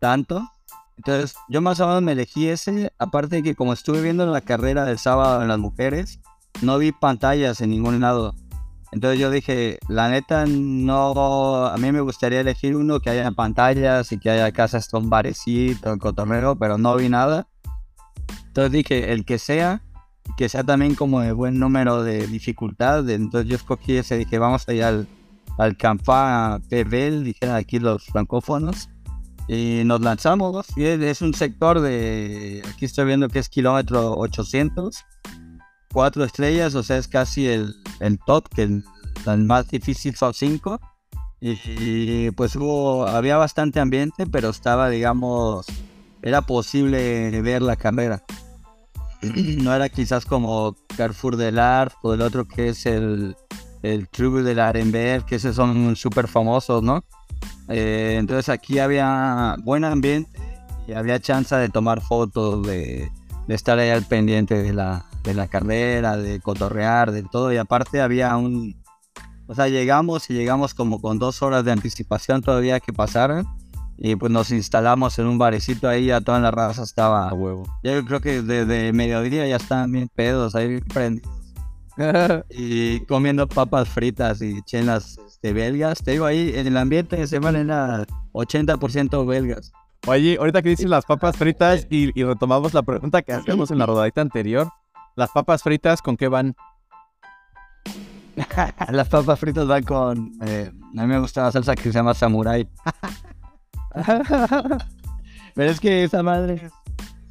tanto. 0.01 0.43
Entonces 0.97 1.37
yo 1.49 1.63
más 1.63 1.79
o 1.79 1.87
menos 1.87 2.03
me 2.03 2.13
elegí 2.13 2.49
ese, 2.49 2.93
aparte 2.99 3.37
de 3.37 3.43
que 3.45 3.55
como 3.55 3.73
estuve 3.73 4.03
viendo 4.03 4.27
la 4.27 4.41
carrera 4.41 4.85
del 4.85 4.99
sábado 4.99 5.41
en 5.41 5.47
las 5.47 5.61
mujeres, 5.61 6.19
no 6.63 6.79
vi 6.79 6.91
pantallas 6.91 7.61
en 7.61 7.71
ningún 7.71 8.01
lado. 8.01 8.35
Entonces 8.91 9.21
yo 9.21 9.31
dije, 9.31 9.79
la 9.89 10.09
neta 10.09 10.47
no, 10.47 11.67
a 11.67 11.77
mí 11.77 11.93
me 11.93 12.01
gustaría 12.01 12.41
elegir 12.41 12.75
uno 12.75 12.99
que 12.99 13.11
haya 13.11 13.31
pantallas 13.31 14.11
y 14.11 14.19
que 14.19 14.31
haya 14.31 14.51
casas 14.51 14.89
con 14.89 15.09
barecito, 15.09 15.97
cotorreo, 15.99 16.57
pero 16.57 16.77
no 16.77 16.97
vi 16.97 17.09
nada. 17.09 17.47
Entonces 18.49 18.73
dije, 18.73 19.13
el 19.13 19.25
que 19.25 19.39
sea, 19.39 19.83
que 20.37 20.49
sea 20.49 20.65
también 20.65 20.95
como 20.95 21.21
de 21.21 21.33
buen 21.33 21.59
número 21.59 22.03
de 22.03 22.27
dificultad. 22.27 23.09
Entonces 23.09 23.49
yo 23.49 23.57
escogí 23.57 23.97
ese, 23.97 24.19
dije, 24.19 24.39
vamos 24.39 24.68
allá 24.68 24.89
al, 24.89 25.09
al 25.59 25.77
Campa 25.77 26.61
Pebel, 26.68 27.24
dijeron 27.24 27.55
aquí 27.55 27.79
los 27.79 28.05
francófonos. 28.07 28.89
Y 29.49 29.83
nos 29.85 30.01
lanzamos, 30.01 30.66
y 30.77 30.85
es 30.85 31.22
un 31.22 31.33
sector 31.33 31.81
de, 31.81 32.64
aquí 32.68 32.85
estoy 32.85 33.05
viendo 33.05 33.29
que 33.29 33.39
es 33.39 33.49
kilómetro 33.49 34.16
800, 34.16 35.05
cuatro 35.93 36.24
estrellas, 36.24 36.74
o 36.74 36.83
sea, 36.83 36.97
es 36.97 37.07
casi 37.07 37.47
el, 37.47 37.72
el 38.01 38.18
top, 38.27 38.49
que 38.49 38.64
el, 38.64 38.85
el 39.24 39.45
más 39.45 39.68
difícil 39.68 40.16
son 40.16 40.35
cinco. 40.35 40.81
Y, 41.41 41.61
y, 41.64 42.31
pues 42.33 42.57
hubo, 42.57 43.07
había 43.07 43.37
bastante 43.37 43.79
ambiente, 43.79 44.27
pero 44.27 44.49
estaba, 44.49 44.89
digamos, 44.89 45.66
era 46.22 46.43
posible 46.43 47.41
ver 47.41 47.62
la 47.62 47.77
carrera 47.77 48.24
no 49.62 49.74
era 49.74 49.89
quizás 49.89 50.24
como 50.24 50.77
Carrefour 50.97 51.37
del 51.37 51.59
Art 51.59 51.95
o 52.03 52.14
el 52.14 52.20
otro 52.20 52.47
que 52.47 52.68
es 52.68 52.87
el, 52.87 53.37
el 53.83 54.09
True 54.09 54.43
del 54.43 54.61
Arenberg, 54.61 55.24
que 55.27 55.37
esos 55.37 55.57
son 55.57 55.97
súper 55.97 56.29
famosos, 56.29 56.83
¿no? 56.83 57.05
Eh, 57.68 58.16
entonces 58.18 58.49
aquí 58.49 58.79
había 58.79 59.57
buen 59.64 59.85
ambiente 59.85 60.31
y 60.87 60.93
había 60.93 61.18
chance 61.20 61.55
de 61.55 61.68
tomar 61.68 62.01
fotos, 62.01 62.66
de, 62.66 63.11
de 63.47 63.55
estar 63.55 63.79
ahí 63.79 63.91
al 63.91 64.05
pendiente 64.05 64.62
de 64.62 64.72
la, 64.72 65.05
de 65.24 65.35
la 65.35 65.49
carrera, 65.49 66.16
de 66.16 66.41
cotorrear, 66.41 67.11
de 67.12 67.22
todo. 67.22 67.53
Y 67.53 67.57
aparte 67.57 68.01
había 68.01 68.37
un... 68.37 68.77
O 69.49 69.55
sea, 69.55 69.68
llegamos 69.68 70.29
y 70.31 70.35
llegamos 70.35 70.74
como 70.74 71.01
con 71.01 71.18
dos 71.18 71.43
horas 71.43 71.64
de 71.64 71.72
anticipación 71.72 72.43
todavía 72.43 72.81
que 72.81 72.93
pasaran. 72.93 73.47
Y 73.99 74.16
pues 74.16 74.30
nos 74.30 74.51
instalamos 74.51 75.18
en 75.18 75.26
un 75.26 75.38
barecito 75.38 75.88
ahí, 75.88 76.07
ya 76.07 76.20
toda 76.20 76.38
la 76.38 76.51
raza 76.51 76.82
estaba... 76.82 77.28
A 77.28 77.34
huevo. 77.34 77.64
Yo 77.82 78.05
creo 78.05 78.20
que 78.20 78.42
desde 78.42 78.92
mediodía 78.92 79.47
ya 79.47 79.57
estaban 79.57 79.90
bien 79.90 80.09
pedos, 80.14 80.55
ahí 80.55 80.80
prendidos. 80.80 81.32
y 82.51 83.01
comiendo 83.07 83.49
papas 83.49 83.88
fritas 83.88 84.42
y 84.42 84.61
chelas 84.62 85.18
este, 85.26 85.53
belgas. 85.53 86.03
Te 86.03 86.12
digo 86.12 86.26
ahí, 86.26 86.53
en 86.55 86.66
el 86.66 86.76
ambiente 86.76 87.16
de 87.16 87.26
semana 87.26 87.61
era 87.61 88.07
80% 88.32 89.26
belgas. 89.26 89.72
Oye, 90.07 90.36
ahorita 90.38 90.62
que 90.62 90.68
dices 90.68 90.88
las 90.88 91.05
papas 91.05 91.36
fritas 91.36 91.86
y, 91.90 92.11
y 92.18 92.24
retomamos 92.24 92.74
la 92.74 92.82
pregunta 92.82 93.22
que 93.22 93.32
hacíamos 93.32 93.70
en 93.70 93.78
la 93.78 93.86
rodadita 93.86 94.20
anterior. 94.20 94.68
¿Las 95.16 95.30
papas 95.30 95.62
fritas 95.62 96.03
con 96.03 96.16
qué 96.16 96.28
van? 96.28 96.55
Las 98.90 99.09
papas 99.09 99.40
fritas 99.40 99.66
van 99.66 99.82
con... 99.82 100.32
eh, 100.42 100.70
a 100.97 101.03
mí 101.03 101.07
me 101.07 101.18
gusta 101.18 101.42
la 101.42 101.53
salsa 101.53 101.74
que 101.74 101.84
se 101.84 101.92
llama 101.92 102.14
samurai. 102.14 102.68
Pero 105.55 105.70
es 105.70 105.80
que 105.80 106.05
esa 106.05 106.22
madre 106.22 106.70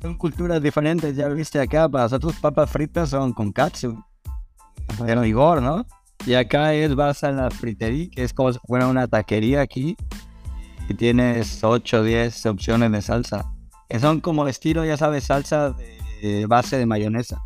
son 0.01 0.17
culturas 0.17 0.61
diferentes, 0.61 1.15
ya 1.15 1.27
viste 1.29 1.59
acá, 1.59 1.87
para 1.87 2.05
nosotros 2.05 2.35
papas 2.41 2.69
fritas 2.69 3.09
son 3.09 3.33
con 3.33 3.51
katsu, 3.51 4.03
pero 4.99 5.21
rigor, 5.21 5.61
¿no? 5.61 5.85
Y 6.25 6.33
acá 6.33 6.73
es 6.73 6.95
vas 6.95 7.23
a 7.23 7.31
la 7.31 7.51
fritería, 7.51 8.09
que 8.09 8.23
es 8.23 8.33
como 8.33 8.51
si 8.51 8.59
fuera 8.65 8.87
una 8.87 9.07
taquería 9.07 9.61
aquí, 9.61 9.95
y 10.89 10.93
tienes 10.93 11.63
8 11.63 11.99
o 11.99 12.03
10 12.03 12.45
opciones 12.47 12.91
de 12.91 13.01
salsa, 13.01 13.51
que 13.89 13.99
son 13.99 14.21
como 14.21 14.47
estilo, 14.47 14.85
ya 14.85 14.97
sabes, 14.97 15.25
salsa 15.25 15.75
de 16.21 16.45
base 16.47 16.77
de 16.77 16.85
mayonesa, 16.85 17.41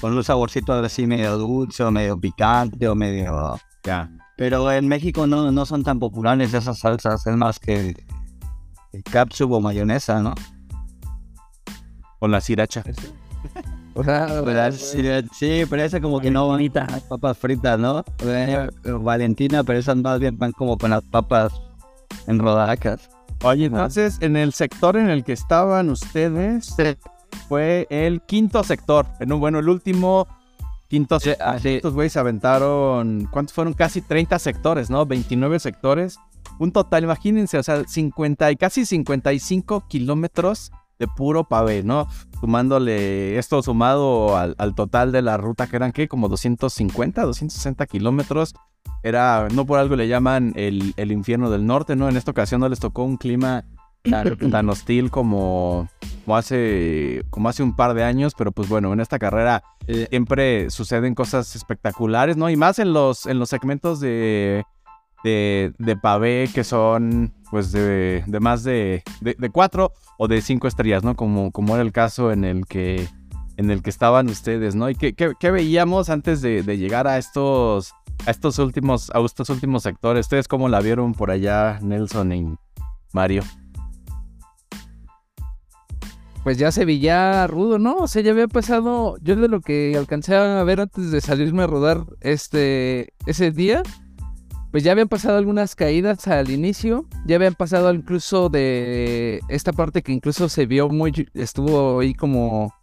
con 0.00 0.16
un 0.16 0.24
saborcito 0.24 0.72
así 0.72 1.06
medio 1.06 1.36
dulce, 1.38 1.84
o 1.84 1.90
medio 1.90 2.18
picante, 2.18 2.88
o 2.88 2.94
medio... 2.94 3.58
Ya. 3.82 4.10
Pero 4.36 4.72
en 4.72 4.88
México 4.88 5.26
no, 5.26 5.52
no 5.52 5.66
son 5.66 5.84
tan 5.84 5.98
populares 5.98 6.54
esas 6.54 6.78
salsas, 6.78 7.26
es 7.26 7.36
más 7.36 7.58
que 7.58 7.94
capsup 9.02 9.52
o 9.52 9.60
mayonesa, 9.60 10.20
¿no? 10.22 10.34
Con 12.18 12.30
la 12.30 12.40
sriracha. 12.40 12.82
O. 13.94 14.02
Sí, 14.72 15.02
sí, 15.32 15.62
pero 15.68 15.82
esa 15.82 16.00
como 16.00 16.20
que 16.20 16.30
no 16.30 16.48
van 16.48 16.70
las 16.72 17.02
papas 17.02 17.38
fritas, 17.38 17.78
¿no? 17.78 18.04
Eh, 18.22 18.68
Valentina, 18.84 19.62
pero 19.62 19.78
esas 19.78 19.96
más 19.96 20.18
bien 20.18 20.38
van 20.38 20.52
como 20.52 20.76
con 20.78 20.90
las 20.90 21.02
papas 21.04 21.52
en 22.26 22.38
rodacas. 22.38 23.08
Oye, 23.42 23.66
entonces, 23.66 24.18
en 24.20 24.36
el 24.36 24.52
sector 24.52 24.96
en 24.96 25.10
el 25.10 25.22
que 25.22 25.32
estaban 25.32 25.90
ustedes, 25.90 26.74
fue 27.48 27.86
el 27.90 28.22
quinto 28.22 28.64
sector. 28.64 29.06
En 29.20 29.32
un, 29.32 29.40
bueno, 29.40 29.58
el 29.58 29.68
último 29.68 30.26
quinto 30.88 31.20
sector. 31.20 31.56
Estos 31.62 31.92
güeyes 31.92 32.14
se 32.14 32.18
aventaron, 32.18 33.28
¿cuántos 33.30 33.54
fueron? 33.54 33.74
Casi 33.74 34.00
30 34.00 34.38
sectores, 34.38 34.90
¿no? 34.90 35.04
29 35.04 35.58
sectores. 35.58 36.18
Un 36.58 36.72
total, 36.72 37.04
imagínense, 37.04 37.58
o 37.58 37.62
sea, 37.62 37.84
50 37.84 38.50
y 38.52 38.56
casi 38.56 38.86
55 38.86 39.86
kilómetros 39.88 40.70
de 40.98 41.08
puro 41.08 41.44
pavé, 41.44 41.82
¿no? 41.82 42.06
Sumándole 42.40 43.38
esto 43.38 43.62
sumado 43.62 44.36
al, 44.36 44.54
al 44.58 44.74
total 44.74 45.12
de 45.12 45.22
la 45.22 45.36
ruta 45.36 45.66
que 45.66 45.76
eran, 45.76 45.92
¿qué? 45.92 46.08
Como 46.08 46.28
250, 46.28 47.22
260 47.22 47.86
kilómetros. 47.86 48.54
Era, 49.02 49.48
no 49.52 49.66
por 49.66 49.78
algo 49.78 49.96
le 49.96 50.08
llaman 50.08 50.52
el, 50.56 50.94
el 50.96 51.12
infierno 51.12 51.50
del 51.50 51.66
norte, 51.66 51.96
¿no? 51.96 52.08
En 52.08 52.16
esta 52.16 52.30
ocasión 52.30 52.60
no 52.60 52.68
les 52.68 52.80
tocó 52.80 53.02
un 53.02 53.16
clima 53.16 53.64
tan, 54.02 54.36
tan 54.50 54.68
hostil 54.68 55.10
como, 55.10 55.88
como, 56.24 56.36
hace, 56.36 57.24
como 57.30 57.48
hace 57.48 57.62
un 57.62 57.74
par 57.74 57.94
de 57.94 58.04
años, 58.04 58.34
pero 58.36 58.52
pues 58.52 58.68
bueno, 58.68 58.92
en 58.92 59.00
esta 59.00 59.18
carrera 59.18 59.62
Eh, 59.86 60.06
siempre 60.08 60.70
suceden 60.70 61.14
cosas 61.14 61.54
espectaculares, 61.56 62.38
¿no? 62.38 62.48
Y 62.48 62.56
más 62.56 62.78
en 62.78 62.94
los, 62.94 63.26
en 63.26 63.38
los 63.38 63.50
segmentos 63.50 64.00
de, 64.00 64.64
de, 65.24 65.72
de 65.78 65.96
pavé 65.96 66.48
que 66.54 66.62
son 66.62 67.32
pues 67.50 67.72
de, 67.72 68.22
de 68.26 68.40
más 68.40 68.62
de, 68.62 69.02
de, 69.20 69.50
cuatro 69.50 69.92
o 70.18 70.28
de 70.28 70.40
cinco 70.42 70.68
estrellas, 70.68 71.02
¿no? 71.02 71.16
Como, 71.16 71.50
como 71.50 71.74
era 71.74 71.82
el 71.82 71.92
caso 71.92 72.30
en 72.30 72.44
el 72.44 72.66
que, 72.66 73.08
en 73.56 73.70
el 73.70 73.82
que 73.82 73.90
estaban 73.90 74.28
ustedes, 74.28 74.74
¿no? 74.74 74.90
¿Y 74.90 74.94
qué, 74.94 75.14
qué- 75.14 75.50
veíamos 75.50 76.10
antes 76.10 76.42
de, 76.42 76.62
de 76.62 76.78
llegar 76.78 77.06
a 77.06 77.16
estos, 77.18 77.92
a 78.26 78.30
estos 78.30 78.58
últimos, 78.58 79.10
a 79.14 79.20
estos 79.20 79.50
últimos 79.50 79.82
sectores? 79.84 80.26
¿Ustedes 80.26 80.46
cómo 80.46 80.68
la 80.68 80.80
vieron 80.80 81.14
por 81.14 81.30
allá, 81.30 81.78
Nelson 81.80 82.32
y 82.32 82.54
Mario? 83.12 83.42
pues 86.42 86.58
ya 86.58 86.70
se 86.70 86.84
veía 86.84 87.46
rudo, 87.46 87.78
¿no? 87.78 87.96
O 87.96 88.06
sea, 88.06 88.20
ya 88.20 88.32
había 88.32 88.48
pasado, 88.48 89.16
yo 89.22 89.34
de 89.34 89.48
lo 89.48 89.62
que 89.62 89.96
alcancé 89.96 90.36
a 90.36 90.62
ver 90.62 90.78
antes 90.78 91.10
de 91.10 91.22
salirme 91.22 91.62
a 91.62 91.66
rodar 91.66 92.04
este 92.20 93.14
ese 93.24 93.50
día, 93.50 93.82
pues 94.74 94.82
ya 94.82 94.90
habían 94.90 95.06
pasado 95.06 95.38
algunas 95.38 95.76
caídas 95.76 96.26
al 96.26 96.50
inicio, 96.50 97.06
ya 97.26 97.36
habían 97.36 97.54
pasado 97.54 97.94
incluso 97.94 98.48
de 98.48 99.38
esta 99.48 99.72
parte 99.72 100.02
que 100.02 100.10
incluso 100.10 100.48
se 100.48 100.66
vio 100.66 100.88
muy, 100.88 101.28
estuvo 101.32 102.00
ahí 102.00 102.12
como 102.12 102.74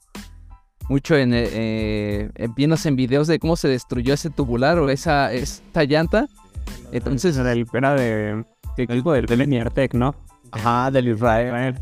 mucho 0.88 1.18
en, 1.18 1.34
eh, 1.34 1.50
eh, 1.52 2.30
en 2.34 2.56
viéndose 2.56 2.88
en 2.88 2.96
videos 2.96 3.28
de 3.28 3.39
cómo 3.39 3.58
se 3.58 3.68
destruyó 3.68 4.14
ese 4.14 4.30
tubular 4.30 4.80
o 4.80 4.89
esa, 4.89 5.34
esta 5.34 5.84
llanta. 5.84 6.30
Entonces, 6.94 7.36
Era 7.36 7.50
del, 7.50 7.68
era 7.74 7.96
de, 7.96 8.46
¿qué 8.78 8.84
equipo 8.84 9.12
del, 9.12 9.26
del 9.26 9.89
¿no? 9.92 10.16
Ajá, 10.54 10.92
del 10.92 11.10
Israel. 11.10 11.76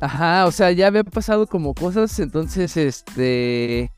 Ajá, 0.00 0.46
o 0.46 0.52
sea, 0.52 0.70
ya 0.70 0.86
había 0.86 1.02
pasado 1.02 1.48
como 1.48 1.74
cosas, 1.74 2.16
entonces, 2.20 2.76
este, 2.76 3.90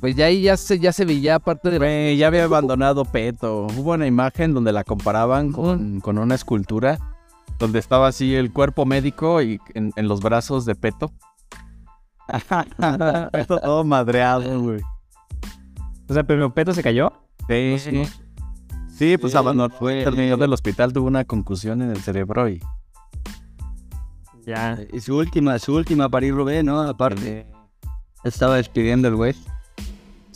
pues 0.00 0.14
ya 0.16 0.26
ahí 0.26 0.42
ya 0.42 0.56
se, 0.56 0.78
ya 0.78 0.92
se 0.92 1.04
veía 1.04 1.38
parte 1.38 1.70
de... 1.70 2.16
Ya 2.16 2.26
había 2.28 2.44
abandonado 2.44 3.04
Peto. 3.04 3.66
Hubo 3.76 3.92
una 3.92 4.06
imagen 4.06 4.54
donde 4.54 4.72
la 4.72 4.84
comparaban 4.84 5.52
con, 5.52 6.00
con 6.00 6.18
una 6.18 6.34
escultura 6.34 6.98
donde 7.58 7.78
estaba 7.80 8.06
así 8.08 8.34
el 8.34 8.52
cuerpo 8.52 8.86
médico 8.86 9.42
y 9.42 9.60
en, 9.74 9.92
en 9.96 10.06
los 10.08 10.20
brazos 10.20 10.64
de 10.64 10.74
Peto. 10.76 11.12
Peto 13.32 13.58
todo 13.60 13.84
madreado, 13.84 14.60
güey. 14.60 14.80
O 16.08 16.14
sea, 16.14 16.22
pero 16.24 16.52
Peto 16.54 16.72
se 16.72 16.82
cayó. 16.82 17.12
Sí, 17.48 17.76
sí. 17.78 18.02
Sí, 18.90 19.16
pues 19.16 19.32
Sí, 19.32 19.38
abandonó. 19.38 19.74
fue- 19.74 20.04
Terminó 20.04 20.36
del 20.36 20.52
hospital, 20.52 20.92
tuvo 20.92 21.06
una 21.06 21.24
concusión 21.24 21.82
en 21.82 21.90
el 21.90 21.98
cerebro 21.98 22.48
y. 22.48 22.60
Ya. 24.46 24.78
Y 24.92 25.00
su 25.00 25.16
última, 25.16 25.58
su 25.58 25.74
última 25.74 26.08
París 26.08 26.32
Rubén, 26.32 26.66
¿no? 26.66 26.80
Aparte, 26.80 27.46
estaba 28.24 28.56
despidiendo 28.56 29.08
el 29.08 29.16
güey. 29.16 29.34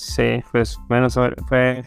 Sí, 0.03 0.42
pues 0.50 0.80
bueno, 0.88 1.09
fue 1.48 1.84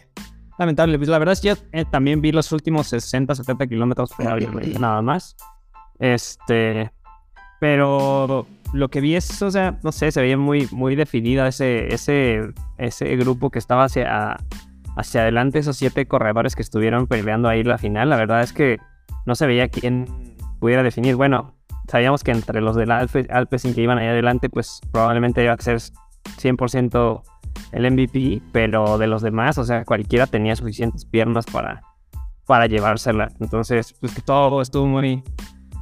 lamentable. 0.58 0.96
Pues 0.96 1.10
la 1.10 1.18
verdad 1.18 1.34
es 1.34 1.40
que 1.42 1.48
yo 1.48 1.54
eh, 1.72 1.84
también 1.84 2.22
vi 2.22 2.32
los 2.32 2.50
últimos 2.50 2.86
60, 2.86 3.34
70 3.34 3.66
kilómetros, 3.66 4.10
pero 4.16 4.36
nada 4.80 5.02
más. 5.02 5.36
Este, 5.98 6.90
pero 7.60 8.46
lo 8.72 8.88
que 8.88 9.02
vi 9.02 9.16
es, 9.16 9.42
o 9.42 9.50
sea, 9.50 9.78
no 9.82 9.92
sé, 9.92 10.10
se 10.12 10.22
veía 10.22 10.38
muy, 10.38 10.66
muy 10.72 10.96
definida 10.96 11.46
ese, 11.46 11.92
ese, 11.92 12.40
ese 12.78 13.16
grupo 13.16 13.50
que 13.50 13.58
estaba 13.58 13.84
hacia, 13.84 14.38
hacia 14.96 15.20
adelante, 15.20 15.58
esos 15.58 15.76
siete 15.76 16.06
corredores 16.06 16.56
que 16.56 16.62
estuvieron 16.62 17.06
peleando 17.06 17.50
ahí 17.50 17.64
la 17.64 17.76
final. 17.76 18.08
La 18.08 18.16
verdad 18.16 18.40
es 18.40 18.54
que 18.54 18.78
no 19.26 19.34
se 19.34 19.46
veía 19.46 19.68
quién 19.68 20.06
pudiera 20.58 20.82
definir. 20.82 21.16
Bueno, 21.16 21.54
sabíamos 21.86 22.24
que 22.24 22.30
entre 22.30 22.62
los 22.62 22.76
del 22.76 22.92
Alpe, 22.92 23.26
Alpecin 23.28 23.74
que 23.74 23.82
iban 23.82 23.98
ahí 23.98 24.06
adelante, 24.06 24.48
pues 24.48 24.80
probablemente 24.90 25.44
iba 25.44 25.52
a 25.52 25.58
ser 25.58 25.76
100% 25.76 27.22
el 27.72 27.90
MVP, 27.90 28.42
pero 28.52 28.98
de 28.98 29.06
los 29.06 29.22
demás, 29.22 29.58
o 29.58 29.64
sea, 29.64 29.84
cualquiera 29.84 30.26
tenía 30.26 30.56
suficientes 30.56 31.04
piernas 31.04 31.46
para, 31.46 31.82
para 32.46 32.66
llevársela. 32.66 33.30
Entonces, 33.40 33.94
pues 34.00 34.14
que 34.14 34.22
todo 34.22 34.62
estuvo 34.62 34.86
muy, 34.86 35.22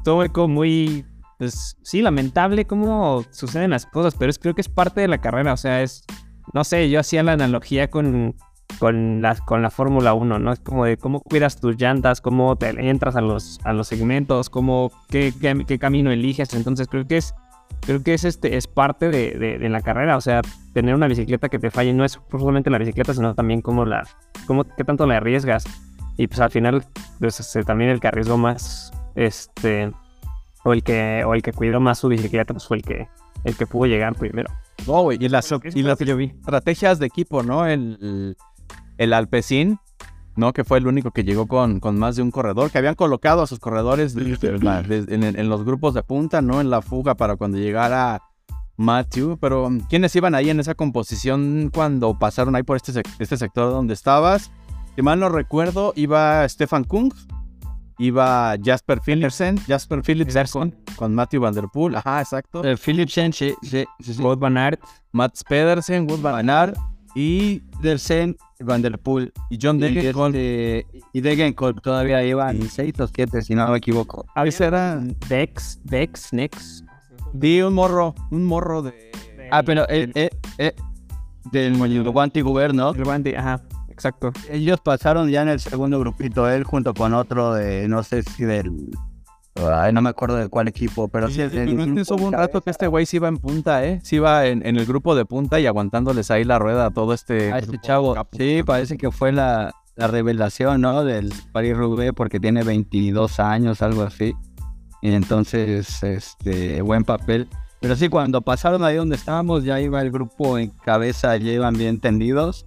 todo 0.03 0.17
muy, 0.17 0.49
muy, 0.49 1.07
pues 1.39 1.77
sí, 1.83 2.03
lamentable 2.03 2.67
cómo 2.67 3.25
suceden 3.31 3.71
las 3.71 3.87
cosas, 3.87 4.15
pero 4.17 4.31
es, 4.31 4.39
creo 4.39 4.55
que 4.55 4.61
es 4.61 4.69
parte 4.69 5.01
de 5.01 5.09
la 5.09 5.19
carrera, 5.19 5.53
o 5.53 5.57
sea, 5.57 5.83
es, 5.83 6.05
no 6.53 6.65
sé, 6.65 6.91
yo 6.91 7.01
hacía 7.01 7.23
la 7.23 7.33
analogía 7.33 7.91
con, 7.91 8.35
con 8.79 9.23
la, 9.23 9.37
con 9.37 9.63
la 9.63 9.71
Fórmula 9.71 10.15
1, 10.15 10.39
¿no? 10.39 10.53
Es 10.53 10.61
como 10.61 10.85
de 10.85 10.97
cómo 10.97 11.21
cuidas 11.21 11.61
tus 11.61 11.77
llantas, 11.77 12.21
cómo 12.21 12.57
te 12.57 12.69
entras 12.89 13.17
a 13.17 13.21
los, 13.21 13.61
a 13.65 13.73
los 13.73 13.89
segmentos, 13.89 14.51
cómo, 14.51 14.91
qué, 15.09 15.33
qué 15.67 15.79
camino 15.79 16.11
eliges, 16.11 16.55
entonces 16.55 16.89
creo 16.89 17.07
que 17.07 17.19
es 17.19 17.35
creo 17.81 18.03
que 18.03 18.15
es 18.15 18.25
este 18.25 18.57
es 18.57 18.67
parte 18.67 19.11
de, 19.11 19.33
de- 19.39 19.59
de 19.59 19.69
la 19.69 19.81
carrera 19.83 20.17
o 20.17 20.21
sea 20.21 20.41
tener 20.73 20.95
una 20.95 21.07
bicicleta 21.07 21.49
que 21.49 21.59
te 21.59 21.71
falle 21.71 21.93
no 21.93 22.05
es 22.05 22.19
solamente 22.31 22.71
la 22.71 22.79
bicicleta 22.79 23.13
sino 23.15 23.35
también 23.35 23.61
cómo 23.63 23.85
la 23.85 24.07
cómo 24.47 24.65
qué 24.65 24.85
tanto 24.85 25.07
la 25.07 25.17
arriesgas 25.19 25.65
y 26.17 26.27
pues 26.29 26.41
al 26.41 26.51
final 26.51 26.85
pues, 27.21 27.41
este, 27.41 27.63
también 27.65 27.91
el 27.91 28.01
que 28.01 28.09
arriesgó 28.09 28.37
más 28.39 28.93
este 29.17 29.93
o 30.65 30.73
el 30.73 30.83
que 30.83 31.25
o 31.27 31.35
el 31.35 31.43
que 31.43 31.53
cuidó 31.53 31.81
más 31.81 31.99
su 31.99 32.09
bicicleta 32.09 32.55
pues 32.55 32.67
fue 32.67 32.79
el 32.79 32.83
que 32.83 33.09
el 33.45 33.55
que 33.57 33.67
pudo 33.67 33.87
llegar 33.87 34.15
primero 34.15 34.51
No, 34.87 35.03
güey. 35.03 35.19
Y 35.21 35.29
las, 35.29 35.51
y 35.53 35.83
las 35.83 35.91
lo 35.91 35.97
que 35.99 36.05
yo 36.07 36.17
vi 36.17 36.27
estrategias 36.27 36.99
de 36.99 37.07
equipo, 37.07 37.43
¿no? 37.43 37.67
El, 37.67 38.37
el 38.97 39.13
Alpecin 39.13 39.79
¿no? 40.37 40.53
Que 40.53 40.65
fue 40.65 40.79
el 40.79 40.87
único 40.87 41.11
que 41.11 41.25
llegó 41.25 41.47
con, 41.47 41.81
con 41.81 41.99
más 41.99 42.17
de 42.17 42.23
un 42.23 42.31
corredor, 42.31 42.71
que 42.71 42.79
habían 42.79 42.95
colocado 42.95 43.43
a 43.43 43.47
sus 43.47 43.59
corredores 43.59 44.17
en, 44.17 45.25
en 45.25 45.49
los 45.49 45.65
grupos 45.65 45.95
de 45.95 46.03
punta, 46.03 46.43
¿no? 46.43 46.61
En 46.61 46.71
la 46.71 46.83
fuga 46.83 47.15
para 47.15 47.37
cuando 47.37 47.59
llegara 47.59 48.23
Matthew. 48.77 49.39
Pero, 49.41 49.71
¿quiénes 49.89 50.15
iban 50.17 50.35
ahí 50.35 50.51
en 50.51 50.61
esa 50.61 50.75
composición 50.75 51.71
cuando 51.73 52.19
pasaron 52.19 52.57
ahí 52.57 52.63
por 52.63 52.77
este, 52.77 53.03
este 53.19 53.37
sector 53.37 53.71
donde 53.71 53.95
estabas? 53.95 54.51
Si 54.97 55.03
mal 55.03 55.19
no 55.19 55.29
recuerdo, 55.29 55.93
iba 55.97 56.49
Stefan 56.49 56.85
Kung, 56.85 57.13
iba 57.99 58.55
Jasper 58.63 59.01
Philipsen, 59.01 59.59
Jasper 59.67 60.03
Philipsen 60.03 60.75
con, 60.97 61.15
Matthew 61.15 61.41
Van 61.41 61.55
Der 61.55 61.65
Poel, 61.73 61.97
ajá, 61.97 62.21
exacto. 62.21 62.65
Eh, 62.65 62.77
Philipsen, 62.77 63.33
sí, 63.33 63.55
sí, 63.63 63.85
sí, 64.01 64.15
sí. 64.15 64.23
Wout 64.23 64.39
van 64.39 64.57
Aert, 64.57 64.81
Mats 65.13 65.43
Pedersen, 65.43 66.09
Wout 66.09 66.23
van 66.23 66.49
Aert 66.49 66.77
y, 67.15 67.63
Dersen, 67.81 68.37
Van 68.65 68.83
der 68.83 68.99
Poel. 68.99 69.33
y 69.51 69.59
John 69.61 69.77
Y, 69.77 69.81
Degenkolb. 69.81 70.35
este, 70.35 70.87
y 71.13 71.21
Degenkolb 71.21 71.81
todavía 71.81 72.25
iban 72.25 72.61
6 72.63 73.01
o 73.01 73.07
7, 73.07 73.43
si 73.43 73.55
no 73.55 73.69
me 73.69 73.79
equivoco. 73.79 74.27
Ese 74.45 74.67
era... 74.67 75.01
Dex, 75.29 75.81
Dex, 75.85 76.33
Nex. 76.33 76.85
Di 77.33 77.63
un 77.63 77.75
morro, 77.75 78.15
un 78.31 78.45
morro 78.45 78.83
de... 78.83 79.13
Ah, 79.51 79.63
pero 79.63 79.89
eh, 79.89 80.11
eh, 80.15 80.31
eh, 80.59 80.75
del 81.53 81.77
Guanti 82.05 82.41
Gobierno. 82.41 82.93
El 82.95 83.05
Bandy, 83.05 83.35
ajá, 83.35 83.63
exacto. 83.89 84.33
Ellos 84.51 84.81
pasaron 84.81 85.29
ya 85.29 85.43
en 85.43 85.49
el 85.49 85.61
segundo 85.61 85.99
grupito, 86.01 86.49
él 86.49 86.65
junto 86.65 86.95
con 86.95 87.15
otro 87.15 87.55
de, 87.55 87.89
no 87.89 88.03
sé 88.03 88.23
si 88.23 88.45
del... 88.45 88.91
Ay, 89.57 89.93
no 89.93 90.03
me 90.03 90.11
acuerdo 90.11 90.37
de 90.37 90.49
cuál 90.49 90.67
equipo, 90.69 91.07
pero 91.09 91.29
sí. 91.29 91.37
Pero 91.37 91.51
del- 91.51 91.81
antes 91.81 92.11
hubo 92.11 92.27
un 92.27 92.33
rato 92.33 92.61
que 92.61 92.71
este 92.71 92.89
güey 92.89 93.07
se 93.07 93.17
iba 93.17 93.29
en 93.29 93.39
punta, 93.39 93.85
¿eh? 93.85 94.01
Se 94.03 94.17
iba 94.17 94.47
en, 94.47 94.67
en 94.67 94.77
el 94.77 94.85
grupo 94.85 95.15
de 95.15 95.25
punta 95.25 95.61
y 95.61 95.67
aguantándoles 95.67 96.31
ahí 96.33 96.43
la 96.45 96.59
rueda 96.59 96.87
a 96.87 96.91
todo 96.91 97.15
este... 97.15 97.53
a 97.53 97.59
este 97.59 97.79
chavo. 97.81 98.15
capo. 98.15 98.37
Sí, 98.37 98.63
parece 98.67 98.97
que 98.97 99.13
fue 99.13 99.31
la, 99.31 99.73
la 99.95 100.09
revelación, 100.09 100.81
¿no? 100.81 101.05
Del 101.05 101.33
Paris 101.53 101.77
Roubaix 101.77 102.13
porque 102.15 102.41
tiene 102.41 102.65
22 102.65 103.39
años, 103.39 103.81
algo 103.81 104.03
así. 104.03 104.35
Y 105.03 105.13
entonces, 105.13 106.03
este, 106.03 106.83
buen 106.83 107.05
papel. 107.05 107.47
Pero 107.81 107.95
sí, 107.95 108.09
cuando 108.09 108.41
pasaron 108.41 108.83
ahí 108.83 108.97
donde 108.97 109.15
estábamos, 109.17 109.63
ya 109.63 109.79
iba 109.81 110.01
el 110.01 110.11
grupo 110.11 110.59
en 110.59 110.71
cabeza, 110.71 111.37
ya 111.37 111.53
iban 111.53 111.75
bien 111.77 112.01
tendidos. 112.01 112.67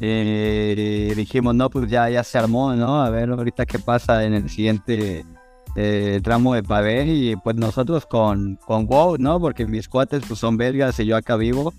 Eh, 0.00 1.12
dijimos, 1.16 1.54
no, 1.54 1.70
pues 1.70 1.88
ya, 1.88 2.10
ya 2.10 2.22
se 2.24 2.36
armó, 2.38 2.74
¿no? 2.74 3.00
A 3.02 3.10
ver 3.10 3.30
ahorita 3.30 3.64
qué 3.66 3.78
pasa 3.78 4.24
en 4.24 4.34
el 4.34 4.50
siguiente 4.50 5.24
eh, 5.80 6.20
tramo 6.22 6.54
de 6.54 6.62
pavé. 6.64 7.06
Y 7.06 7.36
pues 7.36 7.54
nosotros 7.54 8.04
con, 8.06 8.56
con 8.66 8.86
WoW, 8.86 9.16
¿no? 9.18 9.38
Porque 9.38 9.66
mis 9.66 9.88
cuates 9.88 10.22
pues, 10.26 10.40
son 10.40 10.56
belgas 10.56 10.98
y 10.98 11.06
yo 11.06 11.16
acá 11.16 11.36
vivo. 11.36 11.72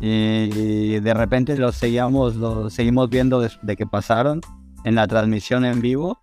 Y 0.00 0.98
de 1.00 1.14
repente 1.14 1.56
los 1.56 1.76
seguíamos, 1.76 2.36
los 2.36 2.72
seguimos 2.74 3.08
viendo 3.08 3.40
desde 3.40 3.76
que 3.76 3.86
pasaron 3.86 4.40
en 4.84 4.96
la 4.96 5.06
transmisión 5.06 5.64
en 5.64 5.80
vivo. 5.80 6.18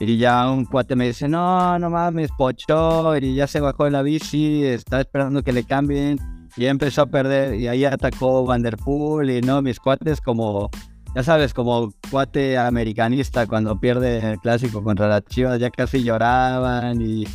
Y 0.00 0.16
ya 0.16 0.50
un 0.50 0.64
cuate 0.64 0.96
me 0.96 1.06
dice, 1.06 1.28
no, 1.28 1.78
no 1.78 1.88
mames, 1.88 2.30
pochó, 2.36 3.16
y 3.16 3.36
ya 3.36 3.46
se 3.46 3.60
bajó 3.60 3.84
de 3.84 3.92
la 3.92 4.02
bici, 4.02 4.64
está 4.64 5.00
esperando 5.00 5.42
que 5.44 5.52
le 5.52 5.62
cambien. 5.62 6.18
Y 6.56 6.66
empezó 6.66 7.02
a 7.02 7.06
perder, 7.06 7.54
y 7.54 7.68
ahí 7.68 7.84
atacó 7.84 8.44
Vanderpool, 8.44 9.30
y 9.30 9.40
no, 9.40 9.62
mis 9.62 9.78
cuates 9.78 10.20
como, 10.20 10.70
ya 11.14 11.22
sabes, 11.22 11.52
como 11.52 11.92
cuate 12.10 12.56
americanista 12.56 13.46
cuando 13.46 13.78
pierde 13.78 14.32
el 14.32 14.38
clásico 14.38 14.82
contra 14.82 15.08
las 15.08 15.24
chivas, 15.26 15.58
ya 15.58 15.70
casi 15.70 16.02
lloraban, 16.02 17.00
y, 17.02 17.26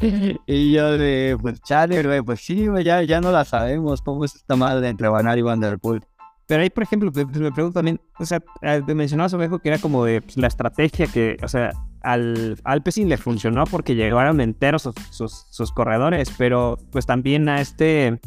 y 0.46 0.72
yo 0.72 0.96
de, 0.96 1.36
pues 1.40 1.60
chale, 1.62 2.02
güey, 2.02 2.22
pues 2.22 2.40
sí, 2.40 2.68
güey, 2.68 2.84
ya, 2.84 3.02
ya 3.02 3.20
no 3.20 3.32
la 3.32 3.44
sabemos, 3.44 4.02
cómo 4.02 4.24
es 4.24 4.36
esta 4.36 4.54
madre 4.56 4.88
entre 4.88 5.08
Van 5.08 5.26
Aert 5.26 5.38
y 5.38 5.42
Vanderpool. 5.42 6.04
Pero 6.46 6.62
ahí, 6.62 6.70
por 6.70 6.82
ejemplo, 6.82 7.12
te 7.12 7.26
me 7.26 7.52
pregunto 7.52 7.72
también, 7.74 8.00
o 8.18 8.24
sea, 8.24 8.42
eh, 8.62 8.80
te 8.86 8.94
mencionabas, 8.94 9.34
Ovejo, 9.34 9.58
que 9.58 9.68
era 9.68 9.78
como 9.78 10.04
de 10.04 10.22
pues, 10.22 10.38
la 10.38 10.46
estrategia 10.46 11.06
que, 11.06 11.36
o 11.42 11.48
sea, 11.48 11.72
al 12.00 12.58
Alpecin 12.64 13.08
le 13.08 13.18
funcionó 13.18 13.64
porque 13.64 13.94
llegaron 13.94 14.40
enteros 14.40 14.88
sus, 15.10 15.46
sus, 15.50 15.72
corredores, 15.72 16.32
pero 16.38 16.78
pues 16.90 17.04
también 17.04 17.50
a 17.50 17.60
este, 17.60 18.18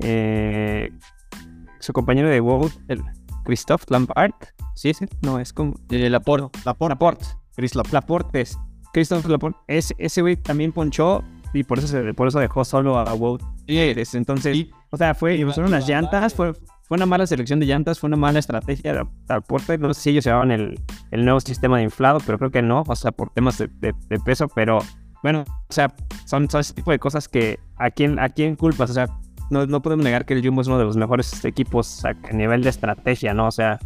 eh, 0.00 0.90
su 1.78 1.92
compañero 1.92 2.28
de 2.28 2.40
Wout, 2.40 2.72
el 2.88 3.00
Christophe 3.44 3.84
Lampard, 3.88 4.32
¿sí 4.74 4.92
sí, 4.94 5.06
No, 5.22 5.38
es 5.38 5.52
como... 5.52 5.74
Eh, 5.90 6.08
Laporte. 6.10 6.58
Laporte. 6.64 6.92
Laporte. 6.94 7.24
Chris 7.56 7.74
Laporte. 7.74 7.94
Laporte 7.94 8.40
es. 8.40 8.58
Christophe 8.92 9.28
Laporte. 9.28 9.58
Es, 9.68 9.94
ese 9.98 10.20
güey 10.22 10.36
también 10.36 10.72
ponchó 10.72 11.22
y 11.54 11.64
por 11.64 11.78
eso, 11.78 11.86
se- 11.88 12.14
por 12.14 12.28
eso 12.28 12.38
dejó 12.38 12.64
solo 12.64 12.98
a 12.98 13.12
Wout. 13.14 13.42
Desde 13.66 14.18
Entonces, 14.18 14.66
o 14.90 14.96
sea, 14.96 15.14
fue, 15.14 15.36
fueron 15.52 15.70
las 15.70 15.86
llantas, 15.88 16.34
fue, 16.34 16.52
fue 16.54 16.96
una 16.96 17.06
mala 17.06 17.26
selección 17.26 17.60
de 17.60 17.66
llantas, 17.66 17.98
fue 18.00 18.08
una 18.08 18.16
mala 18.16 18.38
estrategia 18.38 18.92
de 18.92 19.04
Laporte. 19.28 19.78
No 19.78 19.92
sé 19.94 20.00
si 20.00 20.10
ellos 20.10 20.24
llevaban 20.24 20.50
el, 20.50 20.80
el 21.10 21.24
nuevo 21.24 21.40
sistema 21.40 21.78
de 21.78 21.84
inflado, 21.84 22.18
pero 22.24 22.38
creo 22.38 22.50
que 22.50 22.62
no, 22.62 22.84
o 22.86 22.96
sea, 22.96 23.12
por 23.12 23.30
temas 23.30 23.58
de, 23.58 23.68
de- 23.80 23.94
de 24.08 24.18
peso, 24.20 24.48
pero 24.48 24.78
bueno, 25.22 25.44
o 25.68 25.72
sea, 25.72 25.94
son, 26.26 26.50
son 26.50 26.60
ese 26.62 26.74
tipo 26.74 26.90
de 26.90 26.98
cosas 26.98 27.28
que 27.28 27.58
a 27.76 27.90
quién, 27.90 28.18
a 28.18 28.28
quién 28.28 28.56
culpas, 28.56 28.90
o 28.90 28.94
sea, 28.94 29.06
no, 29.52 29.66
no 29.66 29.82
podemos 29.82 30.04
negar 30.04 30.24
que 30.24 30.34
el 30.34 30.44
Jumbo 30.44 30.62
es 30.62 30.66
uno 30.66 30.78
de 30.78 30.84
los 30.84 30.96
mejores 30.96 31.44
equipos 31.44 32.04
a, 32.04 32.14
nivel 32.32 32.62
de 32.62 32.70
estrategia, 32.70 33.34
¿no? 33.34 33.46
O 33.46 33.50
sea, 33.52 33.78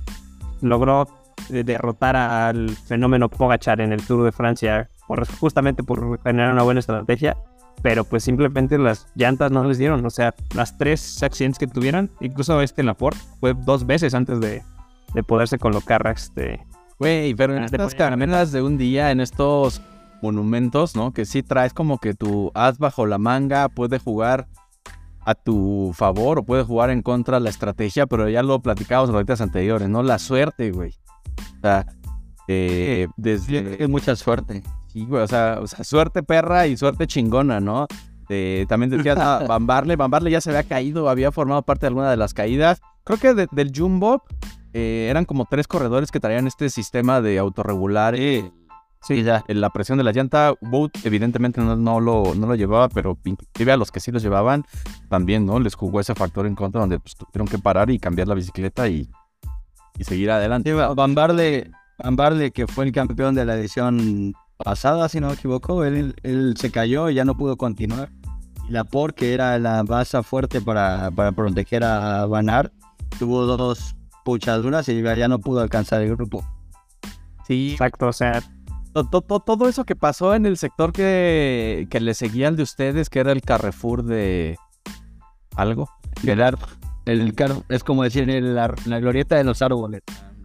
logró 0.63 1.07
de- 1.49 1.65
derrotar 1.65 2.17
al 2.17 2.71
fenómeno 2.71 3.29
Pogachar 3.29 3.81
en 3.81 3.93
el 3.93 4.07
Tour 4.07 4.25
de 4.25 4.33
Francia 4.33 4.89
por, 5.07 5.27
justamente 5.39 5.83
por 5.83 6.21
generar 6.23 6.53
una 6.53 6.63
buena 6.63 6.81
estrategia, 6.81 7.37
pero 7.83 8.05
pues 8.05 8.25
simplemente 8.25 8.79
las 8.79 9.07
llantas 9.15 9.51
no 9.51 9.65
les 9.65 9.79
dieron, 9.79 10.05
o 10.07 10.11
sea, 10.11 10.35
las 10.55 10.79
tres 10.79 11.23
accidentes 11.23 11.59
que 11.59 11.67
tuvieron, 11.67 12.11
incluso 12.21 12.61
este 12.63 12.83
Laporte 12.83 13.21
fue 13.41 13.55
dos 13.55 13.87
veces 13.87 14.15
antes 14.15 14.41
de, 14.41 14.63
de 15.15 15.23
poderse 15.23 15.59
colocar 15.59 16.07
este... 16.07 16.65
Güey, 16.99 17.35
pero 17.35 17.55
en 17.55 17.65
estas 17.65 17.95
carreras 17.95 18.53
de 18.53 18.63
un 18.63 18.79
día, 18.79 19.11
en 19.11 19.21
estos 19.21 19.83
monumentos, 20.23 20.97
¿no? 20.97 21.13
Que 21.13 21.27
sí 21.27 21.43
traes 21.43 21.75
como 21.75 21.99
que 21.99 22.15
tu 22.15 22.51
as 22.55 22.79
bajo 22.79 23.05
la 23.05 23.19
manga 23.19 23.69
puede 23.69 23.99
jugar 23.99 24.47
a 25.27 25.35
tu 25.35 25.93
favor 25.95 26.39
o 26.39 26.43
puede 26.45 26.63
jugar 26.63 26.89
en 26.91 27.03
contra 27.03 27.39
de 27.39 27.45
la 27.45 27.51
estrategia, 27.51 28.07
pero 28.07 28.29
ya 28.29 28.43
lo 28.43 28.61
platicamos 28.63 29.11
en 29.11 29.27
días 29.27 29.41
anteriores, 29.41 29.89
¿no? 29.89 30.03
La 30.03 30.19
suerte, 30.19 30.71
güey. 30.71 30.93
O 31.59 31.61
sea, 31.61 31.85
eh, 32.49 33.09
desde... 33.17 33.83
Es 33.83 33.89
mucha 33.89 34.15
suerte. 34.17 34.63
Sí, 34.87 35.05
güey, 35.05 35.23
o 35.23 35.27
sea, 35.27 35.59
o 35.61 35.67
sea, 35.67 35.85
suerte 35.85 36.23
perra 36.23 36.67
y 36.69 36.77
suerte 36.77 37.07
chingona, 37.07 37.59
¿no? 37.61 37.87
Eh, 38.29 38.67
también 38.69 38.91
decías, 38.91 39.19
ah, 39.21 39.45
Bambarle, 39.49 39.97
Bambarle 39.97 40.31
ya 40.31 40.41
se 40.41 40.51
había 40.51 40.63
caído, 40.63 41.09
había 41.09 41.33
formado 41.33 41.63
parte 41.63 41.83
de 41.83 41.89
alguna 41.89 42.11
de 42.11 42.17
las 42.17 42.33
caídas. 42.33 42.81
Creo 43.05 43.19
que 43.19 43.35
de- 43.35 43.49
del 43.51 43.73
Jumbo 43.75 44.23
eh, 44.73 45.09
eran 45.11 45.25
como 45.25 45.45
tres 45.51 45.67
corredores 45.67 46.11
que 46.13 46.21
traían 46.21 46.47
este 46.47 46.71
sistema 46.71 47.21
de 47.21 47.39
autorregular 47.39 48.15
eh, 48.17 48.51
Sí, 49.03 49.23
ya. 49.23 49.45
en 49.47 49.61
la 49.61 49.71
presión 49.71 49.99
de 49.99 50.05
la 50.05 50.13
llanta. 50.13 50.55
Boat 50.61 50.93
evidentemente 51.05 51.61
no, 51.61 51.77
no 51.77 52.01
lo, 52.01 52.35
no 52.35 52.47
lo 52.47 52.55
llevaba, 52.55 52.89
pero 52.89 53.17
inclusive 53.25 53.73
a 53.73 53.77
los 53.77 53.93
que 53.93 54.01
sí 54.01 54.11
los 54.11 54.23
llevaban 54.23 54.65
también, 55.09 55.47
¿no? 55.47 55.61
Les 55.61 55.75
jugó 55.75 56.01
ese 56.01 56.15
factor 56.15 56.47
en 56.47 56.55
contra 56.55 56.81
donde 56.81 56.99
pues, 56.99 57.15
tuvieron 57.15 57.47
que 57.47 57.59
parar 57.59 57.91
y 57.91 57.99
cambiar 57.99 58.29
la 58.29 58.35
bicicleta 58.35 58.89
y, 58.89 59.09
y 59.99 60.05
seguir 60.05 60.31
adelante. 60.31 60.71
Sí, 60.71 60.77
Van 60.77 61.15
Barle, 61.15 61.71
Van 62.03 62.17
Barle, 62.17 62.51
que 62.51 62.67
fue 62.67 62.85
el 62.85 62.93
campeón 62.93 63.35
de 63.35 63.45
la 63.45 63.57
edición 63.57 64.35
pasada, 64.57 65.09
si 65.09 65.21
no 65.21 65.29
me 65.29 65.35
equivoco, 65.35 65.85
él, 65.85 66.15
él 66.23 66.55
se 66.59 66.71
cayó 66.71 67.11
y 67.11 67.15
ya 67.15 67.25
no 67.25 67.37
pudo 67.37 67.57
continuar. 67.57 68.11
Y 68.69 68.73
Laporte, 68.73 69.21
que 69.21 69.35
era 69.35 69.59
la 69.59 69.83
base 69.83 70.23
fuerte 70.23 70.61
para, 70.61 71.11
para 71.11 71.33
proteger 71.33 71.85
a 71.85 72.27
Van 72.27 72.51
Aert, 72.51 72.73
tuvo 73.19 73.45
dos 73.45 73.95
puchaduras 74.25 74.89
y 74.89 75.01
ya 75.03 75.29
no 75.29 75.39
pudo 75.39 75.61
alcanzar 75.61 76.03
el 76.03 76.17
grupo. 76.17 76.45
Sí, 77.47 77.73
Exacto, 77.73 78.09
o 78.09 78.13
sea, 78.13 78.43
todo 79.05 79.69
eso 79.69 79.85
que 79.85 79.97
pasó 79.97 80.35
en 80.35 80.47
el 80.47 80.57
sector 80.57 80.93
que, 80.93 81.87
que 81.91 82.01
le 82.01 82.15
seguía 82.15 82.49
al 82.49 82.57
de 82.57 82.63
ustedes, 82.63 83.11
que 83.11 83.21
era 83.21 83.33
el 83.33 83.43
Carrefour 83.43 84.03
de 84.05 84.57
algo. 85.55 85.89
Gerard, 86.23 86.59
el 87.05 87.35
carro, 87.35 87.63
es 87.69 87.85
como 87.85 88.03
decir 88.03 88.29
el- 88.31 88.55
la, 88.55 88.75
la 88.87 89.01
glorieta 89.01 89.37
de 89.37 89.45
los 89.45 89.61
árboles, 89.63 90.03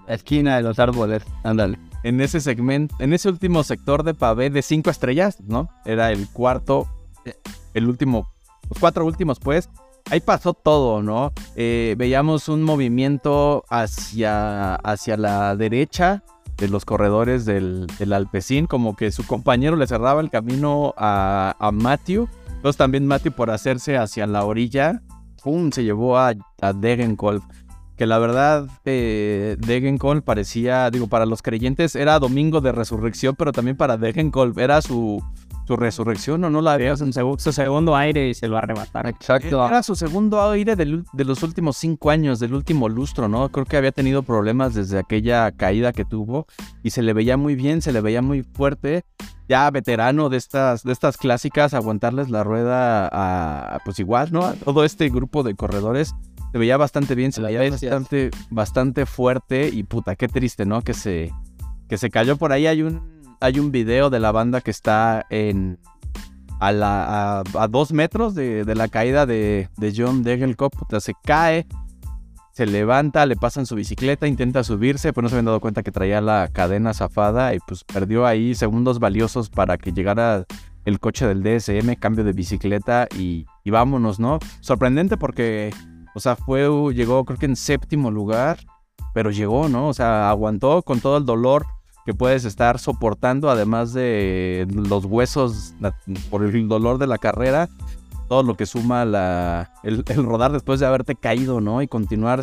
la 0.08 0.16
esquina 0.16 0.58
de 0.58 0.64
los 0.64 0.80
árboles, 0.80 1.24
ándale. 1.44 1.80
En 2.04 2.20
ese 2.20 2.42
segmento, 2.42 2.96
en 3.00 3.14
ese 3.14 3.30
último 3.30 3.64
sector 3.64 4.04
de 4.04 4.14
pavé 4.14 4.50
de 4.50 4.62
cinco 4.62 4.90
estrellas, 4.90 5.40
¿no? 5.42 5.70
Era 5.86 6.12
el 6.12 6.28
cuarto, 6.30 6.88
el 7.74 7.88
último, 7.88 8.28
los 8.70 8.80
cuatro 8.80 9.06
últimos, 9.06 9.40
pues. 9.40 9.70
Ahí 10.10 10.20
pasó 10.20 10.54
todo, 10.54 11.02
¿no? 11.04 11.32
Eh, 11.56 11.96
veíamos 11.98 12.50
un 12.50 12.64
movimiento 12.64 13.64
hacia, 13.70 14.76
hacia 14.76 15.16
la 15.16 15.56
derecha 15.56 16.24
de 16.62 16.70
los 16.70 16.86
corredores 16.86 17.44
del, 17.44 17.88
del 17.98 18.14
Alpecin, 18.14 18.68
como 18.68 18.96
que 18.96 19.12
su 19.12 19.26
compañero 19.26 19.76
le 19.76 19.88
cerraba 19.88 20.22
el 20.22 20.30
camino 20.30 20.94
a, 20.96 21.56
a 21.60 21.72
Matthew. 21.72 22.30
Entonces 22.48 22.78
también 22.78 23.08
Matthew 23.08 23.34
por 23.34 23.50
hacerse 23.50 23.98
hacia 23.98 24.28
la 24.28 24.46
orilla, 24.46 25.02
¡pum! 25.44 25.72
se 25.72 25.84
llevó 25.84 26.20
a, 26.20 26.34
a 26.62 26.74
Degenkolb. 26.74 27.42
Que 27.98 28.06
la 28.06 28.20
verdad, 28.20 28.68
eh, 28.86 29.58
Degenkolb 29.60 30.24
parecía, 30.24 30.90
digo, 30.92 31.08
para 31.08 31.26
los 31.26 31.42
creyentes 31.42 31.96
era 31.96 32.20
domingo 32.20 32.62
de 32.62 32.72
resurrección, 32.72 33.36
pero 33.36 33.52
también 33.52 33.76
para 33.76 33.98
Degenkolb 33.98 34.60
era 34.60 34.84
su, 34.84 35.24
su 35.66 35.76
resurrección 35.76 36.44
o 36.44 36.50
no 36.50 36.62
la. 36.62 36.78
Su, 36.98 37.06
segu- 37.08 37.38
su 37.40 37.52
segundo 37.54 37.96
aire 37.96 38.30
y 38.30 38.34
se 38.34 38.48
lo 38.48 38.58
arrebataron. 38.58 39.12
Exacto. 39.12 39.66
Era 39.68 39.84
su 39.84 39.96
segundo 39.96 40.42
aire 40.50 40.76
del- 40.76 41.04
de 41.14 41.26
los 41.26 41.44
últimos 41.44 41.78
cinco 41.78 42.10
años, 42.10 42.40
del 42.40 42.54
último 42.54 42.90
lustro, 42.90 43.28
¿no? 43.28 43.50
Creo 43.50 43.66
que 43.66 43.78
había 43.78 43.92
tenido 43.92 44.24
problemas 44.24 44.74
desde 44.74 45.00
aquella 45.00 45.52
caída 45.52 45.94
que 45.94 46.06
tuvo 46.06 46.48
y 46.84 46.90
se 46.90 47.02
le 47.02 47.14
veía 47.14 47.38
muy 47.38 47.56
bien, 47.56 47.82
se 47.82 47.92
le 47.94 48.02
veía 48.02 48.22
muy 48.22 48.44
fuerte. 48.44 49.04
Ya 49.50 49.70
veterano 49.70 50.30
de 50.30 50.38
estas, 50.38 50.84
de 50.84 50.94
estas 50.94 51.18
clásicas, 51.18 51.74
aguantarles 51.74 52.30
la 52.30 52.42
rueda 52.44 53.10
a, 53.12 53.80
pues 53.84 54.00
igual, 54.00 54.30
¿no? 54.32 54.46
A 54.46 54.54
todo 54.54 54.86
este 54.86 55.10
grupo 55.10 55.44
de 55.44 55.56
corredores 55.56 56.16
se 56.54 56.58
veía 56.58 56.78
bastante 56.78 57.16
bien, 57.16 57.34
se 57.34 57.42
veía 57.42 57.70
bastante, 57.70 58.30
bastante 58.50 59.06
fuerte 59.06 59.68
y 59.68 59.84
puta, 59.84 60.16
qué 60.16 60.30
triste, 60.30 60.66
¿no? 60.66 60.82
Que 60.82 60.94
se, 60.94 61.34
que 61.90 61.98
se 61.98 62.10
cayó 62.10 62.38
por 62.38 62.54
ahí. 62.54 62.66
Hay 62.66 62.82
un, 62.82 63.02
hay 63.42 63.60
un 63.60 63.72
video 63.72 64.10
de 64.10 64.20
la 64.20 64.32
banda 64.32 64.62
que 64.62 64.72
está 64.72 65.26
en, 65.30 65.80
a, 66.60 66.72
la, 66.72 67.44
dos 67.70 67.92
metros 67.92 68.36
de, 68.36 68.64
la 68.76 68.88
caída 68.88 69.26
de, 69.26 69.68
de 69.78 69.94
John 69.98 70.24
Degelkop, 70.24 70.74
se 71.00 71.14
cae, 71.24 71.66
se 72.54 72.68
levanta, 72.68 73.26
le 73.26 73.36
pasan 73.36 73.66
su 73.66 73.76
bicicleta, 73.76 74.28
intenta 74.28 74.64
subirse, 74.64 75.12
pero 75.12 75.24
no 75.24 75.30
se 75.30 75.36
habían 75.36 75.46
dado 75.46 75.60
cuenta 75.60 75.82
que 75.82 75.92
traía 75.92 76.22
la 76.22 76.50
cadena 76.54 76.94
zafada 76.94 77.56
y 77.56 77.60
pues 77.68 77.84
perdió 77.84 78.28
ahí 78.28 78.54
segundos 78.54 79.00
valiosos 79.00 79.50
para 79.50 79.78
que 79.80 79.92
llegara 79.92 80.46
el 80.86 81.00
coche 81.00 81.26
del 81.26 81.42
DSM, 81.42 81.96
cambio 81.96 82.24
de 82.24 82.34
bicicleta 82.34 83.08
y, 83.18 83.46
y 83.64 83.72
vámonos, 83.72 84.20
¿no? 84.20 84.38
Sorprendente 84.60 85.18
porque, 85.18 85.74
o 86.14 86.20
sea, 86.20 86.36
fue, 86.36 86.70
llegó 86.94 87.26
creo 87.26 87.40
que 87.40 87.48
en 87.48 87.56
séptimo 87.56 88.12
lugar, 88.12 88.60
pero 89.16 89.32
llegó, 89.32 89.68
¿no? 89.68 89.88
O 89.88 89.94
sea, 89.96 90.30
aguantó 90.30 90.84
con 90.84 91.00
todo 91.00 91.18
el 91.18 91.26
dolor 91.26 91.66
que 92.06 92.14
puedes 92.14 92.46
estar 92.46 92.80
soportando, 92.80 93.50
además 93.50 93.94
de 93.94 94.68
los 94.74 95.06
huesos 95.06 95.74
la- 95.80 95.96
por 96.30 96.44
el 96.44 96.68
dolor 96.68 96.98
de 96.98 97.08
la 97.08 97.18
carrera, 97.18 97.70
todo 98.28 98.44
lo 98.44 98.56
que 98.56 98.66
suma 98.66 99.06
la, 99.06 99.72
el, 99.84 100.04
el 100.08 100.24
rodar 100.26 100.52
después 100.52 100.80
de 100.80 100.86
haberte 100.86 101.16
caído, 101.16 101.60
¿no? 101.62 101.82
Y 101.82 101.88
continuar 101.88 102.42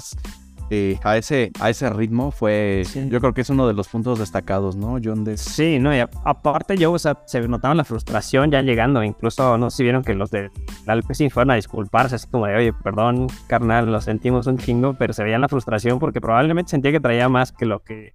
eh, 0.70 0.98
a, 1.02 1.16
ese, 1.16 1.50
a 1.60 1.70
ese 1.70 1.88
ritmo 1.88 2.30
fue, 2.30 2.82
Sí. 2.84 3.08
yo 3.08 3.20
creo 3.20 3.32
que 3.32 3.40
es 3.40 3.48
uno 3.48 3.66
de 3.66 3.72
los 3.72 3.88
puntos 3.88 4.18
destacados, 4.18 4.76
¿no? 4.76 4.98
John 5.02 5.24
de... 5.24 5.38
Sí, 5.38 5.78
no, 5.78 5.96
y 5.96 6.00
a- 6.00 6.10
aparte 6.26 6.76
yo, 6.76 6.92
o 6.92 6.98
sea, 6.98 7.18
se 7.26 7.40
notaba 7.48 7.74
la 7.74 7.84
frustración 7.84 8.50
ya 8.50 8.60
llegando, 8.60 9.02
incluso 9.02 9.56
no 9.56 9.70
sé 9.70 9.78
si 9.78 9.82
vieron 9.84 10.04
que 10.04 10.14
los 10.14 10.30
del 10.30 10.50
Alpecin 10.86 11.30
fueron 11.30 11.52
a 11.52 11.54
disculparse, 11.54 12.16
así 12.16 12.26
como 12.28 12.46
de, 12.46 12.54
oye, 12.56 12.72
perdón, 12.74 13.28
carnal, 13.46 13.90
lo 13.90 13.98
sentimos 14.02 14.46
un 14.46 14.58
chingo, 14.58 14.92
pero 14.92 15.14
se 15.14 15.24
veía 15.24 15.38
la 15.38 15.48
frustración 15.48 15.98
porque 15.98 16.20
probablemente 16.20 16.70
sentía 16.72 16.92
que 16.92 17.00
traía 17.00 17.30
más 17.30 17.50
que 17.50 17.64
lo 17.64 17.80
que, 17.82 18.12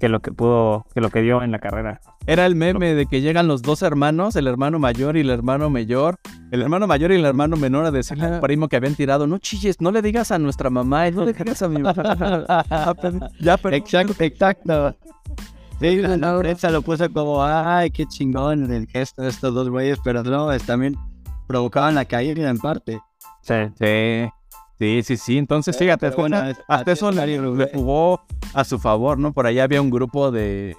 que 0.00 0.08
lo 0.08 0.20
que 0.20 0.32
pudo, 0.32 0.86
que 0.94 1.00
lo 1.00 1.10
que 1.10 1.20
dio 1.20 1.42
en 1.42 1.52
la 1.52 1.58
carrera. 1.58 2.00
Era 2.26 2.46
el 2.46 2.56
meme 2.56 2.94
de 2.94 3.06
que 3.06 3.20
llegan 3.20 3.46
los 3.46 3.60
dos 3.60 3.82
hermanos, 3.82 4.34
el 4.34 4.46
hermano 4.46 4.78
mayor 4.78 5.16
y 5.16 5.20
el 5.20 5.30
hermano 5.30 5.68
mayor. 5.68 6.16
El 6.50 6.62
hermano 6.62 6.86
mayor 6.86 7.12
y 7.12 7.16
el 7.16 7.24
hermano 7.24 7.56
menor 7.56 7.84
a 7.84 7.90
decirle 7.90 8.24
al 8.24 8.40
primo 8.40 8.68
que 8.68 8.76
habían 8.76 8.94
tirado, 8.94 9.26
no 9.26 9.38
chilles, 9.38 9.80
no 9.80 9.92
le 9.92 10.00
digas 10.00 10.30
a 10.32 10.38
nuestra 10.38 10.70
mamá, 10.70 11.06
y 11.06 11.12
no 11.12 11.24
le 11.24 11.34
digas 11.34 11.62
a 11.62 11.68
mi 11.68 11.82
mamá. 11.82 12.02
ya, 13.40 13.56
pero... 13.58 13.76
Exacto, 13.76 14.24
exacto. 14.24 14.96
Sí, 15.80 15.96
la, 15.96 16.16
la 16.16 16.38
prensa 16.38 16.70
lo 16.70 16.82
puso 16.82 17.10
como, 17.12 17.44
ay, 17.44 17.90
qué 17.90 18.06
chingón 18.06 18.72
el 18.72 18.86
gesto 18.86 19.22
de 19.22 19.28
estos 19.28 19.54
dos 19.54 19.68
güeyes, 19.68 19.98
pero 20.02 20.22
no, 20.22 20.50
es 20.50 20.62
también 20.64 20.96
provocaban 21.46 21.94
la 21.94 22.06
caída 22.06 22.48
en 22.48 22.58
parte. 22.58 23.00
Sí. 23.42 23.54
Sí, 23.78 24.30
sí, 24.80 25.02
sí, 25.04 25.16
sí. 25.16 25.38
Entonces, 25.38 25.76
fíjate, 25.78 26.06
pero 26.10 26.16
bueno, 26.22 26.36
hasta- 26.38 26.50
es- 26.50 26.58
hasta 26.66 26.92
eso 26.92 27.12
le, 27.12 27.38
jugó 27.72 28.20
a 28.54 28.64
su 28.64 28.78
favor, 28.80 29.16
¿no? 29.18 29.32
Por 29.32 29.46
ahí 29.46 29.60
había 29.60 29.80
un 29.80 29.90
grupo 29.90 30.32
de, 30.32 30.76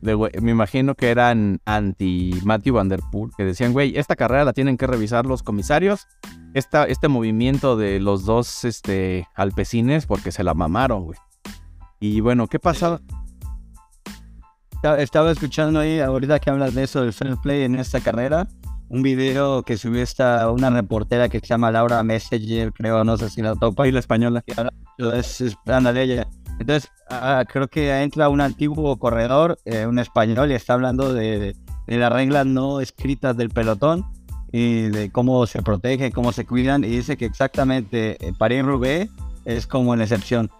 me 0.00 0.50
imagino 0.52 0.94
que 0.94 1.10
eran 1.10 1.58
anti 1.64 2.38
Matthew 2.44 2.74
Van 2.76 2.88
Der 2.88 3.00
Poel, 3.10 3.32
que 3.36 3.44
decían, 3.44 3.72
güey, 3.72 3.98
esta 3.98 4.14
carrera 4.14 4.44
la 4.44 4.52
tienen 4.52 4.76
que 4.76 4.86
revisar 4.86 5.26
los 5.26 5.42
comisarios, 5.42 6.06
esta, 6.54 6.84
este 6.84 7.08
movimiento 7.08 7.76
de 7.76 7.98
los 7.98 8.24
dos 8.24 8.64
este, 8.64 9.26
alpecines, 9.34 10.06
porque 10.06 10.30
se 10.30 10.44
la 10.44 10.54
mamaron, 10.54 11.04
güey. 11.04 11.18
Y 12.00 12.20
bueno, 12.20 12.46
¿qué 12.46 12.60
pasaba? 12.60 13.00
Estaba- 14.76 15.00
Estaba 15.00 15.30
escuchando 15.32 15.80
ahí, 15.80 15.98
ahorita 15.98 16.38
que 16.38 16.50
hablas 16.50 16.74
de 16.74 16.84
eso, 16.84 17.02
del 17.02 17.12
fair 17.12 17.36
play 17.42 17.64
en 17.64 17.74
esta 17.74 17.98
carrera, 18.00 18.46
un 18.88 19.02
video 19.02 19.62
que 19.62 19.76
subió 19.76 20.02
esta, 20.02 20.50
una 20.50 20.70
reportera 20.70 21.28
que 21.28 21.40
se 21.40 21.46
llama 21.46 21.70
Laura 21.70 22.02
Messenger, 22.02 22.72
creo, 22.72 23.04
no 23.04 23.16
sé 23.16 23.28
si 23.28 23.42
la 23.42 23.54
topa. 23.54 23.86
Y 23.86 23.92
la 23.92 24.00
española. 24.00 24.42
Es, 24.98 25.40
es 25.40 25.56
ándale, 25.66 26.02
ella. 26.02 26.28
Entonces, 26.58 26.90
ah, 27.08 27.44
creo 27.50 27.68
que 27.68 28.02
entra 28.02 28.28
un 28.28 28.40
antiguo 28.40 28.98
corredor, 28.98 29.58
eh, 29.64 29.86
un 29.86 29.98
español, 29.98 30.50
y 30.50 30.54
está 30.54 30.74
hablando 30.74 31.12
de, 31.12 31.54
las 31.86 32.12
reglas 32.12 32.46
no 32.46 32.80
escritas 32.80 33.36
del 33.36 33.50
pelotón 33.50 34.04
y 34.52 34.88
de 34.88 35.10
cómo 35.10 35.46
se 35.46 35.62
protegen, 35.62 36.10
cómo 36.10 36.32
se 36.32 36.46
cuidan, 36.46 36.82
y 36.82 36.88
dice 36.88 37.16
que 37.16 37.26
exactamente 37.26 38.16
en 38.26 38.34
París-Roubaix 38.34 39.10
es 39.44 39.66
como 39.66 39.94
en 39.94 40.00
excepción. 40.00 40.50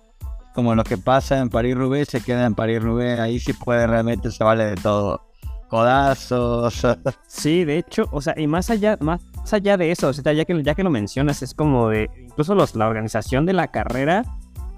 Como 0.54 0.74
lo 0.74 0.84
que 0.84 0.98
pasa 0.98 1.38
en 1.38 1.50
París-Roubaix 1.50 2.08
se 2.08 2.20
queda 2.20 2.46
en 2.46 2.54
París-Roubaix, 2.54 3.18
ahí 3.18 3.40
sí 3.40 3.52
puede 3.52 3.86
realmente, 3.86 4.30
se 4.30 4.44
vale 4.44 4.64
de 4.66 4.76
todo. 4.76 5.27
Codazos, 5.68 6.86
Sí, 7.26 7.64
de 7.64 7.78
hecho, 7.78 8.08
o 8.10 8.20
sea, 8.20 8.34
y 8.36 8.46
más 8.46 8.70
allá, 8.70 8.96
más 9.00 9.20
allá 9.52 9.76
de 9.76 9.90
eso, 9.90 10.08
o 10.08 10.12
sea, 10.12 10.32
ya 10.32 10.44
que, 10.44 10.62
ya 10.62 10.74
que 10.74 10.82
lo 10.82 10.90
mencionas, 10.90 11.42
es 11.42 11.54
como 11.54 11.88
de, 11.90 12.10
incluso 12.18 12.54
los, 12.54 12.74
la 12.74 12.88
organización 12.88 13.46
de 13.46 13.52
la 13.52 13.68
carrera 13.68 14.24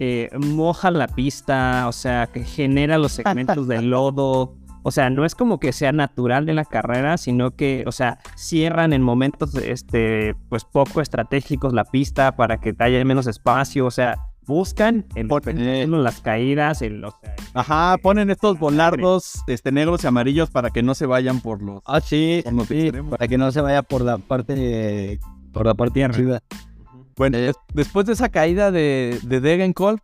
eh, 0.03 0.31
moja 0.39 0.91
la 0.91 1.07
pista, 1.09 1.87
o 1.87 1.93
sea, 1.93 2.27
que 2.27 2.43
genera 2.43 2.99
los 2.99 3.13
segmentos 3.13 3.69
de 3.69 3.83
lodo, 3.83 4.57
o 4.83 4.91
sea, 4.91 5.11
no 5.11 5.25
es 5.25 5.35
como 5.35 5.61
que 5.61 5.73
sea 5.73 5.93
natural 5.93 6.47
de 6.47 6.55
la 6.55 6.65
carrera, 6.65 7.19
sino 7.19 7.51
que, 7.51 7.85
o 7.87 7.93
sea, 7.93 8.19
cierran 8.35 8.93
en 8.93 9.03
momentos, 9.03 9.55
este, 9.57 10.35
pues 10.49 10.65
poco 10.65 11.03
estratégicos 11.03 11.75
la 11.75 11.85
pista 11.85 12.35
para 12.35 12.61
que 12.61 12.75
haya 12.79 13.05
menos 13.05 13.27
espacio, 13.27 13.85
o 13.85 13.91
sea, 13.91 14.17
buscan 14.51 15.07
Por- 15.29 15.43
espectáculo, 15.49 16.03
las 16.03 16.21
caídas, 16.21 16.83
el, 16.83 17.05
o 17.05 17.11
sea, 17.23 17.35
Ajá, 17.55 17.97
ponen 18.03 18.31
estos 18.31 18.59
volardos 18.59 19.43
este, 19.47 19.71
negros 19.73 20.03
y 20.05 20.09
amarillos 20.09 20.51
para 20.51 20.71
que 20.71 20.83
no 20.83 20.95
se 20.95 21.07
vayan 21.07 21.41
por 21.41 21.63
los... 21.63 21.81
Ah, 21.87 22.01
sí, 22.01 22.41
Por 22.45 22.53
los 22.55 22.67
sí, 22.69 22.81
extremos. 22.83 23.11
para 23.13 23.29
que 23.29 23.39
no 23.39 23.51
se 23.53 23.61
vaya 23.61 23.83
por 23.83 24.03
la 24.03 24.19
parte, 24.19 25.21
por 25.53 25.65
la 25.67 25.75
parte 25.75 26.01
de 26.01 26.05
arriba. 26.05 26.41
Bueno, 27.17 27.39
des- 27.39 27.57
después 27.73 28.07
de 28.07 28.13
esa 28.15 28.29
caída 28.29 28.71
de, 28.71 29.19
de 29.23 29.41
Degenkolb, 29.41 30.01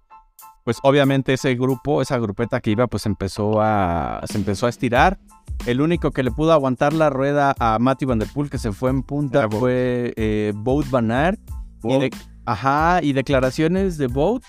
pues 0.65 0.79
obviamente 0.83 1.33
ese 1.35 1.55
grupo, 1.55 2.01
esa 2.03 2.19
grupeta 2.19 2.61
que 2.61 2.71
iba, 2.71 2.87
pues 2.87 3.07
empezó 3.07 3.61
a, 3.61 4.21
se 4.27 4.39
empezó 4.39 4.67
a 4.67 4.69
estirar. 4.69 5.19
El 5.67 5.81
único 5.81 6.11
que 6.11 6.23
le 6.23 6.31
pudo 6.31 6.53
aguantar 6.53 6.93
la 6.93 7.09
rueda 7.11 7.55
a 7.59 7.79
Matthew 7.79 8.09
Van 8.11 8.19
Der 8.19 8.29
Poel, 8.33 8.51
que 8.51 8.59
se 8.59 8.73
fue 8.73 8.91
en 8.91 9.03
punta, 9.03 9.49
fue 9.49 10.13
eh, 10.17 10.53
Bout 10.55 10.89
Van 10.91 11.11
Aert. 11.11 11.41
Y 11.85 11.99
de- 11.99 12.11
ajá, 12.47 13.01
y 13.03 13.13
declaraciones 13.13 13.99
de 13.99 14.07
Bout 14.07 14.43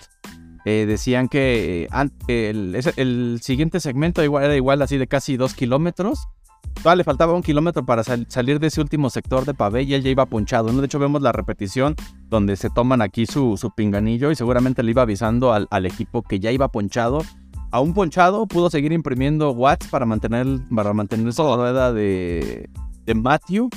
eh, 0.65 0.85
decían 0.87 1.27
que 1.27 1.87
eh, 2.27 2.49
el, 2.51 2.79
el 2.95 3.39
siguiente 3.41 3.79
segmento 3.79 4.21
era 4.21 4.55
igual 4.55 4.81
así 4.81 4.97
de 4.97 5.07
casi 5.07 5.37
dos 5.37 5.53
kilómetros. 5.53 6.27
Todavía 6.75 6.97
le 6.97 7.03
faltaba 7.03 7.33
un 7.33 7.41
kilómetro 7.41 7.85
para 7.85 8.03
sal- 8.03 8.27
salir 8.29 8.59
de 8.59 8.67
ese 8.67 8.81
último 8.81 9.09
sector 9.09 9.45
de 9.45 9.53
pavé 9.53 9.83
y 9.83 9.93
él 9.93 10.03
ya 10.03 10.09
iba 10.09 10.25
ponchado. 10.25 10.71
¿no? 10.71 10.79
De 10.81 10.85
hecho, 10.85 10.99
vemos 10.99 11.21
la 11.21 11.31
repetición 11.31 11.95
donde 12.29 12.55
se 12.55 12.69
toman 12.69 13.01
aquí 13.01 13.25
su, 13.25 13.57
su 13.57 13.71
pinganillo 13.71 14.29
y 14.29 14.35
seguramente 14.35 14.83
le 14.83 14.91
iba 14.91 15.01
avisando 15.01 15.53
al, 15.53 15.67
al 15.71 15.85
equipo 15.85 16.21
que 16.21 16.39
ya 16.39 16.51
iba 16.51 16.67
ponchado. 16.67 17.23
Aún 17.71 17.93
ponchado, 17.93 18.45
pudo 18.47 18.69
seguir 18.69 18.91
imprimiendo 18.91 19.51
watts 19.51 19.87
para 19.87 20.05
mantener, 20.05 20.45
para 20.73 20.93
mantener 20.93 21.27
esa 21.29 21.43
rueda 21.43 21.93
de, 21.93 22.69
de 23.05 23.15
Matthew. 23.15 23.69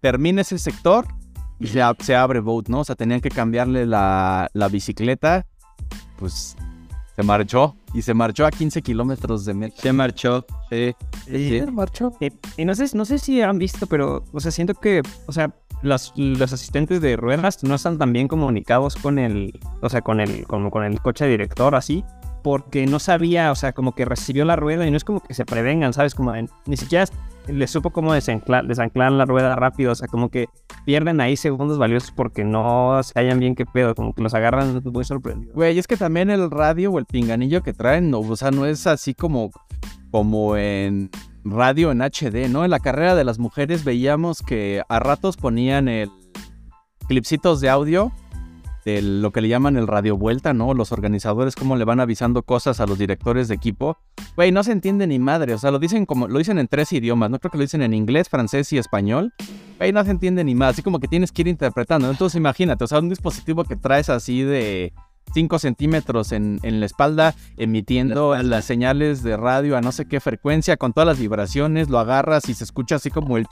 Termina 0.00 0.42
ese 0.42 0.58
sector 0.58 1.06
y 1.64 1.66
se, 1.68 1.80
se 2.00 2.14
abre 2.16 2.40
Boat, 2.40 2.68
¿no? 2.68 2.80
O 2.80 2.84
sea, 2.84 2.94
tenían 2.94 3.20
que 3.20 3.30
cambiarle 3.30 3.86
la, 3.86 4.48
la 4.52 4.68
bicicleta. 4.68 5.46
Pues 6.18 6.56
se 7.16 7.22
marchó 7.22 7.76
y 7.92 8.02
se 8.02 8.12
marchó 8.14 8.44
a 8.46 8.50
15 8.50 8.82
kilómetros 8.82 9.44
de 9.44 9.54
meta. 9.54 9.76
Se 9.80 9.92
marchó, 9.92 10.44
sí. 10.70 10.94
sí. 11.26 11.62
marchó. 11.72 12.12
Eh, 12.20 12.30
y 12.56 12.64
no 12.64 12.74
sé, 12.74 12.86
no 12.96 13.04
sé 13.04 13.18
si 13.18 13.40
han 13.40 13.58
visto, 13.58 13.86
pero, 13.86 14.24
o 14.32 14.40
sea, 14.40 14.50
siento 14.50 14.74
que, 14.74 15.02
o 15.26 15.32
sea, 15.32 15.54
los, 15.82 16.12
los 16.16 16.52
asistentes 16.52 17.00
de 17.00 17.16
ruedas 17.16 17.62
no 17.62 17.74
están 17.74 17.98
tan 17.98 18.12
bien 18.12 18.26
comunicados 18.26 18.96
con 18.96 19.18
el, 19.18 19.58
o 19.80 19.88
sea, 19.88 20.00
con 20.02 20.20
el, 20.20 20.46
como 20.46 20.70
con 20.70 20.82
el 20.84 21.00
coche 21.00 21.26
director, 21.26 21.74
así, 21.74 22.04
porque 22.42 22.86
no 22.86 22.98
sabía, 22.98 23.52
o 23.52 23.54
sea, 23.54 23.72
como 23.72 23.94
que 23.94 24.04
recibió 24.04 24.44
la 24.44 24.56
rueda 24.56 24.86
y 24.86 24.90
no 24.90 24.96
es 24.96 25.04
como 25.04 25.20
que 25.20 25.34
se 25.34 25.44
prevengan, 25.44 25.92
¿sabes? 25.92 26.14
Como 26.14 26.34
en- 26.34 26.50
ni 26.66 26.76
siquiera 26.76 27.04
le 27.48 27.66
supo 27.66 27.90
cómo 27.90 28.12
desanclar, 28.12 28.66
desanclar 28.66 29.12
la 29.12 29.24
rueda 29.24 29.56
rápido, 29.56 29.92
o 29.92 29.94
sea, 29.94 30.08
como 30.08 30.30
que 30.30 30.48
pierden 30.84 31.20
ahí 31.20 31.36
segundos 31.36 31.78
valiosos 31.78 32.10
porque 32.10 32.44
no 32.44 33.00
se 33.02 33.12
hallan 33.18 33.38
bien 33.38 33.54
qué 33.54 33.66
pedo, 33.66 33.94
como 33.94 34.14
que 34.14 34.22
los 34.22 34.34
agarran 34.34 34.82
muy 34.84 35.04
sorprendidos. 35.04 35.54
Güey, 35.54 35.78
es 35.78 35.86
que 35.86 35.96
también 35.96 36.30
el 36.30 36.50
radio 36.50 36.92
o 36.92 36.98
el 36.98 37.06
pinganillo 37.06 37.62
que 37.62 37.72
traen, 37.72 38.10
no, 38.10 38.20
o 38.20 38.36
sea, 38.36 38.50
no 38.50 38.66
es 38.66 38.86
así 38.86 39.14
como, 39.14 39.50
como 40.10 40.56
en 40.56 41.10
radio 41.44 41.92
en 41.92 42.00
HD, 42.00 42.48
¿no? 42.48 42.64
En 42.64 42.70
la 42.70 42.80
carrera 42.80 43.14
de 43.14 43.24
las 43.24 43.38
mujeres 43.38 43.84
veíamos 43.84 44.42
que 44.42 44.82
a 44.88 44.98
ratos 44.98 45.36
ponían 45.36 45.88
el 45.88 46.10
clipsitos 47.06 47.60
de 47.60 47.68
audio 47.68 48.12
de 48.84 49.02
lo 49.02 49.32
que 49.32 49.40
le 49.40 49.48
llaman 49.48 49.76
el 49.76 49.86
radio 49.86 50.16
vuelta, 50.16 50.52
¿no? 50.52 50.74
Los 50.74 50.92
organizadores 50.92 51.54
cómo 51.56 51.76
le 51.76 51.84
van 51.84 52.00
avisando 52.00 52.42
cosas 52.42 52.80
a 52.80 52.86
los 52.86 52.98
directores 52.98 53.48
de 53.48 53.54
equipo. 53.54 53.98
Güey, 54.36 54.52
no 54.52 54.62
se 54.62 54.72
entiende 54.72 55.06
ni 55.06 55.18
madre, 55.18 55.54
o 55.54 55.58
sea, 55.58 55.70
lo 55.70 55.78
dicen 55.78 56.06
como 56.06 56.28
lo 56.28 56.38
dicen 56.38 56.58
en 56.58 56.68
tres 56.68 56.92
idiomas, 56.92 57.30
no 57.30 57.38
creo 57.38 57.50
que 57.50 57.58
lo 57.58 57.62
dicen 57.62 57.82
en 57.82 57.94
inglés, 57.94 58.28
francés 58.28 58.72
y 58.72 58.78
español. 58.78 59.32
Güey, 59.78 59.92
no 59.92 60.04
se 60.04 60.10
entiende 60.10 60.44
ni 60.44 60.54
más, 60.54 60.74
así 60.74 60.82
como 60.82 61.00
que 61.00 61.08
tienes 61.08 61.32
que 61.32 61.42
ir 61.42 61.48
interpretando. 61.48 62.10
Entonces 62.10 62.36
imagínate, 62.36 62.84
o 62.84 62.86
sea, 62.86 62.98
un 62.98 63.08
dispositivo 63.08 63.64
que 63.64 63.76
traes 63.76 64.08
así 64.08 64.42
de 64.42 64.92
5 65.32 65.58
centímetros 65.58 66.32
en, 66.32 66.60
en, 66.62 66.80
la 66.80 66.86
espalda, 66.86 67.34
emitiendo 67.56 68.36
las 68.36 68.64
señales 68.64 69.22
de 69.22 69.36
radio 69.36 69.76
a 69.76 69.80
no 69.80 69.92
sé 69.92 70.06
qué 70.06 70.20
frecuencia, 70.20 70.76
con 70.76 70.92
todas 70.92 71.06
las 71.06 71.18
vibraciones, 71.18 71.88
lo 71.88 71.98
agarras 71.98 72.48
y 72.48 72.54
se 72.54 72.64
escucha 72.64 72.96
así 72.96 73.10
como 73.10 73.36
el... 73.36 73.46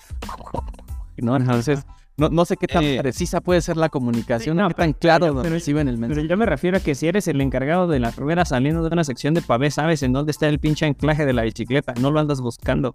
¿no? 1.17 1.37
Entonces, 1.37 1.85
no, 2.17 2.29
no 2.29 2.45
sé 2.45 2.57
qué 2.57 2.67
tan 2.67 2.85
Eh, 2.85 2.99
precisa 3.01 3.41
puede 3.41 3.61
ser 3.63 3.77
la 3.77 3.89
comunicación, 3.89 4.57
no, 4.57 4.69
qué 4.69 4.75
tan 4.75 4.93
claro 4.93 5.35
pero- 5.43 5.49
reciben 5.55 5.89
el 5.89 5.97
Pero 5.97 6.09
mensaje. 6.09 6.29
yo 6.29 6.37
me 6.37 6.47
refiero 6.47 6.77
a 6.77 6.81
que 6.81 6.95
si 6.95 7.07
eres 7.09 7.27
el 7.29 7.41
encargado 7.41 7.89
de 7.89 7.99
la 8.01 8.11
rueda 8.11 8.45
saliendo 8.45 8.83
de 8.83 8.89
una 8.93 9.05
sección 9.05 9.35
de 9.35 9.43
pavé, 9.43 9.71
sabes 9.71 10.03
en 10.03 10.13
dónde 10.13 10.31
está 10.31 10.49
el 10.49 10.59
pinche 10.59 10.87
anclaje 10.87 11.25
de 11.27 11.33
la 11.33 11.43
bicicleta, 11.43 11.95
no 12.01 12.11
lo 12.11 12.21
andas 12.21 12.41
buscando. 12.41 12.95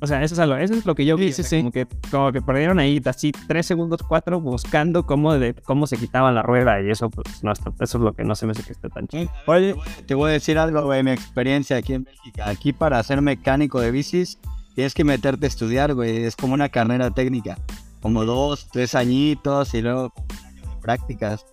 O 0.00 0.06
sea, 0.06 0.22
eso 0.22 0.34
es, 0.34 0.38
algo- 0.38 0.54
eso 0.56 0.74
es 0.74 0.86
lo 0.86 0.94
que 0.94 1.04
yo 1.04 1.16
Sí, 1.18 1.24
vi, 1.24 1.32
sí, 1.32 1.42
sí. 1.42 1.56
Como, 1.58 1.72
que, 1.72 1.86
como 2.08 2.30
que 2.30 2.40
perdieron 2.40 2.78
ahí 2.78 3.02
así 3.04 3.32
tres 3.48 3.66
segundos, 3.66 4.00
cuatro, 4.06 4.40
buscando 4.40 5.04
cómo, 5.04 5.34
de, 5.34 5.54
cómo 5.54 5.88
se 5.88 5.96
quitaba 5.96 6.30
la 6.30 6.42
rueda 6.42 6.80
y 6.80 6.88
eso, 6.88 7.10
pues, 7.10 7.42
no 7.42 7.50
está- 7.50 7.72
eso 7.80 7.98
es 7.98 8.04
lo 8.04 8.12
que 8.12 8.22
no 8.22 8.36
se 8.36 8.46
me 8.46 8.52
hace 8.52 8.62
que 8.62 8.70
esté 8.72 8.88
tan 8.90 9.08
chido. 9.08 9.28
Oye, 9.48 9.74
te 10.06 10.14
voy 10.14 10.30
a 10.30 10.32
decir 10.34 10.56
algo, 10.56 10.82
güey, 10.84 11.02
mi 11.02 11.10
experiencia 11.10 11.78
aquí 11.78 11.94
en 11.94 12.04
Bélgica. 12.04 12.48
Aquí 12.48 12.72
para 12.72 13.02
ser 13.02 13.20
mecánico 13.22 13.80
de 13.80 13.90
bicis 13.90 14.38
tienes 14.76 14.94
que 14.94 15.02
meterte 15.02 15.46
a 15.46 15.48
estudiar, 15.48 15.92
güey. 15.94 16.18
Es 16.22 16.36
como 16.36 16.54
una 16.54 16.68
carrera 16.68 17.10
técnica. 17.10 17.58
Como 18.00 18.24
dos, 18.24 18.68
tres 18.70 18.94
añitos 18.94 19.74
y 19.74 19.82
luego 19.82 20.12
un 20.16 20.46
año 20.46 20.80
prácticas. 20.80 21.44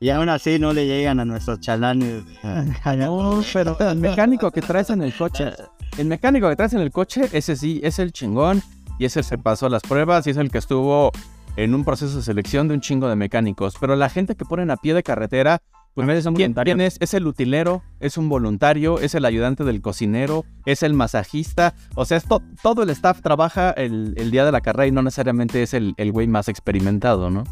Y 0.00 0.10
aún 0.10 0.28
así 0.28 0.58
no 0.58 0.72
le 0.72 0.86
llegan 0.86 1.18
a 1.20 1.24
nuestros 1.24 1.60
chalanes. 1.60 2.24
No, 2.96 3.42
pero 3.52 3.76
el 3.78 3.98
mecánico 3.98 4.50
que 4.50 4.62
traes 4.62 4.90
en 4.90 5.02
el 5.02 5.14
coche, 5.14 5.52
el 5.98 6.06
mecánico 6.06 6.48
que 6.48 6.56
traes 6.56 6.72
en 6.72 6.80
el 6.80 6.90
coche, 6.90 7.28
ese 7.32 7.56
sí, 7.56 7.80
es 7.82 7.98
el 7.98 8.12
chingón 8.12 8.62
y 8.98 9.04
ese 9.04 9.22
se 9.22 9.38
pasó 9.38 9.68
las 9.68 9.82
pruebas 9.82 10.26
y 10.26 10.30
es 10.30 10.36
el 10.36 10.50
que 10.50 10.58
estuvo 10.58 11.10
en 11.56 11.74
un 11.74 11.84
proceso 11.84 12.16
de 12.16 12.22
selección 12.22 12.68
de 12.68 12.74
un 12.74 12.80
chingo 12.80 13.08
de 13.08 13.16
mecánicos. 13.16 13.74
Pero 13.80 13.96
la 13.96 14.08
gente 14.08 14.36
que 14.36 14.44
ponen 14.44 14.70
a 14.70 14.76
pie 14.76 14.94
de 14.94 15.02
carretera, 15.02 15.60
pues 15.98 16.04
A 16.04 16.08
veces 16.08 16.24
son 16.24 16.34
¿quién, 16.34 16.48
voluntarios. 16.52 16.76
quién 16.76 16.86
es? 16.86 16.96
Es 17.00 17.14
el 17.14 17.26
utilero, 17.26 17.82
es 18.00 18.16
un 18.18 18.28
voluntario, 18.28 19.00
es 19.00 19.14
el 19.14 19.24
ayudante 19.24 19.64
del 19.64 19.80
cocinero, 19.80 20.44
es 20.64 20.82
el 20.82 20.94
masajista. 20.94 21.74
O 21.96 22.04
sea, 22.04 22.16
es 22.18 22.24
to- 22.24 22.42
todo 22.62 22.82
el 22.84 22.90
staff 22.90 23.20
trabaja 23.20 23.70
el, 23.72 24.14
el 24.16 24.30
día 24.30 24.44
de 24.44 24.52
la 24.52 24.60
carrera 24.60 24.86
y 24.86 24.92
no 24.92 25.02
necesariamente 25.02 25.62
es 25.62 25.74
el 25.74 25.94
el 25.96 26.12
güey 26.12 26.26
más 26.28 26.48
experimentado, 26.48 27.30
¿no? 27.30 27.44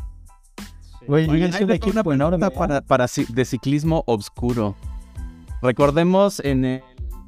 Güey, 1.09 1.27
de 1.27 1.47
equipo 1.75 1.91
una 1.91 2.03
pregunta 2.05 2.37
enorme. 2.37 2.51
para, 2.51 2.81
para 2.81 3.07
de 3.29 3.45
ciclismo 3.45 4.03
obscuro. 4.07 4.75
Recordemos 5.63 6.41
en 6.41 6.65
el 6.65 6.83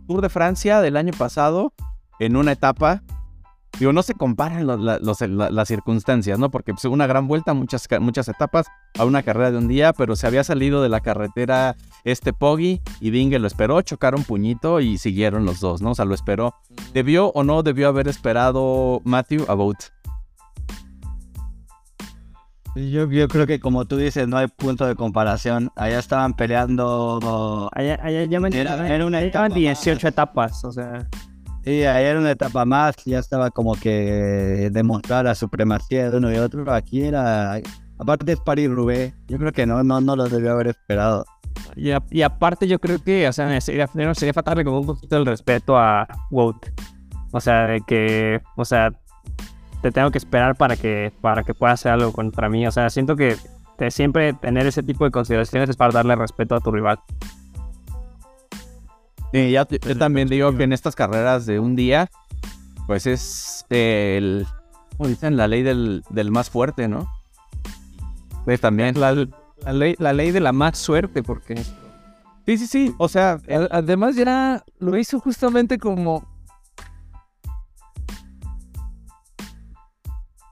Tour 0.06 0.20
de 0.20 0.28
Francia 0.28 0.80
del 0.80 0.96
año 0.96 1.12
pasado, 1.16 1.72
en 2.18 2.36
una 2.36 2.52
etapa, 2.52 3.02
digo, 3.78 3.92
no 3.92 4.02
se 4.02 4.14
comparan 4.14 4.66
lo- 4.66 4.76
la- 4.76 4.98
los- 4.98 5.20
la- 5.20 5.50
las 5.50 5.68
circunstancias, 5.68 6.38
¿no? 6.38 6.50
Porque 6.50 6.72
pues, 6.72 6.84
una 6.86 7.06
gran 7.06 7.28
vuelta, 7.28 7.54
muchas, 7.54 7.86
ca- 7.88 8.00
muchas 8.00 8.28
etapas, 8.28 8.66
a 8.98 9.04
una 9.04 9.22
carrera 9.22 9.50
de 9.52 9.58
un 9.58 9.68
día, 9.68 9.92
pero 9.92 10.16
se 10.16 10.26
había 10.26 10.42
salido 10.44 10.82
de 10.82 10.88
la 10.88 11.00
carretera 11.00 11.76
este 12.04 12.32
Poggi 12.32 12.80
y 13.00 13.10
Binge 13.10 13.38
lo 13.38 13.46
esperó, 13.46 13.80
chocaron 13.82 14.24
puñito 14.24 14.80
y 14.80 14.98
siguieron 14.98 15.44
los 15.44 15.60
dos, 15.60 15.80
¿no? 15.82 15.90
O 15.92 15.94
sea, 15.94 16.04
lo 16.04 16.14
esperó. 16.14 16.54
¿Debió 16.92 17.28
o 17.28 17.44
no 17.44 17.62
debió 17.62 17.88
haber 17.88 18.08
esperado 18.08 19.00
Matthew 19.04 19.44
a 19.48 19.54
Bout? 19.54 19.76
Yo, 22.74 23.10
yo 23.10 23.26
creo 23.26 23.46
que 23.46 23.58
como 23.58 23.86
tú 23.86 23.96
dices, 23.96 24.28
no 24.28 24.36
hay 24.36 24.46
punto 24.46 24.86
de 24.86 24.94
comparación. 24.94 25.70
Allá 25.74 25.98
estaban 25.98 26.34
peleando. 26.34 27.68
Allá, 27.72 27.98
allá 28.02 28.24
ya 28.24 28.38
me 28.38 28.48
Era- 28.56 28.86
era 28.94 29.04
una 29.04 29.20
estaban 29.20 29.50
etapa 29.50 29.58
18 29.58 30.06
etapas, 30.08 30.64
o 30.64 30.70
sea. 30.70 31.08
Sí, 31.68 31.84
ahí 31.84 32.06
era 32.06 32.18
una 32.18 32.30
etapa 32.30 32.64
más, 32.64 32.96
ya 33.04 33.18
estaba 33.18 33.50
como 33.50 33.74
que 33.74 34.70
demostrar 34.72 35.26
la 35.26 35.34
supremacía 35.34 36.10
de 36.10 36.16
uno 36.16 36.32
y 36.32 36.38
otro. 36.38 36.72
Aquí 36.72 37.02
era, 37.02 37.60
aparte 37.98 38.32
es 38.32 38.40
París 38.40 38.70
Roubaix, 38.70 39.12
yo 39.26 39.36
creo 39.36 39.52
que 39.52 39.66
no, 39.66 39.84
no, 39.84 40.00
no 40.00 40.16
lo 40.16 40.30
debió 40.30 40.52
haber 40.52 40.68
esperado. 40.68 41.26
Y, 41.76 42.22
aparte 42.22 42.66
yo 42.66 42.78
creo 42.78 43.02
que, 43.02 43.28
o 43.28 43.34
sea, 43.34 43.60
sería, 43.60 43.86
sería 43.86 44.32
faltarle 44.32 44.64
como 44.64 44.80
un 44.80 44.86
poquito 44.86 45.18
el 45.18 45.26
respeto 45.26 45.76
a 45.76 46.08
Wout. 46.30 46.56
O 47.32 47.40
sea, 47.40 47.66
de 47.66 47.82
que, 47.82 48.40
o 48.56 48.64
sea, 48.64 48.90
te 49.82 49.92
tengo 49.92 50.10
que 50.10 50.16
esperar 50.16 50.56
para 50.56 50.74
que, 50.74 51.12
para 51.20 51.42
que 51.42 51.52
pueda 51.52 51.74
hacer 51.74 51.92
algo 51.92 52.12
contra 52.12 52.48
mí. 52.48 52.66
O 52.66 52.72
sea, 52.72 52.88
siento 52.88 53.14
que 53.14 53.36
siempre 53.90 54.32
tener 54.32 54.66
ese 54.66 54.82
tipo 54.82 55.04
de 55.04 55.10
consideraciones 55.10 55.68
es 55.68 55.76
para 55.76 55.92
darle 55.92 56.16
respeto 56.16 56.54
a 56.54 56.60
tu 56.60 56.70
rival. 56.70 56.98
Ya 59.32 59.66
yo 59.68 59.98
también 59.98 60.28
digo 60.28 60.56
que 60.56 60.64
en 60.64 60.72
estas 60.72 60.94
carreras 60.94 61.44
de 61.46 61.60
un 61.60 61.76
día, 61.76 62.10
pues 62.86 63.06
es 63.06 63.66
el, 63.68 64.46
como 64.96 65.08
dicen, 65.08 65.36
la 65.36 65.48
ley 65.48 65.62
del, 65.62 66.02
del 66.10 66.30
más 66.30 66.48
fuerte, 66.50 66.88
¿no? 66.88 67.10
Pues 68.44 68.60
también. 68.60 68.98
La, 68.98 69.12
la 69.12 69.72
ley, 69.72 69.94
la 69.98 70.12
ley 70.12 70.30
de 70.30 70.40
la 70.40 70.52
más 70.52 70.78
suerte, 70.78 71.22
porque 71.22 71.62
Sí, 72.48 72.56
sí, 72.56 72.66
sí. 72.66 72.94
O 72.96 73.08
sea, 73.08 73.42
Además 73.70 74.16
ya 74.16 74.64
lo 74.78 74.96
hizo 74.96 75.20
justamente 75.20 75.76
como... 75.76 76.26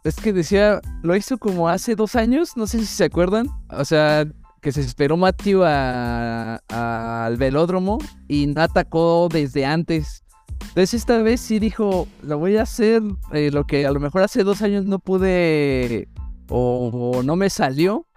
Es 0.04 0.16
que 0.16 0.34
decía, 0.34 0.82
lo 1.02 1.16
hizo 1.16 1.38
como 1.38 1.70
hace 1.70 1.96
dos 1.96 2.14
años, 2.14 2.54
no 2.54 2.66
sé 2.66 2.80
si 2.80 2.84
se 2.84 3.04
acuerdan. 3.04 3.48
O 3.70 3.82
sea, 3.86 4.26
que 4.66 4.72
se 4.72 4.80
esperó 4.80 5.16
Matthew 5.16 5.62
a- 5.62 6.60
a- 6.68 7.24
al 7.26 7.36
velódromo 7.36 7.98
y 8.26 8.48
no 8.48 8.62
atacó 8.62 9.28
desde 9.32 9.64
antes. 9.64 10.24
Entonces 10.60 10.94
esta 10.94 11.22
vez 11.22 11.40
sí 11.40 11.60
dijo, 11.60 12.08
lo 12.20 12.38
voy 12.38 12.56
a 12.56 12.62
hacer, 12.62 13.00
eh, 13.32 13.50
lo 13.52 13.64
que 13.64 13.86
a 13.86 13.92
lo 13.92 14.00
mejor 14.00 14.22
hace 14.24 14.42
dos 14.42 14.62
años 14.62 14.84
no 14.84 14.98
pude 14.98 16.08
o, 16.48 17.12
o 17.16 17.22
no 17.22 17.36
me 17.36 17.48
salió. 17.48 18.08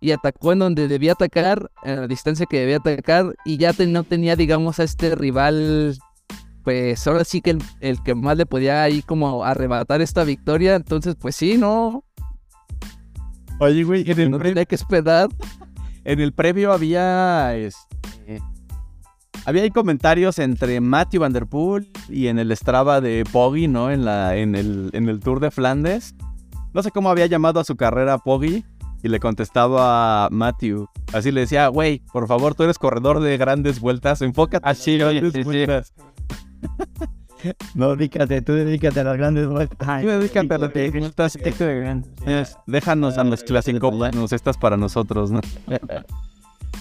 Y 0.00 0.12
atacó 0.12 0.54
en 0.54 0.60
donde 0.60 0.88
debía 0.88 1.12
atacar, 1.12 1.70
en 1.84 1.96
la 2.00 2.06
distancia 2.06 2.46
que 2.48 2.60
debía 2.60 2.78
atacar. 2.78 3.34
Y 3.44 3.58
ya 3.58 3.74
te- 3.74 3.86
no 3.86 4.02
tenía, 4.02 4.36
digamos, 4.36 4.80
a 4.80 4.84
este 4.84 5.14
rival 5.14 5.98
pues 6.64 7.06
ahora 7.06 7.24
sí 7.24 7.42
que 7.42 7.50
el, 7.50 7.58
el 7.80 8.02
que 8.02 8.14
más 8.14 8.38
le 8.38 8.46
podía 8.46 8.82
ahí 8.82 9.02
como 9.02 9.44
arrebatar 9.44 10.00
esta 10.00 10.24
victoria. 10.24 10.76
Entonces, 10.76 11.14
pues 11.20 11.36
sí, 11.36 11.58
no, 11.58 12.04
oye, 13.58 13.84
güey, 13.84 14.10
en 14.10 14.18
el, 14.18 14.30
no 14.30 14.38
tenía 14.38 14.64
que 14.64 14.76
esperar. 14.76 15.28
En 16.04 16.20
el 16.20 16.32
previo 16.32 16.72
había, 16.72 17.56
este, 17.56 18.40
había 19.44 19.62
ahí 19.62 19.70
comentarios 19.70 20.38
entre 20.38 20.80
Matthew 20.80 21.20
Van 21.20 21.32
Der 21.32 21.46
Poel 21.46 21.90
y 22.08 22.28
en 22.28 22.38
el 22.38 22.54
Strava 22.56 23.00
de 23.00 23.24
Poggi, 23.30 23.68
¿no? 23.68 23.90
En, 23.90 24.04
la, 24.04 24.36
en, 24.36 24.54
el, 24.54 24.90
en 24.92 25.08
el 25.08 25.20
Tour 25.20 25.40
de 25.40 25.50
Flandes. 25.50 26.14
No 26.72 26.82
sé 26.82 26.90
cómo 26.90 27.10
había 27.10 27.26
llamado 27.26 27.60
a 27.60 27.64
su 27.64 27.76
carrera 27.76 28.18
Poggi 28.18 28.64
y 29.02 29.08
le 29.08 29.18
contestaba 29.18 30.26
a 30.26 30.30
Matthew. 30.30 30.86
Así 31.12 31.32
le 31.32 31.40
decía, 31.40 31.68
güey, 31.68 32.02
por 32.12 32.26
favor, 32.26 32.54
tú 32.54 32.62
eres 32.62 32.78
corredor 32.78 33.20
de 33.20 33.36
grandes 33.36 33.80
vueltas, 33.80 34.22
enfócate. 34.22 34.64
en 34.64 34.70
Así, 34.70 34.98
las 34.98 35.08
oye, 35.08 35.30
sí, 35.32 35.42
sí. 35.44 35.66
Vueltas". 37.42 37.68
No, 37.74 37.96
dedícate, 37.96 38.42
tú 38.42 38.52
dedícate 38.54 39.00
a 39.00 39.04
las 39.04 39.16
grandes 39.16 39.46
vueltas. 39.48 40.02
Tú 40.02 40.08
dedícate 40.08 40.54
a 40.54 40.58
las 40.58 40.72
grandes 40.72 41.00
vueltas. 41.00 41.36
Es- 42.26 42.56
Déjanos 42.66 43.18
a 43.18 43.24
los 43.24 43.42
clásicos, 43.44 44.32
estas 44.32 44.56
para 44.58 44.76
nosotros, 44.76 45.30
¿no? 45.30 45.40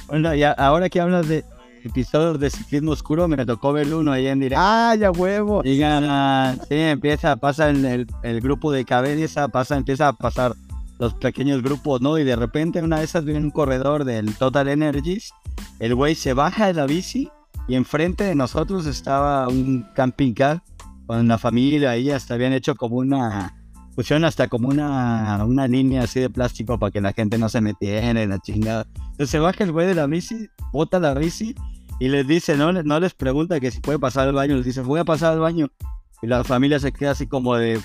Bueno, 0.07 0.33
ya, 0.33 0.51
ahora 0.53 0.89
que 0.89 0.99
hablas 0.99 1.27
de 1.27 1.43
episodios 1.83 2.39
de 2.39 2.49
ciclismo 2.49 2.91
oscuro, 2.91 3.27
me 3.27 3.45
tocó 3.45 3.71
ver 3.73 3.93
uno 3.93 4.11
ahí 4.11 4.25
en 4.27 4.39
directo. 4.39 4.61
¡Ah, 4.63 4.95
ya 4.99 5.11
huevo! 5.11 5.61
Digan, 5.61 6.59
sí, 6.67 6.75
empieza, 6.75 7.35
pasa 7.35 7.69
en 7.69 7.85
el, 7.85 8.07
el 8.23 8.41
grupo 8.41 8.71
de 8.71 8.85
cabeza, 8.85 9.47
pasa, 9.49 9.77
empieza 9.77 10.07
a 10.07 10.13
pasar 10.13 10.53
los 10.97 11.13
pequeños 11.13 11.61
grupos, 11.61 12.01
¿no? 12.01 12.17
Y 12.17 12.23
de 12.23 12.35
repente 12.35 12.81
una 12.81 12.97
de 12.99 13.05
esas 13.05 13.23
viene 13.23 13.39
un 13.41 13.51
corredor 13.51 14.03
del 14.03 14.35
Total 14.35 14.67
Energies, 14.67 15.31
el 15.79 15.93
güey 15.95 16.15
se 16.15 16.33
baja 16.33 16.67
de 16.67 16.73
la 16.73 16.85
bici 16.87 17.29
y 17.69 17.75
enfrente 17.75 18.23
de 18.23 18.33
nosotros 18.33 18.87
estaba 18.87 19.47
un 19.47 19.85
camping 19.93 20.33
car 20.33 20.63
con 21.05 21.27
la 21.27 21.37
familia 21.37 21.91
ahí, 21.91 22.09
hasta 22.09 22.33
habían 22.33 22.51
hecho 22.51 22.75
como 22.75 22.97
una, 22.97 23.55
pusieron 23.95 24.25
hasta 24.25 24.47
como 24.47 24.69
una, 24.69 25.45
una 25.45 25.67
línea 25.67 26.03
así 26.03 26.19
de 26.19 26.31
plástico 26.31 26.79
para 26.79 26.91
que 26.91 26.99
la 26.99 27.13
gente 27.13 27.37
no 27.37 27.47
se 27.47 27.61
metiera 27.61 28.09
en 28.09 28.29
la 28.29 28.39
chingada. 28.39 28.87
Entonces 28.95 29.29
se 29.29 29.39
baja 29.39 29.63
el 29.63 29.71
güey 29.71 29.85
de 29.85 29.93
la 29.93 30.07
bici, 30.07 30.49
bota 30.73 30.99
la 30.99 31.13
bici 31.13 31.53
y 31.99 32.07
les 32.09 32.27
dice, 32.27 32.57
no, 32.57 32.73
no 32.73 32.99
les 32.99 33.13
pregunta 33.13 33.59
que 33.59 33.69
si 33.69 33.79
puede 33.81 33.99
pasar 33.99 34.27
al 34.27 34.33
baño, 34.33 34.55
les 34.55 34.65
dice, 34.65 34.81
voy 34.81 34.99
a 34.99 35.05
pasar 35.05 35.33
al 35.33 35.39
baño. 35.39 35.67
Y 36.23 36.27
la 36.27 36.43
familia 36.43 36.79
se 36.79 36.91
queda 36.91 37.11
así 37.11 37.27
como 37.27 37.55
de, 37.55 37.79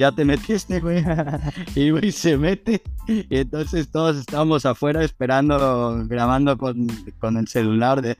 ya 0.00 0.10
te 0.12 0.24
metiste, 0.24 0.80
güey. 0.80 1.04
Y 1.76 1.90
güey 1.90 2.10
se 2.10 2.36
mete. 2.38 2.82
Y 3.06 3.26
entonces 3.36 3.90
todos 3.90 4.16
estábamos 4.16 4.64
afuera 4.64 5.04
esperando, 5.04 6.02
grabando 6.08 6.56
con, 6.56 6.86
con 7.18 7.36
el 7.36 7.46
celular 7.46 8.00
de, 8.00 8.16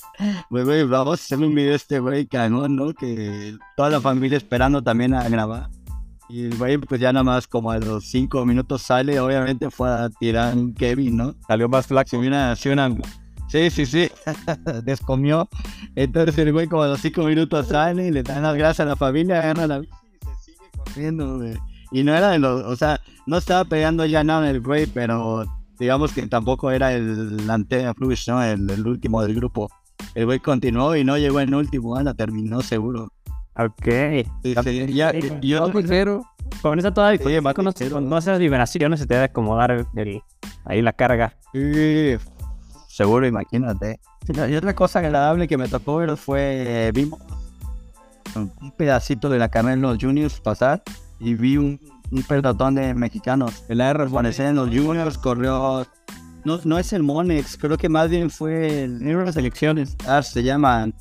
güey, 0.51 0.65
güey, 0.65 0.85
vamos 0.85 1.21
a 1.21 1.23
hacer 1.25 1.39
un 1.39 1.55
video 1.55 1.71
de 1.71 1.77
este 1.77 1.99
güey 1.99 2.27
cagón, 2.27 2.77
¿no? 2.77 2.93
Que 2.93 3.57
toda 3.77 3.89
la 3.89 4.01
familia 4.01 4.37
esperando 4.37 4.83
también 4.83 5.15
a 5.15 5.27
grabar. 5.29 5.71
Y 6.29 6.45
el 6.45 6.57
güey, 6.59 6.77
pues 6.77 7.01
ya 7.01 7.13
nada 7.13 7.25
más 7.25 7.47
como 7.49 7.71
a 7.71 7.79
los 7.79 8.05
cinco 8.05 8.45
minutos 8.45 8.83
sale, 8.83 9.19
obviamente 9.19 9.71
fue 9.71 9.89
a 9.89 10.11
tirar 10.11 10.55
un 10.57 10.75
Kevin, 10.75 11.17
¿no? 11.17 11.35
Salió 11.49 11.69
más 11.69 11.87
flaco. 11.87 12.11
Sí, 12.11 12.17
una, 12.17 12.55
sí, 12.57 12.69
una- 12.69 12.95
sí, 13.49 13.71
sí, 13.71 13.87
sí, 13.87 14.09
descomió. 14.85 15.49
Entonces 15.97 16.37
el 16.39 16.53
güey 16.53 16.67
como 16.69 16.83
a 16.83 16.89
los 16.89 17.01
cinco 17.01 17.25
minutos 17.25 17.69
sale 17.69 18.07
y 18.09 18.11
le 18.11 18.23
dan 18.23 18.43
las 18.43 18.55
gracias 18.55 18.81
a 18.81 18.91
la 18.91 18.97
familia, 18.97 19.41
agarra 19.41 19.67
la 19.67 19.79
bici 19.79 19.93
y 20.21 20.27
se 20.27 20.45
sigue 20.45 20.71
corriendo, 20.77 21.39
güey. 21.39 21.57
Y 21.93 22.03
no 22.05 22.15
era 22.15 22.31
de 22.31 22.39
los, 22.39 22.63
o 22.65 22.77
sea, 22.77 23.01
no 23.27 23.37
estaba 23.39 23.65
pegando 23.65 24.05
ya 24.07 24.23
nada 24.25 24.49
el 24.51 24.61
güey, 24.61 24.87
pero 24.87 25.45
digamos 25.79 26.13
que 26.13 26.27
tampoco 26.27 26.71
era 26.71 26.93
el 26.93 27.49
antena 27.51 27.95
flush, 27.95 28.29
¿no? 28.29 28.43
El, 28.43 28.69
el 28.71 28.87
último 28.87 29.23
del 29.23 29.35
grupo. 29.35 29.69
El 30.15 30.27
güey 30.27 30.39
continuó 30.39 30.95
y 30.97 31.05
no 31.05 31.19
llegó 31.19 31.41
en 31.41 31.55
último, 31.55 31.97
ah, 31.97 32.03
la 32.03 32.15
terminó 32.15 32.63
seguro. 32.63 33.13
Ok. 33.57 33.85
Sí, 34.43 34.55
sí, 34.63 34.93
ya, 34.95 35.13
yo, 35.13 35.71
Pero 35.89 36.23
Con 36.63 36.79
esa 36.79 36.93
toda 36.95 37.13
más 37.43 37.55
con, 37.55 37.65
ligero, 37.67 37.95
con 37.97 38.05
¿no? 38.05 38.11
todas 38.11 38.25
esas 38.25 38.39
liberaciones 38.39 39.01
se 39.01 39.07
te 39.07 39.15
debe 39.15 39.27
acomodar 39.27 39.71
el- 39.73 40.23
ahí 40.65 40.81
la 40.83 40.93
carga. 40.93 41.35
Sí, 41.53 42.17
seguro, 42.89 43.27
imagínate. 43.27 44.01
Y 44.29 44.55
otra 44.55 44.75
cosa 44.75 45.01
agradable 45.01 45.49
que 45.49 45.59
me 45.59 45.69
tocó 45.69 45.97
ver 45.97 46.17
fue, 46.17 46.89
eh, 46.89 46.93
vimos 46.93 47.21
un 48.37 48.71
pedacito 48.77 49.29
de 49.29 49.39
la 49.39 49.49
carrera 49.49 49.75
en 49.75 49.83
los 49.83 49.99
juniors 50.01 50.41
pasar 50.41 50.83
y 51.21 51.35
vi 51.35 51.57
un, 51.57 51.79
un 52.11 52.23
pelotón 52.23 52.75
de 52.75 52.95
mexicanos. 52.95 53.65
El 53.69 53.81
AR 53.81 54.01
aparecer 54.03 54.47
en 54.47 54.57
los 54.57 54.69
juniors, 54.69 55.19
corrió... 55.19 55.87
No, 56.45 56.59
no 56.65 56.79
es 56.79 56.93
el 56.95 57.03
Monex, 57.03 57.59
creo 57.59 57.77
que 57.77 57.91
más 57.91 58.09
bien 58.09 58.31
fue... 58.31 58.85
el- 58.85 59.15
unas 59.15 59.37
elecciones. 59.37 59.97
Ah, 60.07 60.23
se 60.23 60.43
llaman... 60.43 60.95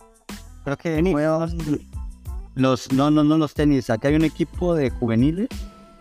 Creo 0.65 0.77
que 0.77 1.01
fueron 1.11 1.79
los... 2.55 2.91
No, 2.91 3.09
no, 3.09 3.23
no 3.23 3.37
los 3.37 3.53
tenis. 3.53 3.89
Acá 3.89 4.09
hay 4.09 4.15
un 4.15 4.25
equipo 4.25 4.75
de 4.75 4.89
juveniles. 4.89 5.47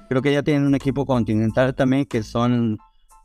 Creo 0.09 0.23
que 0.23 0.33
ya 0.33 0.43
tienen 0.43 0.67
un 0.67 0.75
equipo 0.75 1.07
continental 1.07 1.75
también 1.75 2.05
que 2.05 2.23
son, 2.23 2.79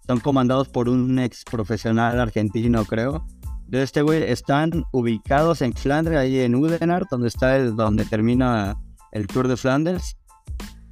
son 0.05 0.19
comandados 0.19 0.69
por 0.69 0.87
un 0.89 1.17
ex 1.17 1.43
profesional 1.43 2.19
argentino, 2.19 2.85
creo. 2.85 3.25
De 3.67 3.81
este 3.81 4.03
güey 4.03 4.21
están 4.23 4.83
ubicados 4.91 5.61
en 5.63 5.73
Flandres, 5.73 6.19
ahí 6.19 6.39
en 6.41 6.53
Udenart, 6.53 7.09
donde 7.09 7.29
está 7.29 7.55
el, 7.55 7.75
donde 7.75 8.05
termina 8.05 8.75
el 9.11 9.25
Tour 9.25 9.47
de 9.47 9.57
Flanders. 9.57 10.15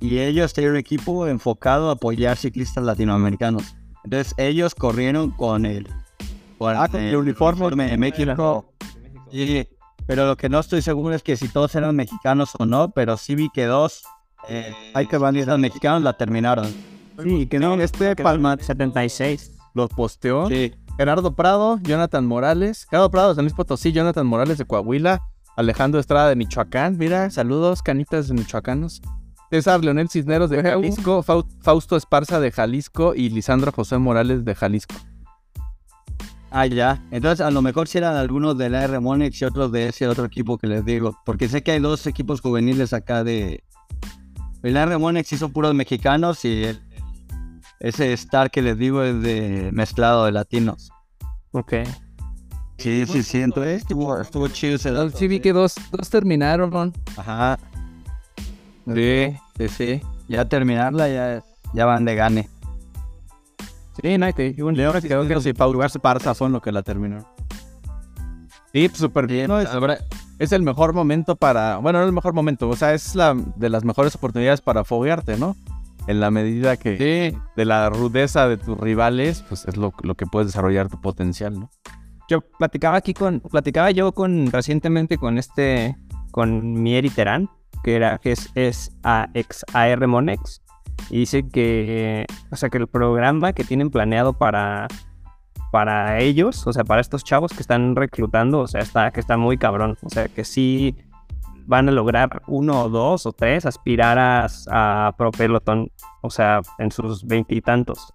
Y 0.02 0.18
ellos 0.18 0.54
tienen 0.54 0.74
un 0.74 0.78
equipo 0.78 1.28
enfocado 1.28 1.90
a 1.90 1.94
apoyar 1.94 2.36
ciclistas 2.36 2.84
latinoamericanos. 2.84 3.76
Entonces 4.04 4.34
ellos 4.38 4.74
corrieron 4.76 5.30
con 5.32 5.66
el, 5.66 5.88
con 6.58 6.76
Ah, 6.76 6.88
con 6.90 7.02
el 7.02 7.16
uniforme 7.16 7.86
de 7.86 7.98
México. 7.98 8.74
Sí, 9.32 9.68
pero 10.08 10.26
lo 10.26 10.36
que 10.36 10.50
no 10.50 10.60
estoy 10.60 10.82
seguro 10.82 11.16
es 11.16 11.24
que 11.24 11.38
si 11.38 11.48
todos 11.48 11.76
eran 11.76 11.96
mexicanos 11.96 12.52
o 12.58 12.66
no, 12.66 12.92
pero 12.92 13.16
sí 13.16 13.36
vi 13.36 13.50
que 13.54 13.66
dos, 13.66 14.04
eh, 14.50 14.74
hay 14.94 15.06
que 15.06 15.18
van 15.18 15.36
los 15.46 15.60
mexicanos 15.60 16.02
la 16.02 16.18
terminaron. 16.18 16.68
Sí, 17.24 17.46
que 17.46 17.60
no, 17.60 17.76
este 17.76 18.16
Palma 18.16 18.58
76. 18.60 19.52
los 19.76 19.90
posteó. 19.92 20.48
Sí, 20.48 20.74
Gerardo 20.98 21.36
Prado, 21.36 21.80
Jonathan 21.84 22.26
Morales, 22.26 22.88
Gerardo 22.90 23.12
Prado 23.12 23.30
de 23.30 23.36
San 23.36 23.46
Luis 23.46 23.54
Potosí, 23.54 23.92
Jonathan 23.92 24.26
Morales 24.26 24.58
de 24.58 24.66
Coahuila, 24.66 25.22
Alejandro 25.56 26.00
Estrada 26.00 26.30
de 26.30 26.36
Michoacán, 26.36 26.98
mira, 26.98 27.30
saludos, 27.30 27.82
canitas 27.82 28.28
de 28.28 28.34
michoacanos. 28.34 29.02
César 29.52 29.84
Leonel 29.84 30.10
Cisneros 30.10 30.50
de 30.50 30.64
Jalisco, 30.64 31.22
Fau- 31.24 31.46
Fausto 31.62 31.96
Esparza 31.98 32.40
de 32.40 32.52
Jalisco 32.52 33.14
y 33.14 33.30
Lisandro 33.30 33.72
José 33.72 33.98
Morales 34.00 34.44
de 34.46 34.56
Jalisco. 34.56 34.96
ah, 36.52 36.66
ya. 36.66 37.04
Entonces 37.12 37.46
a 37.46 37.52
lo 37.52 37.62
mejor 37.62 37.88
si 37.88 37.98
eran 37.98 38.16
algunos 38.16 38.58
de 38.58 38.70
la 38.70 38.84
R 38.86 39.00
Monex 39.00 39.42
y 39.42 39.46
otros 39.46 39.72
de 39.72 39.90
ese 39.90 40.08
otro 40.08 40.26
equipo 40.26 40.58
que 40.58 40.68
les 40.68 40.84
digo, 40.86 41.18
porque 41.26 41.48
sé 41.50 41.62
que 41.64 41.72
hay 41.72 41.80
dos 41.80 42.08
equipos 42.08 42.42
juveniles 42.42 42.94
acá 42.94 43.24
de... 43.24 43.64
El 44.64 44.78
R 44.78 44.98
Monex 44.98 45.28
sí 45.28 45.38
son 45.38 45.52
puros 45.52 45.74
mexicanos 45.76 46.46
y 46.46 46.64
el- 46.64 46.80
ese 47.82 48.14
Star 48.14 48.52
que 48.52 48.62
les 48.62 48.78
digo 48.78 49.04
es 49.04 49.22
de 49.22 49.70
mezclado 49.74 50.26
de 50.26 50.32
latinos. 50.32 50.92
Ok. 51.52 51.74
Sí, 52.78 53.06
sí, 53.06 53.22
sí, 53.22 53.42
entonces 53.42 53.82
estuvo, 53.82 54.20
estuvo 54.20 54.48
chido 54.48 54.76
ese 54.76 54.92
dato. 54.92 55.16
sí 55.18 55.28
vi 55.28 55.40
que 55.40 55.52
dos, 55.54 55.76
dos 55.92 56.10
terminaron. 56.10 56.94
Ajá. 57.18 57.60
Sí. 58.86 59.36
Sí, 59.58 59.68
sí. 59.70 60.02
Ya 60.28 60.46
terminarla, 60.46 61.08
ya, 61.10 61.44
ya 61.74 61.86
van 61.86 62.06
de 62.06 62.16
gane. 62.16 62.50
Sí, 64.02 64.18
no, 64.18 64.32
que 64.34 64.56
y 64.58 64.62
un- 64.62 64.76
Leo 64.76 64.94
Cisneros 65.00 65.46
y 65.46 65.54
Paulo 65.54 65.84
Esparza 65.84 66.34
son 66.34 66.54
los 66.54 66.62
que 66.62 66.72
la 66.72 66.82
terminaron. 66.82 67.26
Sí, 68.74 68.88
pues, 68.88 68.98
súper 69.00 69.28
bien. 69.28 69.48
No, 69.48 69.60
es, 69.60 69.70
es 70.40 70.52
el 70.54 70.64
mejor 70.64 70.94
momento 70.94 71.36
para. 71.36 71.78
Bueno, 71.78 72.00
no 72.00 72.06
el 72.06 72.14
mejor 72.14 72.34
momento, 72.34 72.70
o 72.70 72.76
sea, 72.76 72.94
es 72.94 73.16
la 73.16 73.36
de 73.58 73.70
las 73.70 73.84
mejores 73.84 74.16
oportunidades 74.16 74.62
para 74.62 74.84
foguearte, 74.86 75.38
¿no? 75.38 75.56
En 76.08 76.20
la 76.20 76.32
medida 76.32 76.78
que 76.78 76.98
Sí. 77.32 77.38
de 77.58 77.66
la 77.66 77.90
rudeza 77.90 78.48
de 78.48 78.58
tus 78.58 78.78
rivales, 78.80 79.44
pues 79.48 79.66
es 79.68 79.76
lo, 79.78 79.94
lo 80.02 80.16
que 80.16 80.26
puedes 80.26 80.48
desarrollar 80.48 80.88
tu 80.88 81.00
potencial, 81.02 81.60
¿no? 81.60 81.70
Yo 82.30 82.40
platicaba 82.42 82.96
aquí 82.98 83.14
con, 83.14 83.42
platicaba 83.42 83.92
yo 83.92 84.14
con 84.14 84.50
recientemente 84.52 85.18
con 85.18 85.38
este, 85.38 85.98
con 86.32 86.82
Mieri 86.82 87.10
Terán, 87.10 87.50
que 87.84 87.96
era, 87.96 88.18
que 88.18 88.32
es, 88.32 88.50
es 88.56 88.92
a, 89.04 89.28
ex 89.34 89.66
AR 89.74 90.08
Monex, 90.08 90.62
y 91.10 91.20
dice 91.20 91.48
que, 91.50 92.26
o 92.52 92.56
sea, 92.56 92.70
que 92.70 92.78
el 92.78 92.88
programa 92.88 93.54
que 93.54 93.64
tienen 93.64 93.90
planeado 93.90 94.34
para, 94.34 94.88
para 95.72 96.20
ellos, 96.20 96.68
o 96.68 96.74
sea, 96.74 96.84
para 96.84 97.02
estos 97.02 97.24
chavos 97.24 97.52
que 97.54 97.62
están 97.62 97.96
reclutando, 97.96 98.60
o 98.60 98.68
sea, 98.68 98.82
está, 98.82 99.12
que 99.12 99.20
está 99.20 99.38
muy 99.38 99.58
cabrón, 99.58 99.98
o 100.04 100.10
sea, 100.10 100.28
que 100.28 100.44
sí 100.44 100.96
van 101.66 101.88
a 101.90 101.92
lograr 101.92 102.42
uno 102.48 102.84
o 102.84 102.90
dos 102.90 103.26
o 103.26 103.32
tres 103.34 103.66
aspirar 103.66 104.18
a, 104.20 104.48
a 104.70 105.14
Pro 105.18 105.32
Peloton, 105.32 105.90
o 106.22 106.30
sea, 106.30 106.62
en 106.78 106.92
sus 106.92 107.26
veintitantos. 107.26 108.14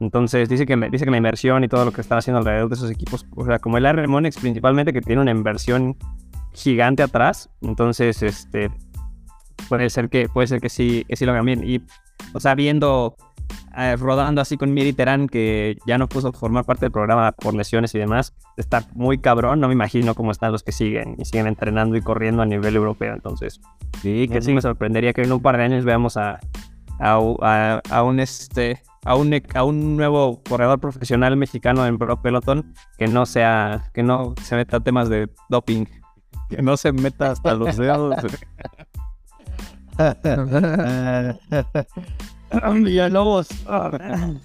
Entonces 0.00 0.48
dice 0.48 0.66
que, 0.66 0.76
me- 0.76 0.90
dice 0.90 1.04
que 1.04 1.10
la 1.12 1.16
inversión 1.16 1.62
y 1.64 1.68
todo 1.68 1.84
lo 1.84 1.92
que 1.92 2.00
están 2.00 2.18
haciendo 2.18 2.38
alrededor 2.38 2.68
de 2.68 2.74
esos 2.74 2.90
equipos, 2.90 3.24
o 3.36 3.44
sea, 3.46 3.58
como 3.60 3.78
el 3.78 3.86
R 3.86 4.06
Monex 4.08 4.36
principalmente 4.38 4.92
que 4.92 5.00
tiene 5.00 5.22
una 5.22 5.30
inversión 5.30 5.96
gigante 6.52 7.02
atrás, 7.02 7.48
entonces 7.60 8.22
este 8.22 8.70
puede 9.68 9.90
ser 9.90 10.08
que 10.08 10.28
puede 10.28 10.46
ser 10.46 10.60
que 10.60 10.68
sí 10.68 11.04
que 11.08 11.16
sí 11.16 11.24
lo 11.24 11.32
hagan 11.32 11.46
bien. 11.46 11.62
Y 11.68 11.80
o 12.34 12.40
sea, 12.40 12.54
viendo 12.54 13.16
eh, 13.76 13.96
rodando 13.96 14.40
así 14.40 14.56
con 14.56 14.72
Miri 14.74 14.92
Terán 14.92 15.28
que 15.28 15.76
ya 15.86 15.96
no 15.98 16.08
puso 16.08 16.32
formar 16.32 16.64
parte 16.64 16.84
del 16.86 16.92
programa 16.92 17.32
por 17.32 17.54
lesiones 17.54 17.94
y 17.94 17.98
demás, 17.98 18.34
está 18.56 18.84
muy 18.94 19.18
cabrón, 19.18 19.60
no 19.60 19.68
me 19.68 19.74
imagino 19.74 20.14
cómo 20.14 20.30
están 20.30 20.52
los 20.52 20.62
que 20.62 20.72
siguen 20.72 21.16
y 21.18 21.24
siguen 21.24 21.46
entrenando 21.46 21.96
y 21.96 22.02
corriendo 22.02 22.42
a 22.42 22.46
nivel 22.46 22.76
europeo, 22.76 23.14
entonces 23.14 23.60
Sí, 24.00 24.26
que 24.28 24.42
sí 24.42 24.52
me 24.52 24.60
sorprendería 24.62 25.12
que 25.12 25.22
en 25.22 25.32
un 25.32 25.40
par 25.40 25.56
de 25.56 25.64
años 25.64 25.84
veamos 25.84 26.16
a, 26.16 26.40
a, 26.98 27.18
a- 27.40 27.80
a 27.90 28.02
un 28.02 28.20
este 28.20 28.82
a 29.04 29.16
un, 29.16 29.34
a 29.54 29.64
un 29.64 29.96
nuevo 29.96 30.40
corredor 30.48 30.78
profesional 30.78 31.36
mexicano 31.36 31.86
en 31.86 31.98
Pro 31.98 32.20
Peloton 32.22 32.72
que 32.98 33.06
no 33.08 33.26
sea 33.26 33.90
que 33.94 34.02
no 34.02 34.34
se 34.42 34.54
meta 34.56 34.76
a 34.78 34.80
temas 34.80 35.08
de 35.08 35.28
doping 35.48 35.84
que 36.54 36.62
no 36.62 36.76
se 36.76 36.92
meta 36.92 37.30
hasta 37.30 37.54
los 37.54 37.76
dedos. 37.76 38.16
Villalobos. 42.74 43.48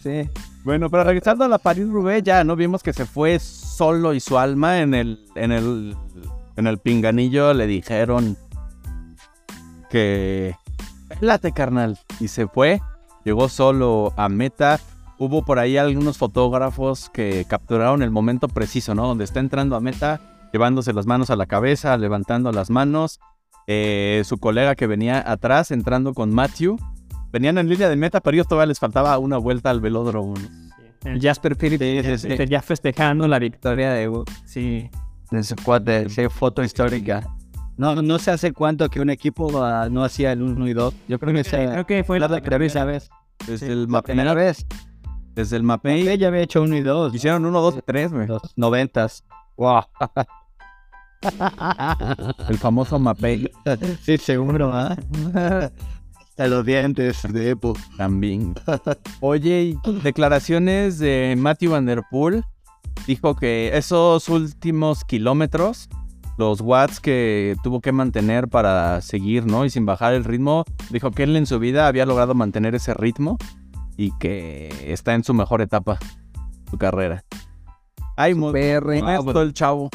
sí 0.02 0.30
Bueno, 0.64 0.90
pero 0.90 1.04
regresando 1.04 1.44
a 1.44 1.48
la 1.48 1.58
París 1.58 1.90
Roubaix, 1.90 2.24
ya 2.24 2.44
no 2.44 2.56
vimos 2.56 2.84
que 2.84 2.94
se 2.94 3.06
fue 3.06 3.40
solo 3.40 4.14
y 4.14 4.20
su 4.20 4.38
alma 4.38 4.80
en 4.80 4.94
el, 4.94 5.26
en 5.36 5.52
el, 5.52 5.96
en 6.56 6.68
el 6.68 6.78
pinganillo 6.78 7.54
le 7.54 7.68
dijeron 7.68 8.38
que 9.90 10.56
late 11.20 11.52
carnal 11.52 12.00
y 12.20 12.30
se 12.30 12.48
fue, 12.48 12.82
llegó 13.26 13.50
solo 13.50 14.14
a 14.16 14.30
meta. 14.30 14.80
Hubo 15.20 15.44
por 15.44 15.60
ahí 15.60 15.78
algunos 15.78 16.18
fotógrafos 16.18 17.10
que 17.10 17.46
capturaron 17.50 18.04
el 18.04 18.12
momento 18.12 18.48
preciso, 18.48 18.94
¿no? 18.94 19.08
Donde 19.08 19.24
está 19.24 19.40
entrando 19.40 19.76
a 19.76 19.80
meta, 19.80 20.37
llevándose 20.58 20.92
las 20.92 21.06
manos 21.06 21.30
a 21.30 21.36
la 21.36 21.46
cabeza, 21.46 21.96
levantando 21.98 22.52
las 22.52 22.72
manos. 22.72 23.20
Eh, 23.68 24.24
su 24.26 24.40
colega 24.40 24.74
que 24.74 24.88
venía 24.88 25.24
atrás 25.32 25.70
entrando 25.70 26.16
con 26.16 26.34
Matthew. 26.34 26.78
Venían 27.32 27.60
en 27.60 27.70
línea 27.70 27.90
de 27.90 27.96
meta, 27.96 28.22
pero 28.22 28.34
ellos 28.34 28.48
todavía 28.48 28.66
les 28.66 28.80
faltaba 28.80 29.16
una 29.20 29.38
vuelta 29.38 29.70
al 29.70 29.82
velódromo. 29.82 30.34
¿no? 30.34 31.12
el 31.12 31.22
Jasper 31.22 31.56
Phillips 31.56 31.84
Sí, 31.84 32.02
sí, 32.02 32.18
sí. 32.18 32.28
este, 32.32 32.48
ya 32.48 32.64
festejando 32.64 33.28
la 33.28 33.38
victoria 33.38 33.92
de 33.92 34.12
sí 34.46 34.90
De 35.30 35.44
su 35.44 35.56
cuate, 35.56 36.10
sí, 36.10 36.28
foto 36.28 36.64
histórica. 36.64 37.22
No, 37.78 38.02
no 38.02 38.18
sé 38.18 38.32
hace 38.32 38.52
cuánto 38.52 38.90
que 38.90 39.00
un 39.00 39.12
equipo 39.12 39.64
ah, 39.64 39.90
no 39.92 40.04
hacía 40.04 40.32
el 40.32 40.42
1 40.42 40.68
y 40.68 40.74
2. 40.74 40.96
Yo 41.08 41.20
creo 41.20 41.34
que 41.36 41.42
esa 41.42 41.58
creo 41.58 41.86
que 41.86 42.04
fue 42.04 42.20
la 42.20 42.28
la 42.28 42.42
primera 42.42 42.84
vez. 42.84 43.12
Desde 43.46 43.72
el 43.72 43.86
La 43.88 44.02
primera 44.02 44.34
vez. 44.34 44.66
Desde 45.36 45.56
el 45.56 45.62
Mapei. 45.62 46.08
Ella 46.08 46.30
había 46.30 46.42
hecho 46.42 46.64
1 46.64 46.78
y 46.78 46.82
2. 46.82 47.14
Hicieron 47.14 47.46
uno, 47.46 47.62
dos, 47.62 47.78
tres, 47.86 48.12
güey. 48.12 48.26
Los 48.26 48.42
noventas. 48.58 49.24
Wow. 49.56 49.84
El 52.50 52.58
famoso 52.58 53.00
Mapei 53.00 53.50
sí, 54.02 54.18
seguro, 54.18 54.72
¿ah? 54.74 54.96
De 56.38 56.48
los 56.48 56.64
dientes 56.64 57.24
de 57.34 57.50
Epo. 57.50 57.74
también. 57.98 58.54
Oye, 59.22 59.62
y 59.64 59.92
declaraciones 60.04 61.00
de 61.00 61.36
Matthew 61.36 61.72
Van 61.72 61.88
Der 61.88 62.04
Poel. 62.12 62.44
Dijo 63.08 63.36
que 63.36 63.76
esos 63.76 64.30
últimos 64.30 65.04
kilómetros 65.04 65.90
los 66.38 66.62
watts 66.62 67.00
que 67.00 67.56
tuvo 67.64 67.82
que 67.82 67.92
mantener 67.92 68.48
para 68.48 69.02
seguir, 69.02 69.46
¿no? 69.46 69.66
Y 69.66 69.70
sin 69.70 69.86
bajar 69.86 70.14
el 70.14 70.24
ritmo, 70.24 70.64
dijo 70.92 71.12
que 71.12 71.24
él 71.24 71.36
en 71.36 71.48
su 71.48 71.60
vida 71.60 71.88
había 71.88 72.06
logrado 72.06 72.36
mantener 72.36 72.76
ese 72.76 72.94
ritmo 72.94 73.38
y 73.98 74.16
que 74.20 74.70
está 74.86 75.16
en 75.16 75.24
su 75.24 75.34
mejor 75.34 75.62
etapa, 75.62 75.98
su 76.70 76.78
carrera. 76.78 77.24
Ay, 78.16 78.36
modesto 78.36 79.42
el 79.42 79.54
chavo. 79.54 79.90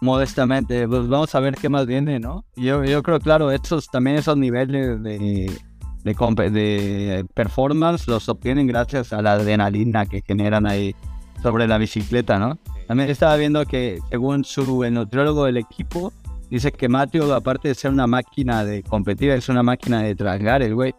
Modestamente, 0.00 0.88
pues 0.88 1.08
vamos 1.08 1.34
a 1.34 1.40
ver 1.40 1.54
qué 1.54 1.68
más 1.68 1.86
viene, 1.86 2.18
¿no? 2.18 2.44
Yo, 2.56 2.84
yo 2.84 3.02
creo, 3.02 3.20
claro, 3.20 3.50
estos, 3.50 3.86
también 3.88 4.16
esos 4.16 4.36
niveles 4.36 5.02
de, 5.02 5.50
de, 6.04 6.50
de 6.50 7.26
performance 7.34 8.08
los 8.08 8.28
obtienen 8.28 8.66
gracias 8.66 9.12
a 9.12 9.20
la 9.20 9.34
adrenalina 9.34 10.06
que 10.06 10.22
generan 10.22 10.66
ahí 10.66 10.94
sobre 11.42 11.66
la 11.66 11.78
bicicleta, 11.78 12.38
¿no? 12.38 12.58
También 12.86 13.10
estaba 13.10 13.36
viendo 13.36 13.64
que, 13.66 13.98
según 14.10 14.44
su 14.44 14.82
el 14.84 14.94
nutriólogo 14.94 15.44
del 15.44 15.58
equipo, 15.58 16.12
dice 16.50 16.72
que 16.72 16.88
Matthew, 16.88 17.32
aparte 17.32 17.68
de 17.68 17.74
ser 17.74 17.90
una 17.90 18.06
máquina 18.06 18.64
de 18.64 18.82
competir, 18.82 19.30
es 19.30 19.48
una 19.48 19.62
máquina 19.62 20.02
de 20.02 20.14
tragar 20.14 20.62
el 20.62 20.74
güey. 20.74 20.94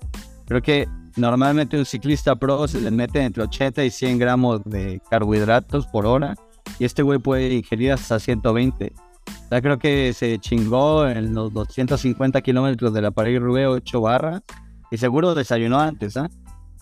Creo 0.45 0.61
que 0.61 0.87
normalmente 1.17 1.77
un 1.77 1.85
ciclista 1.85 2.35
pro 2.35 2.67
se 2.67 2.79
le 2.79 2.91
mete 2.91 3.21
entre 3.21 3.43
80 3.43 3.83
y 3.83 3.89
100 3.89 4.19
gramos 4.19 4.63
de 4.63 5.01
carbohidratos 5.09 5.87
por 5.87 6.05
hora 6.05 6.35
y 6.79 6.85
este 6.85 7.03
güey 7.03 7.19
puede 7.19 7.53
ingerir 7.53 7.91
hasta 7.93 8.19
120. 8.19 8.93
O 9.27 9.49
sea, 9.49 9.61
creo 9.61 9.77
que 9.77 10.13
se 10.13 10.39
chingó 10.39 11.07
en 11.07 11.33
los 11.33 11.53
250 11.53 12.41
kilómetros 12.41 12.93
de 12.93 13.01
la 13.01 13.11
París-Roubaix 13.11 13.67
8 13.67 14.01
barras 14.01 14.41
y 14.89 14.97
seguro 14.97 15.35
desayunó 15.35 15.79
antes, 15.79 16.17
¿ah? 16.17 16.29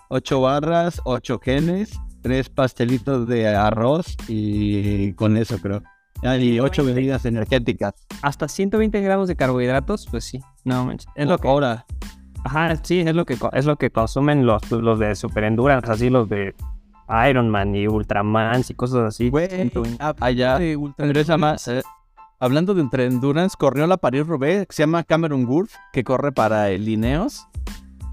8 0.09 0.41
barras, 0.41 1.01
8 1.03 1.39
genes, 1.39 1.91
3 2.21 2.49
pastelitos 2.49 3.27
de 3.27 3.47
arroz 3.47 4.15
y 4.27 5.13
con 5.13 5.38
eso 5.38 5.57
creo. 5.59 5.84
Ah, 6.23 6.38
Y 6.38 6.59
8 6.59 6.84
bebidas 6.84 7.25
energéticas. 7.25 7.93
Hasta 8.21 8.47
120 8.47 8.99
gramos 9.01 9.27
de 9.27 9.36
carbohidratos, 9.36 10.07
pues 10.09 10.25
sí. 10.25 10.39
No, 10.65 10.86
manches. 10.86 11.09
Es 11.15 11.27
lo 11.27 11.38
que, 11.38 11.47
Ahora, 11.47 11.86
ajá, 12.43 12.75
sí, 12.84 12.99
es 12.99 13.15
lo 13.15 13.25
que, 13.25 13.38
es 13.53 13.65
lo 13.65 13.77
que 13.77 13.89
consumen 13.89 14.45
los, 14.45 14.69
los 14.71 14.99
de 14.99 15.15
super 15.15 15.43
endurance, 15.45 15.91
así 15.91 16.09
los 16.09 16.27
de 16.27 16.55
Ironman 17.30 17.76
y 17.76 17.88
Ultramans 17.88 18.70
y 18.70 18.74
cosas 18.76 18.99
así. 19.07 19.30
Güey, 19.30 19.49
120. 19.49 19.97
allá, 20.20 20.60
de 20.60 20.76
ultra- 20.78 21.05
pero 21.07 21.20
esa 21.20 21.38
más, 21.38 21.68
eh, 21.68 21.82
Hablando 22.41 22.74
de 22.74 22.80
entre 22.80 23.05
endurance, 23.05 23.57
corrió 23.60 23.86
la 23.86 23.97
París-Roubaix, 23.97 24.66
que 24.66 24.74
se 24.74 24.84
llama 24.84 25.03
Cameron 25.03 25.45
Wurf, 25.45 25.74
que 25.91 26.05
corre 26.05 26.32
para 26.32 26.70
el 26.70 26.86
Lineos. 26.86 27.45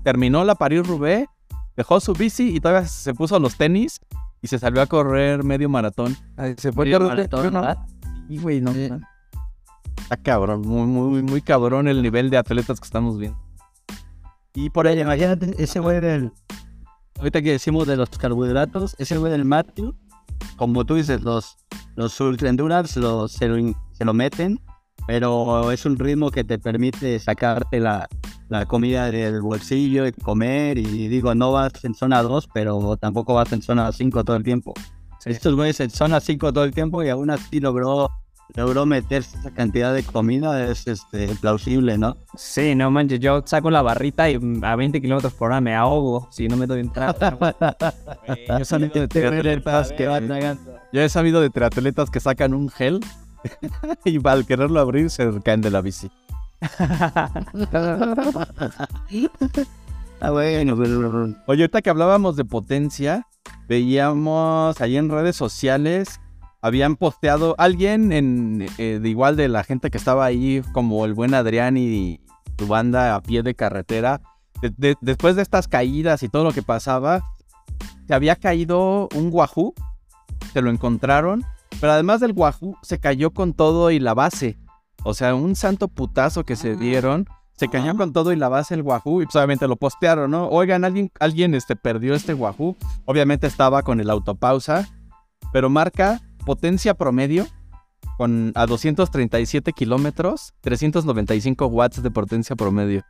Terminó 0.02 0.42
la 0.42 0.56
París-Roubaix, 0.56 1.28
dejó 1.76 2.00
su 2.00 2.12
bici 2.12 2.56
y 2.56 2.58
todavía 2.58 2.88
se 2.88 3.14
puso 3.14 3.38
los 3.38 3.56
tenis 3.56 4.00
y 4.42 4.48
se 4.48 4.58
salió 4.58 4.82
a 4.82 4.86
correr 4.86 5.44
medio 5.44 5.68
maratón. 5.68 6.16
Ay, 6.36 6.56
se 6.58 6.72
fue 6.72 6.86
medio 6.86 6.98
tarde, 6.98 7.08
maratón, 7.10 7.52
¿no? 7.52 7.60
¿verdad? 7.60 7.78
Y 8.28 8.38
güey, 8.38 8.60
no. 8.60 8.72
Sí. 8.72 8.90
Está 10.02 10.16
cabrón, 10.16 10.62
muy, 10.62 10.86
muy, 10.88 11.22
muy 11.22 11.40
cabrón 11.40 11.86
el 11.86 12.02
nivel 12.02 12.28
de 12.28 12.38
atletas 12.38 12.80
que 12.80 12.84
estamos 12.84 13.18
viendo. 13.18 13.38
Y 14.54 14.70
por 14.70 14.88
ahí, 14.88 14.98
imagínate, 14.98 15.54
ese 15.62 15.78
güey 15.78 16.00
del. 16.00 16.32
Ahorita 17.18 17.42
que 17.42 17.52
decimos 17.52 17.86
de 17.86 17.96
los 17.96 18.10
carbohidratos, 18.10 18.94
ese 18.98 19.16
güey 19.16 19.32
del 19.32 19.44
Matthew, 19.44 19.94
como 20.56 20.84
tú 20.84 20.94
dices, 20.94 21.22
los, 21.22 21.56
los 21.94 22.20
ultra 22.20 22.48
endurance 22.48 23.00
los, 23.00 23.32
se, 23.32 23.48
lo, 23.48 23.56
se 23.92 24.04
lo 24.04 24.12
meten, 24.12 24.60
pero 25.06 25.70
es 25.70 25.86
un 25.86 25.98
ritmo 25.98 26.30
que 26.30 26.44
te 26.44 26.58
permite 26.58 27.18
sacarte 27.18 27.80
la, 27.80 28.08
la 28.48 28.66
comida 28.66 29.10
del 29.10 29.40
bolsillo 29.40 30.06
y 30.06 30.12
comer. 30.12 30.78
Y 30.78 31.08
digo, 31.08 31.34
no 31.34 31.52
vas 31.52 31.84
en 31.84 31.94
zona 31.94 32.22
2, 32.22 32.48
pero 32.52 32.96
tampoco 32.96 33.34
vas 33.34 33.52
en 33.52 33.62
zona 33.62 33.90
5 33.92 34.24
todo 34.24 34.36
el 34.36 34.42
tiempo. 34.42 34.74
Estos 35.24 35.56
güeyes 35.56 35.80
en 35.80 35.90
zona 35.90 36.20
5 36.20 36.52
todo 36.52 36.64
el 36.64 36.72
tiempo 36.72 37.02
y 37.02 37.08
aún 37.08 37.30
así 37.30 37.60
logró, 37.60 38.10
logró 38.54 38.86
meterse 38.86 39.36
esa 39.38 39.50
cantidad 39.50 39.92
de 39.92 40.02
comida, 40.02 40.70
es 40.70 40.86
este, 40.86 41.28
plausible, 41.40 41.98
¿no? 41.98 42.16
Sí, 42.36 42.74
no 42.74 42.90
manches, 42.90 43.20
yo 43.20 43.42
saco 43.44 43.70
la 43.70 43.82
barrita 43.82 44.30
y 44.30 44.38
mm, 44.38 44.64
a 44.64 44.76
20 44.76 45.00
kilómetros 45.00 45.34
por 45.34 45.50
hora 45.50 45.60
me 45.60 45.74
ahogo 45.74 46.28
si 46.30 46.48
no 46.48 46.56
me 46.56 46.66
doy 46.66 46.80
entrada. 46.80 47.36
Yo 48.48 48.58
he 48.58 48.64
sabido 48.64 49.00
de 49.00 49.08
triatletas 49.08 49.92
que 49.92 50.06
van 50.06 50.28
Yo 50.92 51.00
he 51.00 51.08
sabido 51.08 51.40
de 51.40 51.50
triatletas 51.50 52.10
que 52.10 52.20
sacan 52.20 52.54
un 52.54 52.68
gel 52.68 53.00
y 54.04 54.26
al 54.26 54.46
quererlo 54.46 54.80
abrir 54.80 55.10
se 55.10 55.28
caen 55.42 55.60
de 55.60 55.70
la 55.70 55.80
bici. 55.80 56.10
Ah, 60.18 60.30
bueno, 60.30 60.72
Oye, 61.46 61.64
ahorita 61.64 61.82
que 61.82 61.90
hablábamos 61.90 62.36
de 62.36 62.46
potencia, 62.46 63.26
veíamos 63.68 64.80
ahí 64.80 64.96
en 64.96 65.10
redes 65.10 65.36
sociales, 65.36 66.22
habían 66.62 66.96
posteado 66.96 67.54
alguien 67.58 68.12
en 68.12 68.66
eh, 68.78 68.98
de 69.00 69.08
igual 69.08 69.36
de 69.36 69.48
la 69.48 69.62
gente 69.64 69.90
que 69.90 69.98
estaba 69.98 70.24
ahí, 70.24 70.62
como 70.72 71.04
el 71.04 71.14
buen 71.14 71.34
Adrián 71.34 71.76
y 71.76 72.20
tu 72.56 72.66
banda 72.66 73.14
a 73.14 73.22
pie 73.22 73.42
de 73.42 73.54
carretera. 73.54 74.20
de- 74.62 74.72
de- 74.78 74.96
después 75.02 75.36
de 75.36 75.42
estas 75.42 75.68
caídas 75.68 76.22
y 76.22 76.30
todo 76.30 76.42
lo 76.42 76.52
que 76.52 76.62
pasaba, 76.62 77.22
se 78.08 78.14
había 78.14 78.36
caído 78.36 79.06
un 79.14 79.30
guajú, 79.30 79.74
se 80.54 80.62
lo 80.62 80.70
encontraron, 80.70 81.44
pero 81.78 81.92
además 81.92 82.20
del 82.20 82.32
guajú, 82.32 82.74
se 82.82 82.98
cayó 82.98 83.32
con 83.32 83.52
todo 83.52 83.90
y 83.90 83.98
la 83.98 84.14
base. 84.14 84.56
O 85.04 85.12
sea, 85.12 85.34
un 85.34 85.56
santo 85.56 85.88
putazo 85.88 86.44
que 86.44 86.56
se 86.56 86.74
dieron. 86.74 87.26
Se 87.52 87.68
cayó 87.68 87.94
con 87.96 88.12
todo 88.14 88.32
y 88.32 88.36
la 88.36 88.48
base 88.48 88.74
el 88.74 88.82
Wahoo 88.82 89.22
y 89.22 89.24
pues 89.26 89.36
obviamente 89.36 89.66
lo 89.68 89.76
postearon, 89.76 90.30
¿no? 90.30 90.48
Oigan, 90.48 90.84
alguien, 90.84 91.10
alguien 91.20 91.54
este, 91.54 91.74
perdió 91.76 92.14
este 92.14 92.32
Wahoo. 92.34 92.76
Obviamente 93.06 93.46
estaba 93.46 93.82
con 93.82 94.00
el 94.00 94.08
autopausa, 94.10 94.86
pero 95.52 95.70
marca 95.70 96.20
potencia 96.46 96.94
promedio 96.94 97.46
con 98.16 98.52
a 98.54 98.64
237 98.64 99.72
kilómetros, 99.72 100.54
395 100.62 101.66
watts 101.66 102.02
de 102.02 102.10
potencia 102.10 102.56
promedio. 102.56 103.02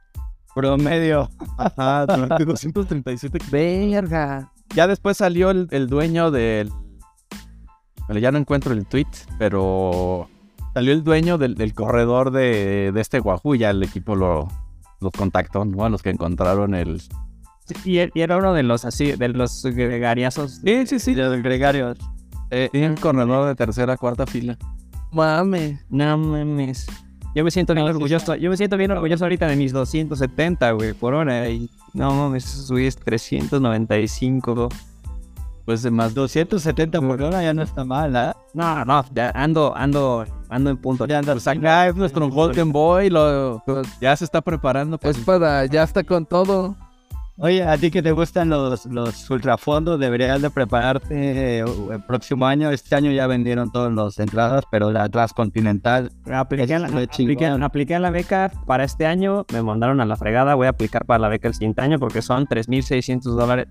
promedio. 0.55 1.31
Ajá, 1.57 2.07
237 2.07 3.39
Verga. 3.51 4.53
Ya 4.75 4.89
después 4.89 5.19
salió 5.19 5.51
el, 5.51 5.69
el 5.71 5.87
dueño 5.87 6.33
del... 6.33 6.73
Bueno, 8.09 8.21
ya 8.21 8.33
no 8.33 8.39
encuentro 8.39 8.73
el 8.73 8.87
tweet, 8.87 9.07
pero 9.39 10.29
salió 10.75 10.93
el 10.93 11.05
dueño 11.05 11.39
del, 11.39 11.55
del 11.55 11.75
corredor 11.75 12.31
de, 12.31 12.91
de 12.93 13.01
este 13.01 13.21
Wahoo 13.21 13.55
ya 13.55 13.71
el 13.71 13.83
equipo 13.83 14.17
lo, 14.17 14.49
los 15.01 15.13
contactó, 15.13 15.65
¿no? 15.65 15.85
A 15.85 15.89
los 15.89 16.03
que 16.03 16.11
encontraron 16.11 16.75
el... 16.75 17.03
y, 17.85 17.99
y 17.99 18.21
era 18.21 18.37
uno 18.37 18.55
de 18.55 18.63
los 18.63 18.85
así, 18.85 19.13
de 19.13 19.29
los 19.29 19.65
gregariazos. 19.65 20.61
Sí, 20.65 20.87
sí, 20.87 20.99
sí. 20.99 21.15
De 21.15 21.25
los 21.25 21.43
gregarios. 21.43 21.99
Eh, 22.59 22.89
un 22.89 22.95
corredor 22.95 23.49
de 23.49 23.55
tercera, 23.55 23.99
cuarta 23.99 24.27
fila. 24.27 24.57
Mame. 25.13 25.79
No 25.91 26.17
mames. 26.17 26.87
Yo 27.35 27.45
me 27.45 27.51
siento 27.51 27.75
bien 27.75 27.87
orgulloso. 27.87 28.35
Yo 28.37 28.49
me 28.49 28.57
siento 28.57 28.79
bien 28.79 28.91
orgulloso 28.91 29.27
ahorita 29.27 29.47
de 29.47 29.57
mis 29.57 29.75
270, 29.75 30.71
güey, 30.73 30.95
por 30.95 31.13
hora. 31.13 31.51
Y 31.51 31.69
no 31.93 32.15
mames, 32.15 32.45
subí 32.45 32.87
es 32.87 32.97
395. 32.97 34.71
Pues 35.67 35.83
de 35.83 35.91
más 35.91 36.15
270 36.15 36.99
por 37.03 37.21
hora 37.21 37.43
ya 37.43 37.53
no 37.53 37.63
está 37.63 37.85
mal, 37.85 38.17
¿ah? 38.17 38.35
No, 38.55 38.85
no, 38.87 39.05
ya 39.13 39.33
ando, 39.35 39.77
ando, 39.77 40.25
ando 40.49 40.71
en 40.71 40.77
punto. 40.79 41.07
Ya 41.07 41.19
andas 41.19 41.35
Pues 41.35 41.49
acá 41.49 41.89
es 41.89 41.95
nuestro 41.95 42.31
Golden 42.31 42.73
Boy, 42.73 43.11
lo, 43.11 43.63
ya 44.01 44.17
se 44.17 44.25
está 44.25 44.41
preparando. 44.41 44.97
Pues, 44.97 45.19
Es 45.19 45.25
para, 45.25 45.67
ya 45.67 45.83
está 45.83 46.05
con 46.05 46.25
todo. 46.25 46.75
Oye, 47.39 47.63
a 47.63 47.77
ti 47.77 47.91
que 47.91 48.03
te 48.03 48.13
gustan 48.13 48.49
los, 48.49 48.87
los 48.87 49.29
ultrafondos, 49.29 50.01
deberías 50.01 50.41
de 50.41 50.49
prepararte 50.49 51.59
eh, 51.59 51.65
el 51.93 52.03
próximo 52.07 52.47
año. 52.47 52.71
Este 52.71 52.95
año 52.97 53.11
ya 53.11 53.27
vendieron 53.27 53.71
todas 53.71 53.93
las 53.93 54.19
entradas, 54.19 54.65
pero 54.71 54.91
la 54.91 55.07
transcontinental. 55.11 56.11
Apliqué, 56.33 56.79
la, 56.79 56.87
apliqué, 56.87 57.47
apliqué 57.47 57.99
la 57.99 58.11
beca 58.11 58.51
para 58.65 58.85
este 58.85 59.05
año, 59.05 59.45
me 59.53 59.63
mandaron 59.63 60.01
a 60.01 60.07
la 60.07 60.17
fregada, 60.17 60.55
voy 60.55 60.67
a 60.67 60.71
aplicar 60.71 61.05
para 61.05 61.19
la 61.19 61.29
beca 61.29 61.49
el 61.49 61.53
siguiente 61.55 61.83
año 61.83 61.99
porque 61.99 62.23
son 62.23 62.47
3.600 62.47 63.21
dólares, 63.37 63.67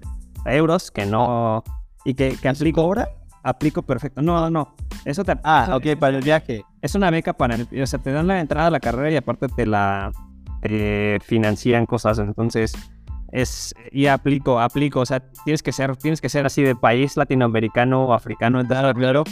euros 0.45 0.91
que 0.91 1.07
no... 1.07 1.63
Y 2.07 2.13
que, 2.13 2.37
que 2.39 2.47
aplico 2.47 2.81
ahora, 2.81 3.09
aplico 3.41 3.81
perfecto. 3.81 4.21
No, 4.21 4.47
no, 4.51 4.75
eso 5.05 5.23
te... 5.23 5.35
Ah, 5.43 5.71
ok, 5.75 5.97
para 5.99 6.15
el 6.17 6.23
viaje. 6.23 6.63
Es 6.83 6.93
una 6.93 7.09
beca 7.09 7.33
para... 7.33 7.55
el- 7.55 7.81
o 7.81 7.87
sea, 7.87 7.97
te 7.97 8.11
dan 8.11 8.27
la 8.27 8.39
entrada 8.39 8.67
a 8.67 8.71
la 8.71 8.79
carrera 8.79 9.09
y 9.09 9.15
aparte 9.15 9.47
te 9.47 9.65
la 9.65 10.11
eh, 10.61 11.17
financian 11.23 11.87
cosas, 11.87 12.19
entonces... 12.19 12.73
Es, 13.31 13.73
y 13.91 14.07
aplico, 14.07 14.59
aplico, 14.59 15.01
o 15.01 15.05
sea, 15.05 15.19
tienes 15.43 15.61
que 15.61 15.71
ser, 15.71 15.95
tienes 15.97 16.21
que 16.21 16.29
ser 16.29 16.45
así 16.45 16.61
de 16.61 16.75
país 16.75 17.17
latinoamericano 17.17 18.05
o 18.05 18.13
africano, 18.13 18.65
claro, 18.65 18.93
claro. 18.93 19.23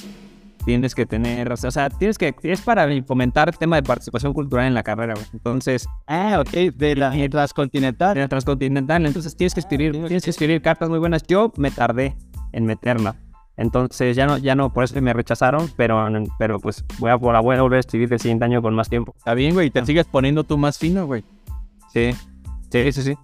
Tienes 0.65 0.95
que 0.95 1.05
tener, 1.05 1.51
o 1.51 1.57
sea, 1.57 1.89
tienes 1.89 2.17
que, 2.17 2.33
es 2.43 2.61
para 2.61 2.87
fomentar 3.03 3.49
el 3.49 3.57
tema 3.57 3.75
de 3.75 3.83
participación 3.83 4.33
cultural 4.33 4.65
en 4.65 4.73
la 4.73 4.83
carrera, 4.83 5.13
güey. 5.13 5.25
Entonces, 5.33 5.87
Ah, 6.07 6.39
ok, 6.39 6.51
de 6.73 6.95
la 6.95 7.11
transcontinental. 7.29 8.15
en 8.15 8.21
la 8.21 8.29
transcontinental, 8.29 9.05
entonces 9.05 9.35
tienes 9.35 9.53
que 9.53 9.59
escribir, 9.59 9.91
tienes 9.91 10.23
que 10.23 10.29
escribir 10.29 10.61
cartas 10.61 10.89
muy 10.89 10.99
buenas. 10.99 11.23
Yo 11.27 11.51
me 11.57 11.69
tardé 11.69 12.15
en 12.53 12.65
meterla. 12.65 13.15
Entonces 13.57 14.15
ya 14.15 14.25
no, 14.25 14.37
ya 14.37 14.55
no, 14.55 14.73
por 14.73 14.83
eso 14.83 14.99
me 15.01 15.13
rechazaron, 15.13 15.69
pero, 15.75 16.07
pero 16.39 16.59
pues 16.59 16.83
voy 16.97 17.11
a, 17.11 17.15
voy 17.15 17.35
a 17.35 17.61
volver 17.61 17.77
a 17.77 17.79
escribir 17.81 18.11
el 18.11 18.19
siguiente 18.19 18.45
año 18.45 18.61
con 18.61 18.73
más 18.73 18.89
tiempo. 18.89 19.13
está 19.15 19.33
bien, 19.33 19.53
güey, 19.53 19.69
te 19.69 19.85
sigues 19.85 20.05
poniendo 20.05 20.43
tú 20.43 20.57
más 20.57 20.79
fino, 20.79 21.05
güey. 21.05 21.23
Sí, 21.91 22.11
sí, 22.71 22.91
sí, 22.91 23.01
sí. 23.03 23.15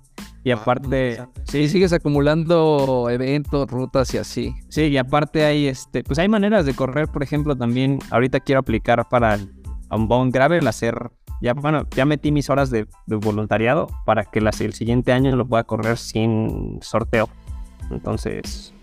Y 0.44 0.52
aparte, 0.52 1.22
Sí, 1.46 1.68
sigues 1.68 1.92
acumulando 1.92 3.08
eventos, 3.10 3.70
rutas 3.70 4.14
y 4.14 4.18
así. 4.18 4.54
Sí, 4.70 4.84
y 4.84 4.98
aparte 4.98 5.44
hay 5.44 5.68
este, 5.68 6.04
pues 6.04 6.18
hay 6.20 6.30
maneras 6.30 6.66
de 6.66 6.74
correr, 6.74 7.08
por 7.10 7.24
ejemplo, 7.24 7.56
también 7.56 8.00
ahorita 8.10 8.40
quiero 8.40 8.60
aplicar 8.60 9.08
para 9.10 9.36
el 9.36 9.52
un 9.92 10.08
Bone 10.08 10.30
Gravel, 10.32 10.68
hacer, 10.68 11.10
ya, 11.42 11.54
bueno, 11.56 11.84
ya 11.96 12.06
metí 12.06 12.32
mis 12.32 12.50
horas 12.52 12.70
de, 12.70 12.86
de 13.08 13.16
voluntariado 13.16 13.88
para 14.06 14.24
que 14.24 14.40
las, 14.40 14.62
el 14.62 14.74
siguiente 14.74 15.12
año 15.12 15.36
lo 15.36 15.48
pueda 15.48 15.64
correr 15.64 15.98
sin 15.98 16.78
sorteo. 16.82 17.28
Entonces, 17.90 18.74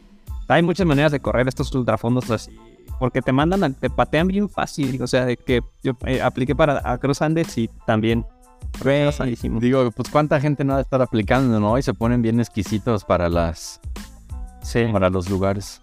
hay 0.48 0.62
muchas 0.62 0.86
maneras 0.86 1.12
de 1.12 1.20
correr 1.20 1.46
estos 1.48 1.72
ultrafondos 1.74 2.28
así, 2.30 2.50
porque 2.98 3.22
te 3.22 3.30
mandan, 3.32 3.62
a- 3.64 3.70
te 3.72 3.88
patean 3.88 4.26
bien 4.26 4.48
fácil, 4.48 5.00
o 5.00 5.06
sea, 5.06 5.24
de 5.24 5.36
que 5.36 5.60
yo 5.82 5.92
eh, 6.06 6.20
apliqué 6.20 6.54
para 6.56 6.80
a 6.84 6.98
Cruz 6.98 7.22
Andes 7.22 7.56
y 7.56 7.70
también. 7.86 8.26
Digo, 9.60 9.90
pues 9.90 10.10
cuánta 10.10 10.40
gente 10.40 10.64
no 10.64 10.74
va 10.74 10.78
a 10.80 10.82
estar 10.82 11.00
aplicando, 11.00 11.58
¿no? 11.60 11.78
Y 11.78 11.82
se 11.82 11.94
ponen 11.94 12.20
bien 12.22 12.40
exquisitos 12.40 13.04
para 13.04 13.28
las 13.28 13.80
Sí, 14.62 14.84
para 14.92 15.08
los 15.10 15.30
lugares. 15.30 15.80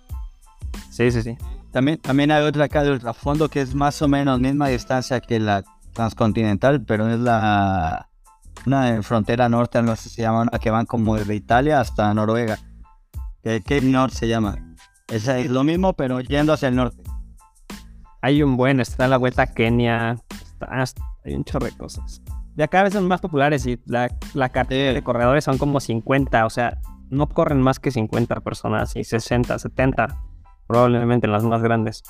sí, 0.92 1.10
sí, 1.12 1.22
sí. 1.24 1.38
También, 1.72 1.98
también 1.98 2.30
hay 2.32 2.44
otra 2.44 2.66
acá 2.66 2.84
de 2.84 2.92
ultrafondo 2.92 3.50
que 3.50 3.62
es 3.62 3.74
más 3.74 4.00
o 4.02 4.08
menos 4.08 4.40
misma 4.40 4.68
distancia 4.68 5.20
que 5.22 5.40
la 5.40 5.64
transcontinental, 5.94 6.84
pero 6.84 7.10
es 7.10 7.20
la 7.20 8.10
una 8.66 8.90
en 8.90 9.04
frontera 9.04 9.50
norte, 9.50 9.82
no 9.82 9.96
sé 9.96 10.04
si 10.10 10.16
se 10.18 10.22
llama, 10.22 10.42
una 10.44 10.60
que 10.60 10.70
van 10.70 10.86
como 10.86 11.16
desde 11.16 11.34
Italia 11.36 11.80
hasta 11.80 12.14
Noruega. 12.14 12.60
Que 13.42 13.62
Cape 13.62 13.82
North 13.82 14.14
se 14.14 14.28
llama. 14.28 14.56
Esa 15.08 15.38
es 15.40 15.50
lo 15.50 15.64
mismo, 15.64 15.94
pero 15.94 16.22
yendo 16.22 16.54
hacia 16.54 16.70
el 16.70 16.76
norte. 16.76 17.02
Hay 18.22 18.42
un 18.42 18.56
buen, 18.56 18.80
está 18.80 19.08
la 19.08 19.18
vuelta 19.18 19.42
a 19.44 19.48
Kenia, 19.48 20.18
está- 20.30 20.86
hay 21.26 21.34
un 21.34 21.44
chorro 21.44 21.66
de 21.66 21.74
cosas. 21.74 22.22
De 22.56 22.64
acá 22.64 22.82
a 22.82 22.84
veces 22.84 23.00
son 23.00 23.08
más 23.08 23.22
populares 23.22 23.66
y 23.66 23.80
la, 23.86 24.10
la 24.34 24.50
cartera 24.50 24.94
de 24.94 25.04
corredores 25.04 25.44
son 25.44 25.58
como 25.58 25.80
50, 25.80 26.46
o 26.46 26.50
sea, 26.50 26.80
no 27.10 27.28
corren 27.28 27.62
más 27.62 27.80
que 27.80 27.92
50 27.92 28.42
personas 28.42 28.96
y 28.96 29.04
60, 29.04 29.58
70, 29.58 30.16
probablemente 30.68 31.28
las 31.28 31.44
más 31.44 31.62
grandes. 31.62 32.04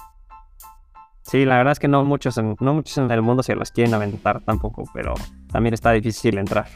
Sí, 1.23 1.45
la 1.45 1.57
verdad 1.57 1.71
es 1.71 1.79
que 1.79 1.87
no 1.87 2.03
muchos 2.03 2.37
en, 2.37 2.55
no 2.59 2.73
muchos 2.73 2.97
en 2.97 3.09
el 3.09 3.21
mundo 3.21 3.43
se 3.43 3.55
los 3.55 3.71
quieren 3.71 3.93
aventar 3.93 4.41
tampoco, 4.41 4.83
pero 4.93 5.13
también 5.51 5.73
está 5.73 5.91
difícil 5.91 6.37
entrar. 6.37 6.67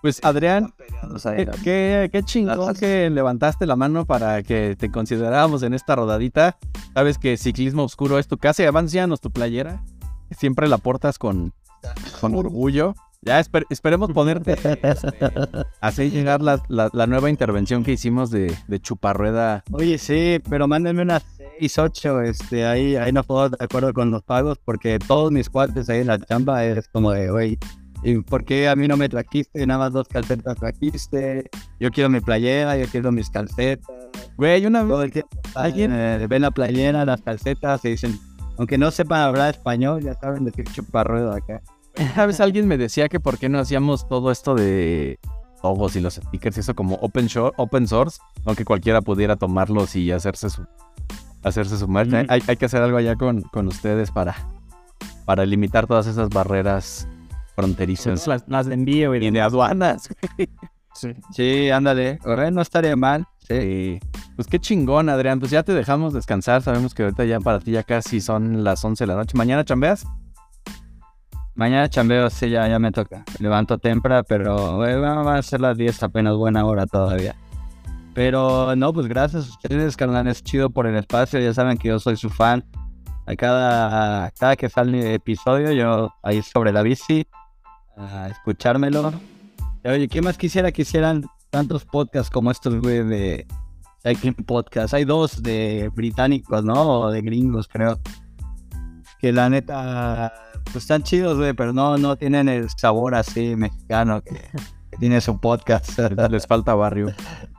Pues 0.00 0.24
Adrián, 0.24 0.72
qué, 1.64 2.08
qué, 2.12 2.22
chingón 2.22 2.74
que 2.76 3.10
levantaste 3.10 3.66
la 3.66 3.74
mano 3.74 4.04
para 4.04 4.44
que 4.44 4.76
te 4.78 4.92
consideráramos 4.92 5.64
en 5.64 5.74
esta 5.74 5.96
rodadita. 5.96 6.56
Sabes 6.94 7.18
que 7.18 7.36
Ciclismo 7.36 7.82
Oscuro 7.82 8.20
es 8.20 8.28
tu 8.28 8.38
casa 8.38 8.62
y 8.62 8.66
avancianos 8.66 9.20
tu 9.20 9.32
playera. 9.32 9.82
Siempre 10.36 10.68
la 10.68 10.78
portas 10.78 11.18
con, 11.18 11.52
con 12.20 12.34
orgullo. 12.34 12.94
Ya 13.22 13.40
esper- 13.40 13.66
esperemos 13.68 14.12
ponerte 14.12 14.56
hacer 15.80 16.10
llegar 16.10 16.40
la, 16.40 16.62
la- 16.68 16.88
la 16.92 17.06
nueva 17.06 17.30
intervención 17.30 17.82
que 17.82 17.92
hicimos 17.92 18.30
de, 18.30 18.54
de 18.68 18.80
Chuparrueda. 18.80 19.64
Oye, 19.72 19.98
sí, 19.98 20.40
pero 20.48 20.68
mándenme 20.68 21.02
unas 21.02 21.24
6, 21.58 21.78
8, 21.78 22.22
este, 22.22 22.64
ahí, 22.64 22.94
ahí 22.96 23.10
no 23.12 23.24
puedo 23.24 23.48
de 23.50 23.56
acuerdo 23.58 23.92
con 23.92 24.10
los 24.12 24.22
pagos, 24.22 24.58
porque 24.64 24.98
todos 25.00 25.32
mis 25.32 25.50
cuates 25.50 25.88
ahí 25.88 26.00
en 26.02 26.06
la 26.06 26.18
chamba 26.20 26.64
es 26.64 26.86
como 26.88 27.10
de, 27.10 27.28
güey, 27.30 27.58
¿y 28.04 28.18
por 28.20 28.44
qué 28.44 28.68
a 28.68 28.76
mí 28.76 28.86
no 28.86 28.96
me 28.96 29.08
trajiste? 29.08 29.66
Nada 29.66 29.80
más 29.80 29.92
dos 29.92 30.06
calcetas 30.06 30.56
trajiste, 30.56 31.50
yo 31.80 31.90
quiero 31.90 32.08
mi 32.10 32.20
playera, 32.20 32.76
yo 32.76 32.86
quiero 32.86 33.10
mis 33.10 33.30
calcetas, 33.30 33.84
Güey, 34.36 34.64
una 34.66 34.82
vez 34.82 34.90
todo 34.90 35.02
el 35.02 35.10
tiempo 35.10 35.36
¿Alguien? 35.56 35.90
eh, 35.92 36.24
ven 36.28 36.42
la 36.42 36.52
playera, 36.52 37.04
las 37.04 37.20
calcetas 37.22 37.84
y 37.84 37.88
dicen, 37.90 38.16
aunque 38.58 38.76
no 38.76 38.90
sepan 38.90 39.20
hablar 39.20 39.54
español, 39.54 40.02
ya 40.02 40.14
saben 40.14 40.44
decir 40.44 40.64
chuparruedo 40.72 41.32
acá. 41.32 41.62
¿Sabes? 42.14 42.40
Alguien 42.40 42.68
me 42.68 42.76
decía 42.76 43.08
que 43.08 43.20
por 43.20 43.38
qué 43.38 43.48
no 43.48 43.58
hacíamos 43.58 44.08
todo 44.08 44.30
esto 44.30 44.54
de 44.54 45.18
logos 45.62 45.96
y 45.96 46.00
los 46.00 46.14
stickers 46.14 46.56
y 46.56 46.60
eso 46.60 46.74
como 46.74 46.96
open, 46.96 47.28
open 47.56 47.88
source, 47.88 48.20
aunque 48.44 48.64
cualquiera 48.64 49.00
pudiera 49.00 49.36
tomarlos 49.36 49.96
y 49.96 50.12
hacerse 50.12 50.50
su 50.50 50.64
hacerse 51.42 51.78
su 51.78 51.88
merch. 51.88 52.10
Mm. 52.10 52.30
Hay, 52.30 52.42
hay 52.46 52.56
que 52.56 52.66
hacer 52.66 52.82
algo 52.82 52.98
allá 52.98 53.16
con, 53.16 53.42
con 53.42 53.66
ustedes 53.68 54.10
para, 54.10 54.36
para 55.24 55.46
limitar 55.46 55.86
todas 55.86 56.06
esas 56.06 56.28
barreras 56.28 57.08
fronterizas 57.54 58.26
Las, 58.26 58.44
las 58.46 58.66
de 58.66 58.74
envío 58.74 59.14
y 59.14 59.24
y 59.24 59.30
de 59.30 59.40
aduanas. 59.40 60.08
Sí. 60.36 60.46
Sí, 61.30 61.70
ándale, 61.70 62.18
no 62.50 62.60
estaría 62.60 62.96
mal, 62.96 63.24
sí. 63.48 64.00
Pues 64.36 64.46
qué 64.48 64.58
chingón, 64.58 65.08
Adrián. 65.08 65.40
Pues 65.40 65.50
ya 65.50 65.62
te 65.62 65.72
dejamos 65.72 66.12
descansar. 66.12 66.62
Sabemos 66.62 66.94
que 66.94 67.02
ahorita 67.04 67.24
ya 67.24 67.40
para 67.40 67.60
ti 67.60 67.72
ya 67.72 67.82
casi 67.82 68.20
son 68.20 68.64
las 68.64 68.84
11 68.84 69.04
de 69.04 69.08
la 69.08 69.16
noche. 69.16 69.36
¿Mañana 69.36 69.64
chambeas? 69.64 70.04
Mañana 71.58 71.88
chambeo, 71.88 72.30
sí, 72.30 72.50
ya, 72.50 72.68
ya 72.68 72.78
me 72.78 72.92
toca. 72.92 73.24
Levanto 73.40 73.78
temprano, 73.78 74.22
pero 74.22 74.76
güey, 74.76 74.96
van 75.00 75.26
a 75.26 75.42
ser 75.42 75.60
las 75.60 75.76
10 75.76 76.04
apenas 76.04 76.36
buena 76.36 76.64
hora 76.64 76.86
todavía. 76.86 77.34
Pero 78.14 78.76
no, 78.76 78.92
pues 78.92 79.08
gracias 79.08 79.46
a 79.46 79.50
ustedes, 79.50 79.96
carnal. 79.96 80.28
Es 80.28 80.44
chido 80.44 80.70
por 80.70 80.86
el 80.86 80.94
espacio. 80.94 81.40
Ya 81.40 81.52
saben 81.52 81.76
que 81.76 81.88
yo 81.88 81.98
soy 81.98 82.16
su 82.16 82.30
fan. 82.30 82.64
A 83.26 83.34
cada, 83.34 84.30
cada 84.38 84.54
que 84.54 84.68
sale 84.68 85.14
episodio, 85.14 85.72
yo 85.72 86.14
ahí 86.22 86.42
sobre 86.42 86.72
la 86.72 86.82
bici, 86.82 87.26
a 87.96 88.28
escuchármelo. 88.28 89.12
Oye, 89.84 90.06
¿qué 90.06 90.22
más 90.22 90.38
quisiera 90.38 90.70
que 90.70 90.82
hicieran 90.82 91.26
tantos 91.50 91.84
podcasts 91.84 92.30
como 92.30 92.50
estos, 92.50 92.80
güey, 92.80 93.04
de 93.04 93.46
Cycling 94.02 94.34
Podcast? 94.34 94.94
Hay 94.94 95.04
dos 95.04 95.42
de 95.42 95.90
británicos, 95.94 96.64
¿no? 96.64 97.00
O 97.00 97.10
de 97.10 97.20
gringos, 97.22 97.68
creo. 97.68 97.98
Que 99.18 99.32
la 99.32 99.48
neta, 99.48 100.32
pues 100.64 100.76
están 100.76 101.02
chidos, 101.02 101.36
güey, 101.36 101.52
pero 101.52 101.72
no, 101.72 101.98
no 101.98 102.16
tienen 102.16 102.48
el 102.48 102.68
sabor 102.70 103.14
así 103.14 103.56
mexicano 103.56 104.22
que, 104.22 104.34
que 104.90 104.96
tiene 104.98 105.20
su 105.20 105.40
podcast. 105.40 105.98
Les 106.30 106.46
falta 106.46 106.74
barrio. 106.74 107.12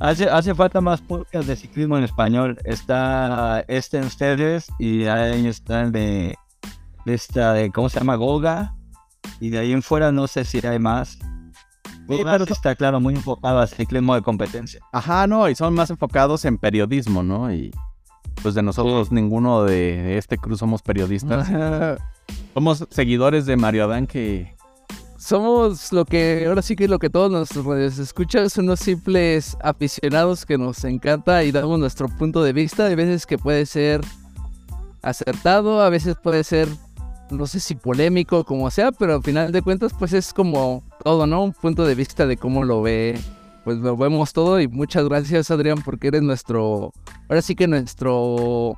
Hace, 0.00 0.30
hace 0.30 0.54
falta 0.54 0.80
más 0.80 1.02
podcast 1.02 1.46
de 1.46 1.56
ciclismo 1.56 1.98
en 1.98 2.04
español. 2.04 2.56
Está 2.64 3.62
este 3.68 3.98
en 3.98 4.04
ustedes 4.04 4.66
y 4.78 5.04
ahí 5.04 5.46
está 5.46 5.82
el 5.82 5.92
de, 5.92 6.34
de 7.04 7.14
esta 7.14 7.52
de, 7.52 7.70
¿cómo 7.70 7.90
se 7.90 7.98
llama? 7.98 8.14
Goga. 8.14 8.74
Y 9.40 9.50
de 9.50 9.58
ahí 9.58 9.72
en 9.72 9.82
fuera 9.82 10.10
no 10.10 10.26
sé 10.26 10.46
si 10.46 10.66
hay 10.66 10.78
más. 10.78 11.18
Sí 12.46 12.52
está 12.52 12.74
claro, 12.74 13.00
muy 13.00 13.14
enfocado 13.14 13.60
al 13.60 13.68
ciclismo 13.68 14.14
de 14.14 14.22
competencia. 14.22 14.80
Ajá, 14.92 15.26
no, 15.26 15.48
y 15.48 15.54
son 15.54 15.74
más 15.74 15.90
enfocados 15.90 16.44
en 16.44 16.58
periodismo, 16.58 17.22
¿no? 17.22 17.52
Y 17.52 17.70
pues 18.42 18.54
de 18.54 18.62
nosotros 18.62 19.12
ninguno 19.12 19.64
de 19.64 20.18
este 20.18 20.38
cruz 20.38 20.58
somos 20.58 20.82
periodistas. 20.82 21.48
somos 22.54 22.86
seguidores 22.90 23.46
de 23.46 23.56
Mario 23.56 23.84
Adán 23.84 24.06
que 24.06 24.54
Somos 25.18 25.92
lo 25.92 26.04
que, 26.04 26.44
ahora 26.46 26.62
sí 26.62 26.76
que 26.76 26.88
lo 26.88 26.98
que 26.98 27.10
todos 27.10 27.30
nuestros 27.30 27.64
redes 27.64 27.98
escuchas, 27.98 28.56
unos 28.56 28.80
simples 28.80 29.56
aficionados 29.62 30.46
que 30.46 30.58
nos 30.58 30.84
encanta 30.84 31.44
y 31.44 31.52
damos 31.52 31.78
nuestro 31.78 32.08
punto 32.08 32.42
de 32.42 32.52
vista. 32.52 32.86
Hay 32.86 32.94
veces 32.94 33.26
que 33.26 33.38
puede 33.38 33.66
ser 33.66 34.00
acertado, 35.02 35.82
a 35.82 35.90
veces 35.90 36.16
puede 36.22 36.44
ser, 36.44 36.68
no 37.30 37.46
sé 37.46 37.60
si 37.60 37.74
polémico, 37.74 38.44
como 38.44 38.70
sea, 38.70 38.92
pero 38.92 39.14
al 39.14 39.22
final 39.22 39.52
de 39.52 39.62
cuentas, 39.62 39.92
pues 39.98 40.12
es 40.12 40.32
como 40.32 40.82
todo, 41.02 41.26
¿no? 41.26 41.42
Un 41.42 41.52
punto 41.52 41.84
de 41.84 41.94
vista 41.94 42.26
de 42.26 42.36
cómo 42.36 42.64
lo 42.64 42.82
ve, 42.82 43.18
pues 43.64 43.78
lo 43.78 43.96
vemos 43.96 44.32
todo. 44.32 44.60
Y 44.60 44.68
muchas 44.68 45.04
gracias, 45.04 45.50
Adrián, 45.50 45.82
porque 45.84 46.08
eres 46.08 46.22
nuestro, 46.22 46.92
ahora 47.28 47.42
sí 47.42 47.54
que 47.54 47.66
nuestro 47.66 48.76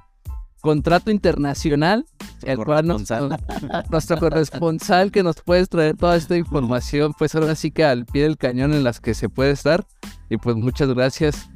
contrato 0.61 1.11
internacional, 1.11 2.07
el 2.43 2.59
cual 2.65 2.87
nos, 2.87 3.11
nuestro 3.91 4.19
corresponsal 4.19 5.11
que 5.11 5.23
nos 5.23 5.37
puedes 5.43 5.69
traer 5.69 5.97
toda 5.97 6.17
esta 6.17 6.37
información, 6.37 7.15
pues 7.19 7.35
ahora 7.35 7.55
sí 7.55 7.71
que 7.71 7.85
al 7.85 8.07
pie 8.07 8.23
del 8.23 8.39
cañón 8.39 8.73
en 8.73 8.85
las 8.85 9.01
que 9.01 9.15
se 9.15 9.29
puede 9.29 9.51
estar. 9.51 9.85
Y 10.31 10.37
pues 10.37 10.57
muchas 10.57 10.89
gracias. 10.89 11.51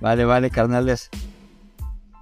Vale, 0.00 0.24
vale, 0.24 0.50
carnales. 0.50 1.10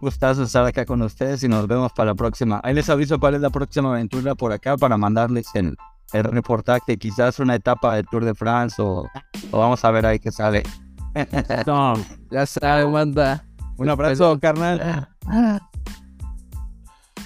Gustazo 0.00 0.44
estar 0.44 0.64
acá 0.64 0.84
con 0.86 1.02
ustedes 1.02 1.42
y 1.42 1.48
nos 1.48 1.66
vemos 1.66 1.92
para 1.92 2.10
la 2.10 2.14
próxima. 2.14 2.60
Ahí 2.62 2.72
les 2.74 2.88
aviso 2.88 3.18
cuál 3.18 3.34
es 3.34 3.40
la 3.40 3.50
próxima 3.50 3.90
aventura 3.90 4.34
por 4.34 4.52
acá 4.52 4.76
para 4.76 4.96
mandarles 4.96 5.46
el, 5.54 5.76
el 6.12 6.24
reportaje. 6.24 6.96
Quizás 6.96 7.38
una 7.40 7.56
etapa 7.56 7.96
del 7.96 8.06
Tour 8.06 8.24
de 8.24 8.34
France 8.34 8.80
o, 8.80 9.08
o 9.50 9.58
vamos 9.58 9.84
a 9.84 9.90
ver 9.90 10.06
ahí 10.06 10.18
qué 10.20 10.30
sale. 10.30 10.62
No, 11.66 11.94
Ya 12.30 12.46
sabe, 12.46 12.86
manda. 12.86 13.44
un 13.76 13.88
abrazo, 13.88 14.38
carnal. 14.38 15.08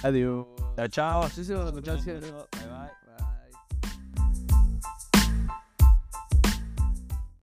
Adiós. 0.01 0.47
Chao, 0.75 0.87
chao. 0.87 1.29
Sí, 1.29 1.45
sí, 1.45 1.53
gracias. 1.83 2.23